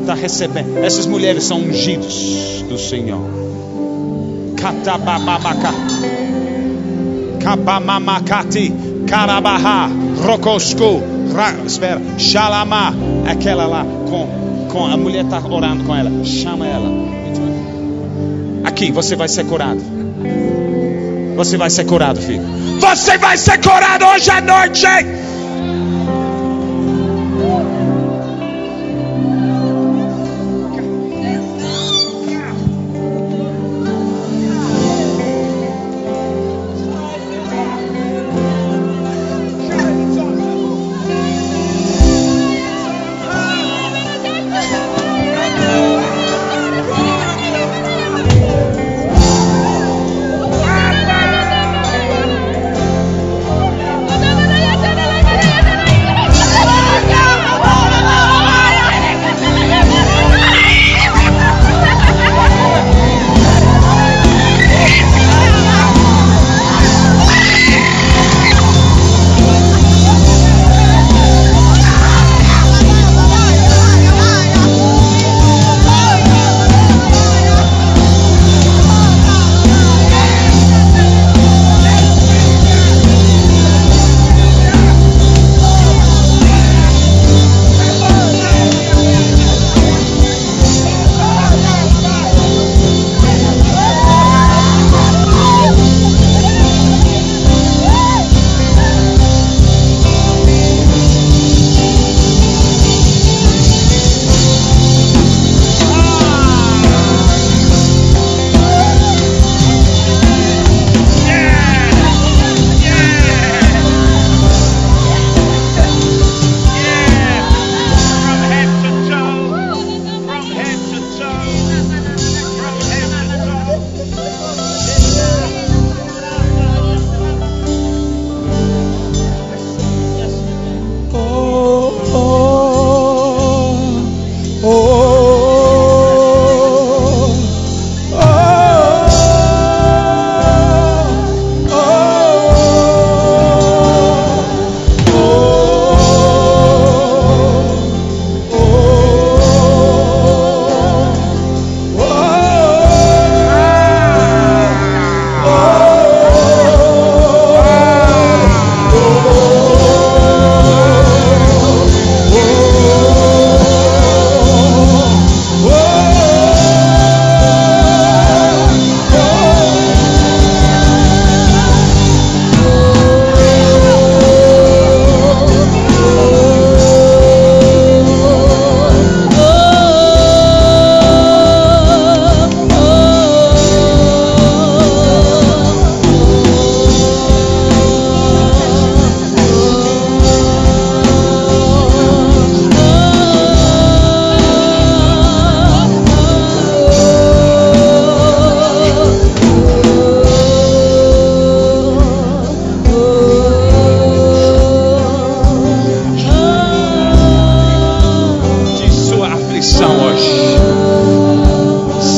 Está 0.01 0.15
recebendo. 0.15 0.79
Essas 0.79 1.05
mulheres 1.05 1.45
são 1.45 1.59
ungidos 1.59 2.65
do 2.71 2.79
Senhor. 2.79 3.21
Katabababaka. 4.57 5.75
Kabamamakati. 7.39 8.73
Karabaha. 9.07 9.91
Rokosku. 10.25 11.03
Ra, 11.35 11.53
espera. 11.67 12.01
Shalama. 12.17 13.12
Aquela 13.27 13.67
lá 13.67 13.85
com, 13.85 14.69
com 14.71 14.87
a 14.87 14.97
mulher 14.97 15.25
está 15.25 15.39
orando 15.39 15.85
com 15.85 15.95
ela. 15.95 16.25
Chama 16.25 16.67
ela. 16.67 16.89
Aqui 18.65 18.91
você 18.91 19.17
vai 19.17 19.29
ser 19.29 19.45
curado. 19.45 19.81
Você 21.37 21.57
vai 21.57 21.71
ser 21.71 21.85
curado, 21.85 22.21
filho. 22.21 22.43
Você 22.81 23.19
vai 23.19 23.37
ser 23.37 23.59
curado 23.61 24.05
hoje 24.05 24.31
à 24.31 24.41
noite. 24.41 24.87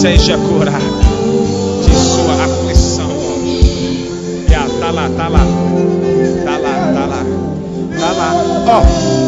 Seja 0.04 0.36
curada 0.36 0.78
de 1.82 1.96
sua 1.96 2.34
aflição 2.44 3.08
hoje. 3.08 4.44
Já, 4.50 4.68
tá 4.78 4.90
lá, 4.90 5.08
tá 5.08 5.28
lá. 5.28 5.46
Tá 6.44 6.58
lá, 6.58 6.92
tá 6.92 7.06
lá. 7.06 7.24
Tá 7.98 8.12
lá. 8.12 8.34
Ó. 8.66 9.24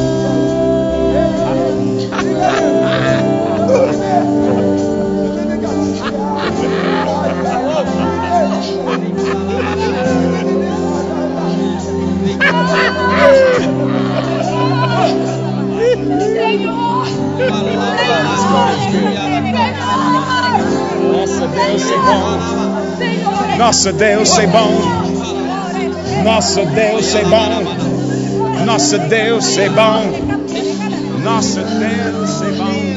Nossa 18.58 20.25
Deus 21.46 21.90
é 21.90 21.96
bom. 21.96 22.38
Nossa 23.58 23.92
Deus 23.92 24.38
é 24.38 24.46
bom. 24.46 24.70
Nossa 26.24 26.64
Deus 26.64 27.14
é 27.14 27.24
bom. 27.24 27.64
Nossa 28.64 28.98
Deus 28.98 29.58
é 29.58 29.68
bom. 29.68 30.02
Nossa 31.22 31.62
Deus 31.62 32.42
é 32.42 32.52
bom. 32.52 32.96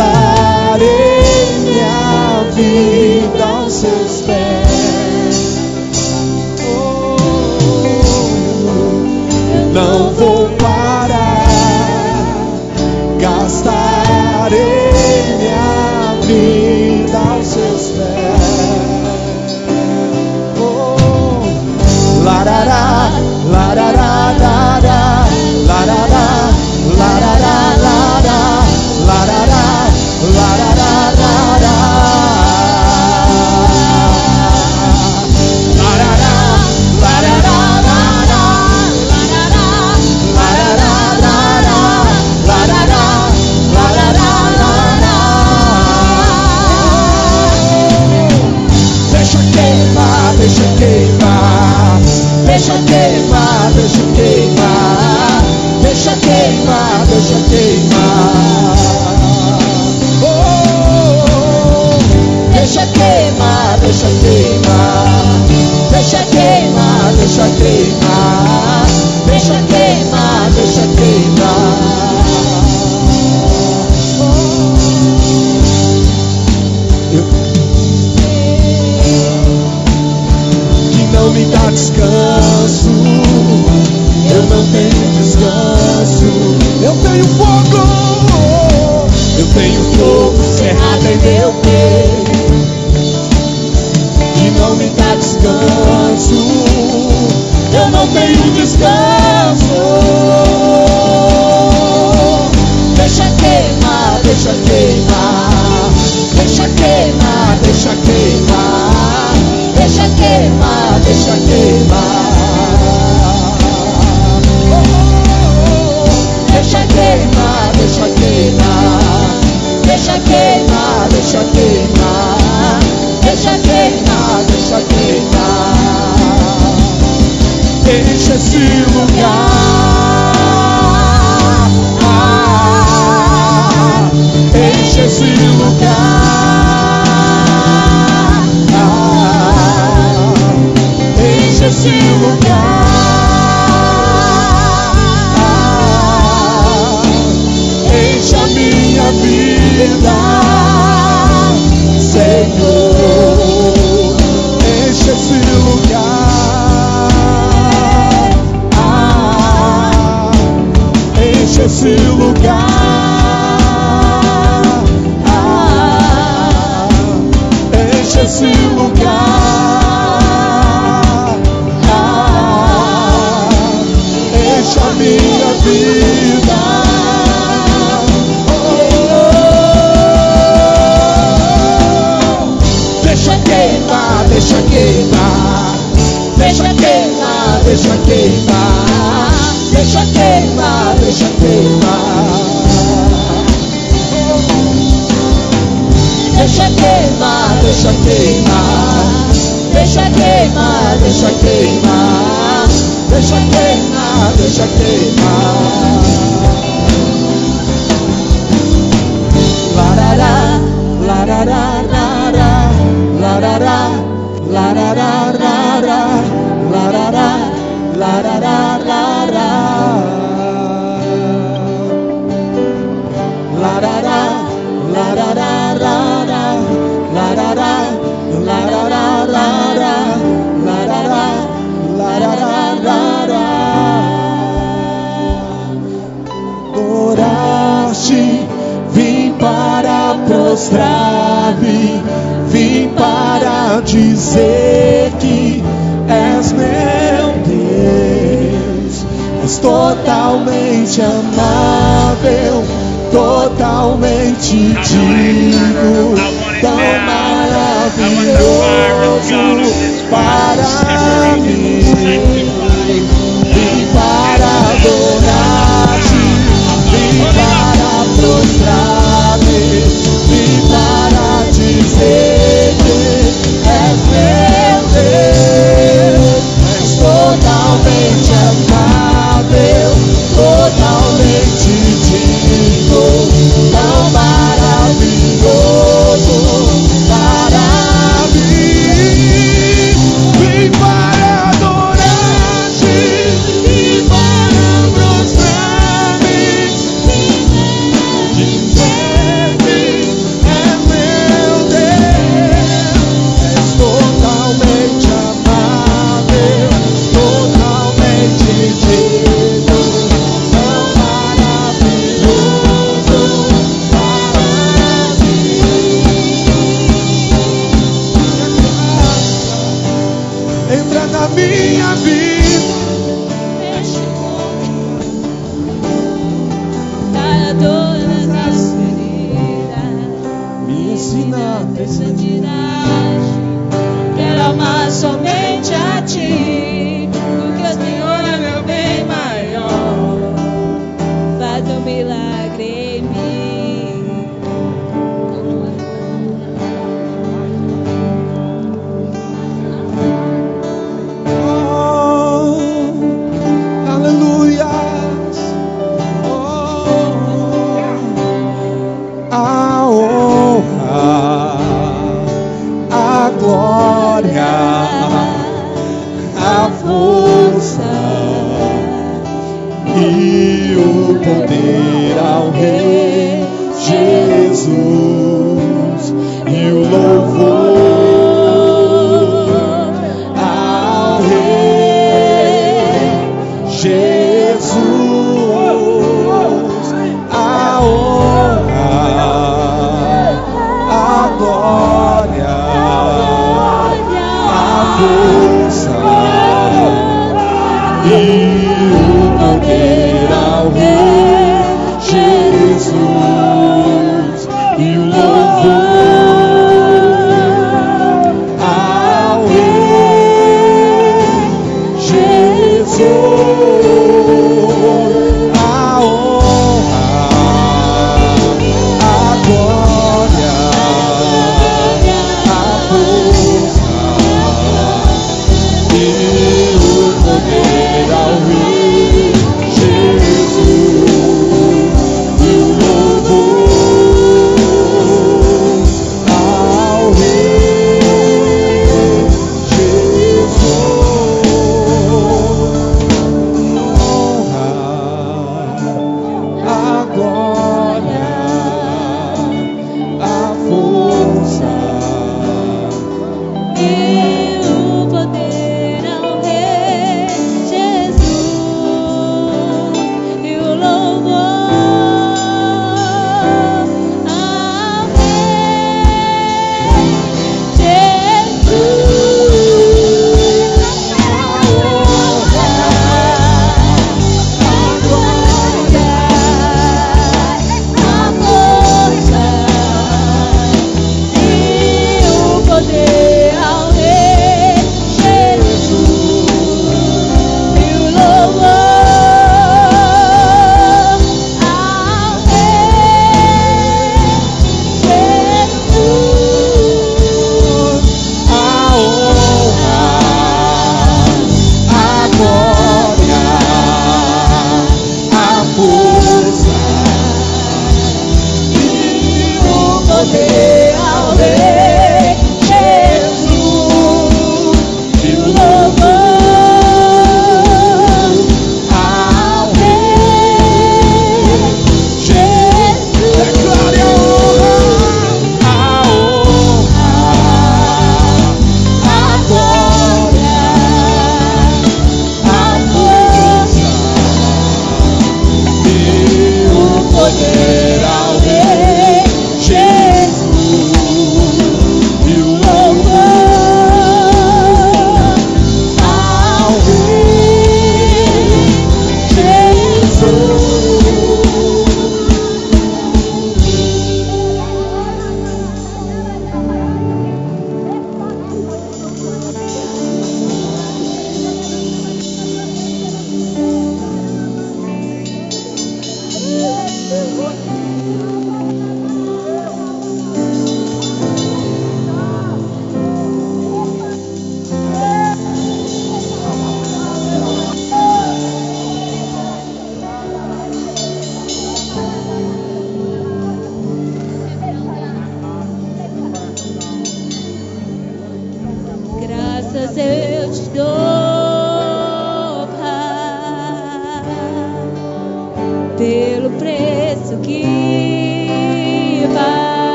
estar 0.00 0.78
minha 0.78 2.44
vida. 2.54 3.49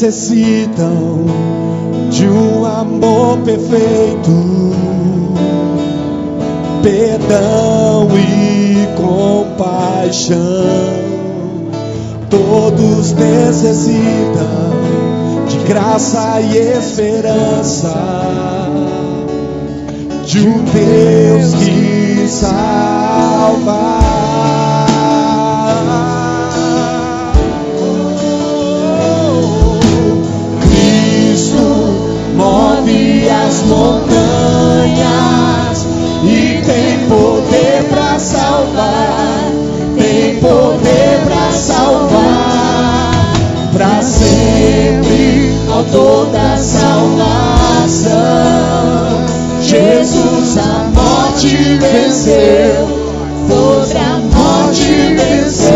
necessitam 0.00 1.26
de 2.10 2.26
um 2.26 2.64
amor 2.64 3.36
perfeito, 3.44 4.72
perdão 6.82 8.08
e 8.16 8.88
compaixão. 8.96 10.38
Todos 12.30 13.12
necessitam 13.12 14.70
de 15.48 15.58
graça 15.68 16.40
e 16.40 16.56
esperança, 16.56 17.94
de 20.24 20.40
um 20.40 20.64
Deus 20.64 21.54
que 21.62 22.26
salva. 22.26 24.19
venceu, 51.92 52.88
toda 53.48 54.00
a 54.00 54.18
morte 54.18 54.92
venceu. 55.16 55.70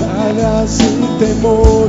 tragas 0.00 0.78
e 0.80 1.18
temores. 1.18 1.83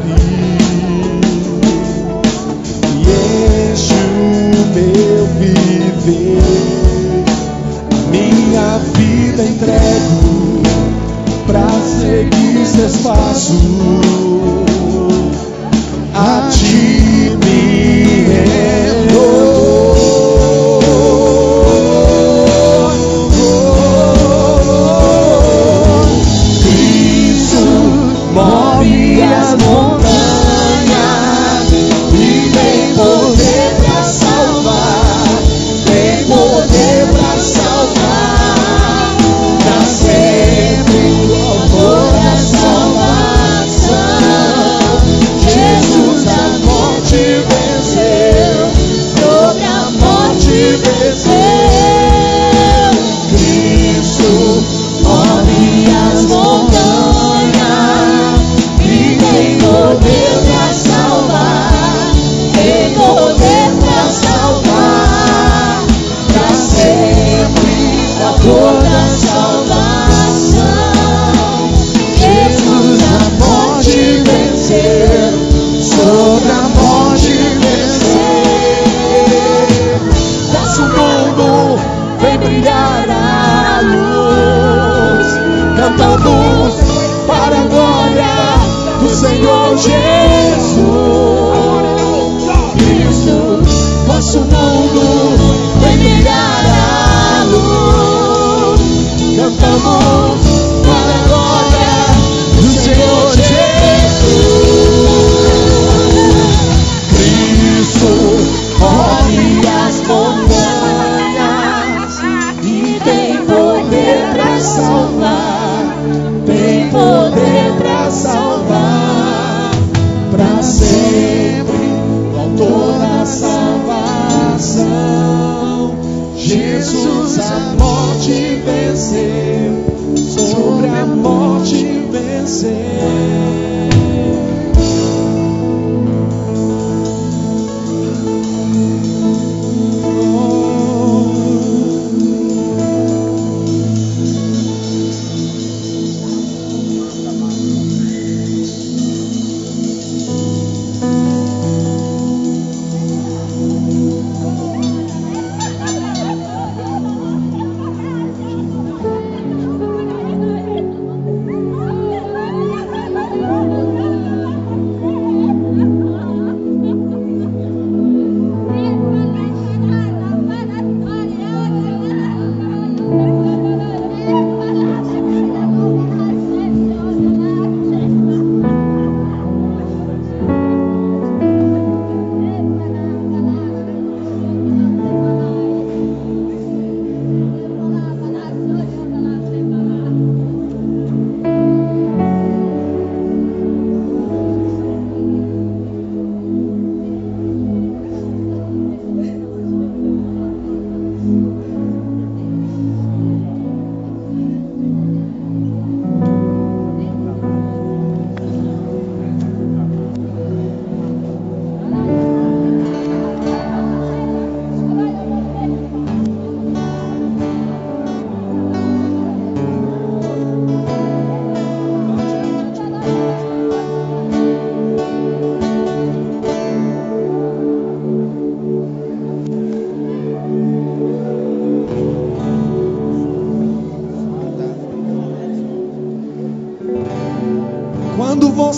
deixei 12.05 12.85
espaço. 12.85 14.64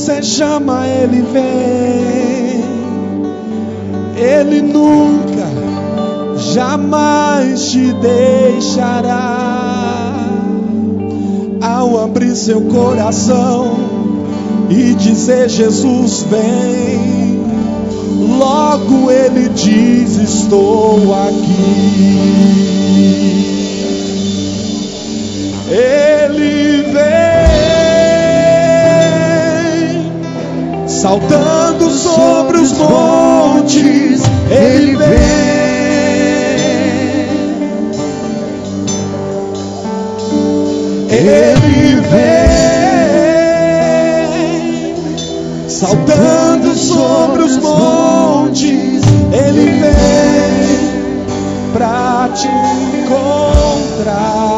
você 0.08 0.24
chama, 0.24 0.88
ele 0.88 1.22
vem. 1.22 2.64
Ele 4.16 4.61
nunca, 4.61 5.50
jamais 6.38 7.72
te 7.72 7.92
deixará. 7.92 9.36
Ao 11.61 12.06
abrir 12.06 12.38
seu 12.38 12.61
coração 12.61 13.76
e 14.69 14.94
dizer: 14.94 15.50
Jesus, 15.50 16.24
vem. 16.24 17.42
Logo 18.40 19.11
ele 19.11 19.50
diz: 19.50 20.16
Estou 20.19 21.14
aqui. 21.14 22.48
saltando 30.98 31.90
sobre 31.92 32.58
os 32.58 32.74
montes, 32.74 34.22
ele 34.50 34.95
vem. 34.95 35.08
Ele 41.09 42.01
vem, 42.01 42.40
saltando 45.69 46.76
sobre 46.76 47.43
os 47.43 47.58
montes, 47.58 49.03
ele 49.32 49.66
vem 49.80 50.77
para 51.74 52.30
te 52.34 52.48
encontrar. 53.03 54.57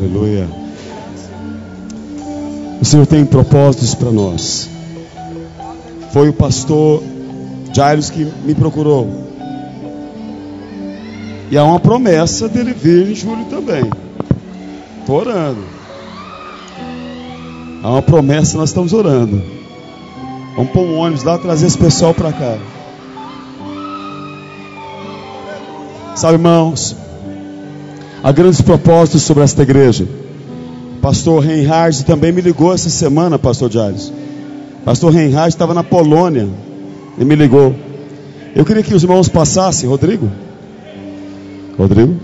Aleluia. 0.00 0.48
O 2.80 2.84
Senhor 2.86 3.06
tem 3.06 3.26
propósitos 3.26 3.94
para 3.94 4.10
nós. 4.10 4.66
Foi 6.10 6.30
o 6.30 6.32
pastor 6.32 7.02
Jairus 7.70 8.08
que 8.08 8.24
me 8.24 8.54
procurou. 8.54 9.06
E 11.50 11.58
há 11.58 11.64
uma 11.64 11.78
promessa 11.78 12.48
dele 12.48 12.72
vir 12.72 13.10
em 13.10 13.14
julho 13.14 13.44
também. 13.50 13.90
Estou 15.00 15.16
orando. 15.16 15.62
Há 17.82 17.90
uma 17.90 18.02
promessa, 18.02 18.56
nós 18.56 18.70
estamos 18.70 18.94
orando. 18.94 19.42
Vamos 20.56 20.72
pôr 20.72 20.80
um 20.80 20.96
ônibus 20.96 21.24
lá 21.24 21.36
trazer 21.36 21.66
esse 21.66 21.76
pessoal 21.76 22.14
para 22.14 22.32
cá. 22.32 22.56
Sabe, 26.14 26.34
irmãos, 26.34 26.96
há 28.22 28.32
grandes 28.32 28.60
propósitos 28.60 29.22
sobre 29.22 29.42
esta 29.42 29.62
igreja. 29.62 30.06
Pastor 31.00 31.42
Reinhard 31.42 32.04
também 32.04 32.30
me 32.30 32.40
ligou 32.40 32.72
essa 32.72 32.90
semana, 32.90 33.38
Pastor 33.38 33.70
Jairus. 33.70 34.12
Pastor 34.84 35.12
Reinhard 35.12 35.48
estava 35.48 35.72
na 35.72 35.82
Polônia 35.82 36.48
e 37.18 37.24
me 37.24 37.34
ligou. 37.34 37.74
Eu 38.54 38.64
queria 38.64 38.82
que 38.82 38.94
os 38.94 39.02
irmãos 39.02 39.28
passassem, 39.28 39.88
Rodrigo. 39.88 40.30
Rodrigo? 41.78 42.16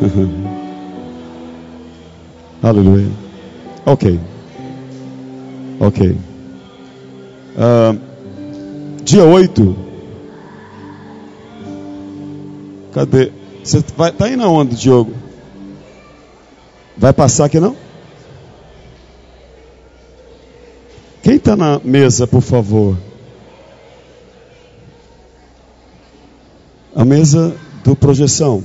Aleluia. 2.62 3.08
Ok. 3.84 4.18
Ok. 5.78 6.16
Uh, 7.56 7.98
dia 9.04 9.24
8. 9.24 9.76
Cadê? 12.92 13.30
Você 13.66 13.80
vai, 13.96 14.12
tá 14.12 14.30
indo 14.30 14.44
aonde, 14.44 14.76
Diogo? 14.76 15.12
Vai 16.96 17.12
passar 17.12 17.46
aqui 17.46 17.58
não? 17.58 17.74
Quem 21.20 21.34
está 21.34 21.56
na 21.56 21.80
mesa, 21.80 22.28
por 22.28 22.40
favor? 22.40 22.96
A 26.94 27.04
mesa 27.04 27.58
do 27.82 27.96
projeção. 27.96 28.62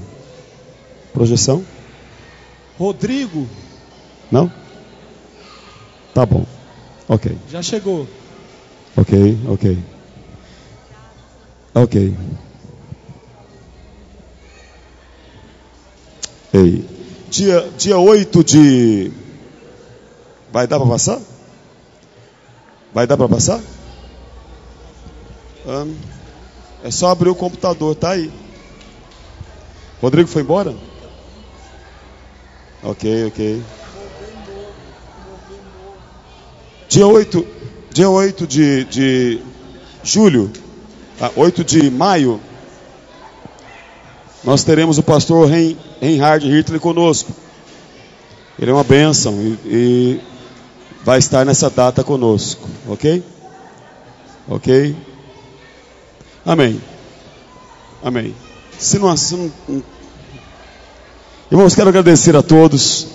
Projeção? 1.12 1.66
Rodrigo, 2.78 3.50
Não? 4.32 4.52
Tá 6.14 6.28
bom. 6.28 6.46
Ok. 7.10 7.36
já 7.50 7.64
chegou. 7.64 8.08
Ok, 8.96 9.40
ok. 9.50 9.78
Ok. 11.74 12.16
Ei. 16.54 16.86
Dia, 17.30 17.70
dia 17.78 17.98
8 17.98 18.44
de. 18.44 19.12
Vai 20.52 20.68
dar 20.68 20.80
para 20.80 20.90
passar? 20.90 21.20
Vai 22.94 23.08
dar 23.08 23.16
para 23.16 23.30
passar? 23.30 23.60
Ahn, 25.66 25.94
é 26.84 26.92
só 26.92 27.10
abrir 27.10 27.30
o 27.30 27.36
computador, 27.36 27.96
tá 27.96 28.12
aí. 28.12 28.30
Rodrigo 30.02 30.28
foi 30.28 30.42
embora? 30.42 30.76
Ok, 32.84 33.28
ok. 33.28 33.62
Dia 36.90 37.08
8, 37.08 37.48
dia 37.94 38.10
8 38.10 38.46
de, 38.48 38.84
de 38.86 39.42
julho, 40.04 40.52
ah, 41.22 41.32
8 41.38 41.64
de 41.64 41.90
maio, 41.90 42.42
nós 44.44 44.64
teremos 44.66 44.98
o 44.98 45.04
pastor 45.04 45.48
Rein- 45.48 45.78
Reinhard 46.02 46.46
Hitler 46.50 46.80
conosco. 46.80 47.32
Ele 48.60 48.72
é 48.72 48.74
uma 48.74 48.84
bênção 48.84 49.34
e, 49.42 49.60
e 49.66 50.22
vai 51.04 51.20
estar 51.20 51.46
nessa 51.46 51.70
data 51.70 52.04
conosco, 52.04 52.68
ok? 52.88 53.24
Ok? 54.50 54.96
Amém. 56.46 56.82
Amém. 58.04 58.36
Se 58.80 58.98
não, 58.98 59.16
se 59.16 59.36
não, 59.36 59.52
Irmãos, 61.52 61.76
quero 61.76 61.90
agradecer 61.90 62.36
a 62.36 62.42
todos. 62.42 63.08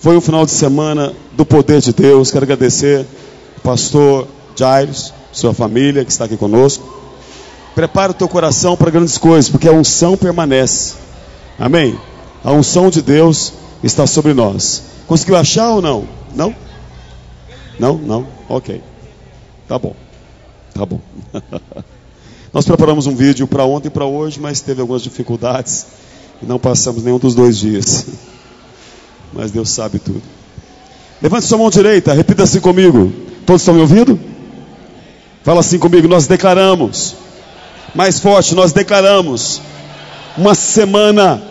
Foi 0.00 0.16
um 0.16 0.20
final 0.20 0.46
de 0.46 0.52
semana 0.52 1.12
do 1.32 1.44
poder 1.44 1.80
de 1.80 1.92
Deus. 1.92 2.30
Quero 2.30 2.44
agradecer 2.44 3.06
o 3.56 3.60
pastor 3.60 4.26
Jairus, 4.56 5.12
sua 5.32 5.52
família 5.52 6.04
que 6.04 6.10
está 6.10 6.24
aqui 6.24 6.36
conosco. 6.36 7.02
Prepara 7.74 8.12
o 8.12 8.14
teu 8.14 8.28
coração 8.28 8.76
para 8.76 8.90
grandes 8.90 9.18
coisas, 9.18 9.50
porque 9.50 9.68
a 9.68 9.72
unção 9.72 10.16
permanece. 10.16 10.94
Amém? 11.58 11.98
A 12.44 12.52
unção 12.52 12.90
de 12.90 13.00
Deus 13.00 13.54
está 13.82 14.06
sobre 14.06 14.34
nós. 14.34 14.82
Conseguiu 15.06 15.36
achar 15.36 15.70
ou 15.70 15.80
não? 15.80 16.06
Não? 16.34 16.54
Não? 17.78 17.96
Não? 17.96 18.26
Ok. 18.48 18.82
Tá 19.66 19.78
bom. 19.78 19.96
Tá 20.74 20.84
bom. 20.84 21.00
Nós 22.52 22.64
preparamos 22.66 23.06
um 23.06 23.16
vídeo 23.16 23.46
para 23.48 23.64
ontem 23.64 23.88
e 23.88 23.90
para 23.90 24.04
hoje, 24.04 24.38
mas 24.38 24.60
teve 24.60 24.80
algumas 24.80 25.02
dificuldades 25.02 25.86
e 26.40 26.46
não 26.46 26.58
passamos 26.58 27.02
nenhum 27.02 27.18
dos 27.18 27.34
dois 27.34 27.58
dias. 27.58 28.06
Mas 29.32 29.50
Deus 29.50 29.70
sabe 29.70 29.98
tudo. 29.98 30.22
Levante 31.20 31.46
sua 31.46 31.58
mão 31.58 31.68
direita, 31.68 32.12
repita 32.12 32.44
assim 32.44 32.60
comigo. 32.60 33.12
Todos 33.44 33.62
estão 33.62 33.74
me 33.74 33.80
ouvindo? 33.80 34.20
Fala 35.42 35.58
assim 35.58 35.76
comigo. 35.76 36.06
Nós 36.06 36.28
declaramos, 36.28 37.16
mais 37.92 38.20
forte, 38.20 38.54
nós 38.54 38.72
declaramos 38.72 39.60
uma 40.36 40.54
semana 40.54 41.42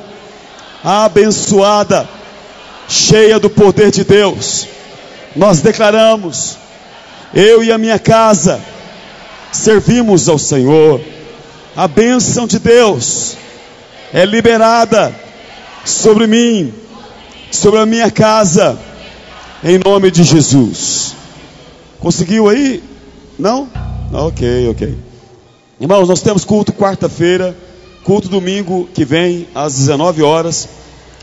abençoada, 0.83 2.07
cheia 2.87 3.39
do 3.39 3.49
poder 3.49 3.91
de 3.91 4.03
Deus. 4.03 4.67
Nós 5.35 5.61
declaramos, 5.61 6.57
eu 7.33 7.63
e 7.63 7.71
a 7.71 7.77
minha 7.77 7.97
casa 7.97 8.61
servimos 9.51 10.27
ao 10.27 10.37
Senhor. 10.37 11.01
A 11.75 11.87
bênção 11.87 12.45
de 12.45 12.59
Deus 12.59 13.35
é 14.13 14.25
liberada 14.25 15.13
sobre 15.85 16.27
mim, 16.27 16.73
sobre 17.51 17.79
a 17.79 17.85
minha 17.85 18.11
casa, 18.11 18.77
em 19.63 19.79
nome 19.79 20.11
de 20.11 20.23
Jesus. 20.23 21.15
Conseguiu 21.99 22.49
aí? 22.49 22.83
Não? 23.39 23.69
Ok, 24.11 24.69
ok. 24.69 24.95
Irmãos, 25.79 26.07
nós 26.07 26.21
temos 26.21 26.45
culto 26.45 26.71
quarta-feira, 26.71 27.55
culto 28.03 28.27
domingo 28.27 28.87
que 28.93 29.05
vem 29.05 29.47
às 29.55 29.75
19 29.75 30.21
horas. 30.21 30.67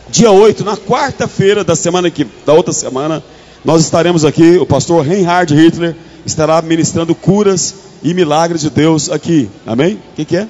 Dia 0.09 0.31
8, 0.31 0.65
na 0.65 0.77
quarta-feira 0.77 1.63
da 1.63 1.77
semana 1.77 2.11
que 2.11 2.27
da 2.45 2.53
outra 2.53 2.73
semana, 2.73 3.23
nós 3.65 3.83
estaremos 3.83 4.25
aqui, 4.25 4.57
o 4.57 4.67
pastor 4.67 5.05
Reinhard 5.05 5.55
Hitler 5.55 5.95
estará 6.25 6.61
ministrando 6.63 7.15
curas 7.15 7.75
e 8.03 8.15
milagres 8.15 8.63
de 8.63 8.71
Deus 8.71 9.11
aqui. 9.11 9.49
Amém? 9.67 9.95
O 10.13 10.17
que, 10.17 10.25
que 10.25 10.37
é? 10.37 10.49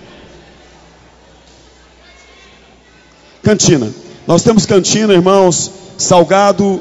Cantina. 3.43 3.91
Nós 4.27 4.43
temos 4.43 4.65
cantina, 4.65 5.13
irmãos, 5.13 5.71
salgado 5.99 6.81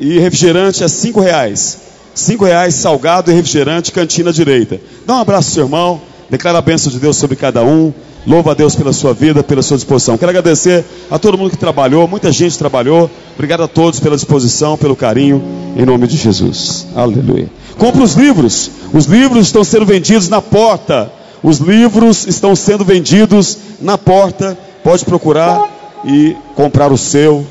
e 0.00 0.18
refrigerante 0.18 0.82
a 0.82 0.88
cinco 0.88 1.20
reais. 1.20 1.78
Cinco 2.14 2.44
reais, 2.44 2.74
salgado 2.74 3.30
e 3.30 3.34
refrigerante, 3.34 3.92
cantina 3.92 4.32
direita. 4.32 4.80
Dá 5.06 5.14
um 5.16 5.20
abraço 5.20 5.50
seu 5.50 5.64
irmão, 5.64 6.00
declara 6.30 6.58
a 6.58 6.62
bênção 6.62 6.90
de 6.90 6.98
Deus 6.98 7.16
sobre 7.16 7.36
cada 7.36 7.62
um. 7.64 7.92
Louva 8.26 8.50
a 8.50 8.54
Deus 8.54 8.74
pela 8.76 8.92
sua 8.92 9.14
vida, 9.14 9.42
pela 9.42 9.62
sua 9.62 9.76
disposição. 9.76 10.18
Quero 10.18 10.30
agradecer 10.30 10.84
a 11.10 11.18
todo 11.18 11.38
mundo 11.38 11.50
que 11.50 11.56
trabalhou, 11.56 12.06
muita 12.06 12.30
gente 12.30 12.58
trabalhou. 12.58 13.10
Obrigado 13.34 13.62
a 13.62 13.68
todos 13.68 14.00
pela 14.00 14.16
disposição, 14.16 14.76
pelo 14.76 14.94
carinho, 14.94 15.42
em 15.76 15.86
nome 15.86 16.06
de 16.06 16.16
Jesus. 16.16 16.86
Aleluia. 16.94 17.48
Compre 17.78 18.02
os 18.02 18.14
livros. 18.14 18.70
Os 18.92 19.06
livros 19.06 19.46
estão 19.46 19.64
sendo 19.64 19.86
vendidos 19.86 20.28
na 20.28 20.42
porta. 20.42 21.10
Os 21.42 21.58
livros 21.58 22.26
estão 22.26 22.54
sendo 22.54 22.84
vendidos 22.84 23.56
na 23.80 23.96
porta. 23.96 24.58
Pode 24.82 25.04
procurar 25.04 25.78
e 26.04 26.36
comprar 26.54 26.92
o 26.92 26.98
seu. 26.98 27.46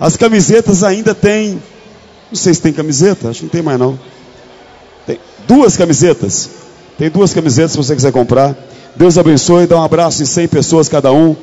As 0.00 0.16
camisetas 0.16 0.82
ainda 0.82 1.14
tem. 1.14 1.62
Não 2.30 2.36
sei 2.36 2.54
se 2.54 2.60
tem 2.60 2.72
camiseta, 2.72 3.28
acho 3.28 3.40
que 3.40 3.44
não 3.44 3.50
tem 3.50 3.62
mais 3.62 3.78
não. 3.78 3.98
Tem 5.06 5.18
duas 5.46 5.76
camisetas. 5.76 6.50
Tem 6.98 7.08
duas 7.08 7.32
camisetas 7.32 7.70
se 7.70 7.76
você 7.76 7.94
quiser 7.94 8.10
comprar. 8.10 8.56
Deus 8.96 9.16
abençoe, 9.16 9.68
dá 9.68 9.76
um 9.76 9.84
abraço 9.84 10.20
em 10.20 10.26
100 10.26 10.48
pessoas 10.48 10.88
cada 10.88 11.12
um. 11.12 11.36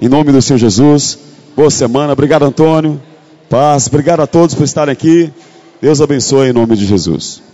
Em 0.00 0.08
nome 0.08 0.32
do 0.32 0.40
Senhor 0.40 0.58
Jesus. 0.58 1.18
Boa 1.54 1.70
semana. 1.70 2.14
Obrigado, 2.14 2.44
Antônio. 2.44 2.98
Paz. 3.50 3.88
Obrigado 3.88 4.20
a 4.20 4.26
todos 4.26 4.54
por 4.54 4.64
estarem 4.64 4.90
aqui. 4.90 5.30
Deus 5.82 6.00
abençoe 6.00 6.48
em 6.48 6.52
nome 6.54 6.74
de 6.76 6.86
Jesus. 6.86 7.51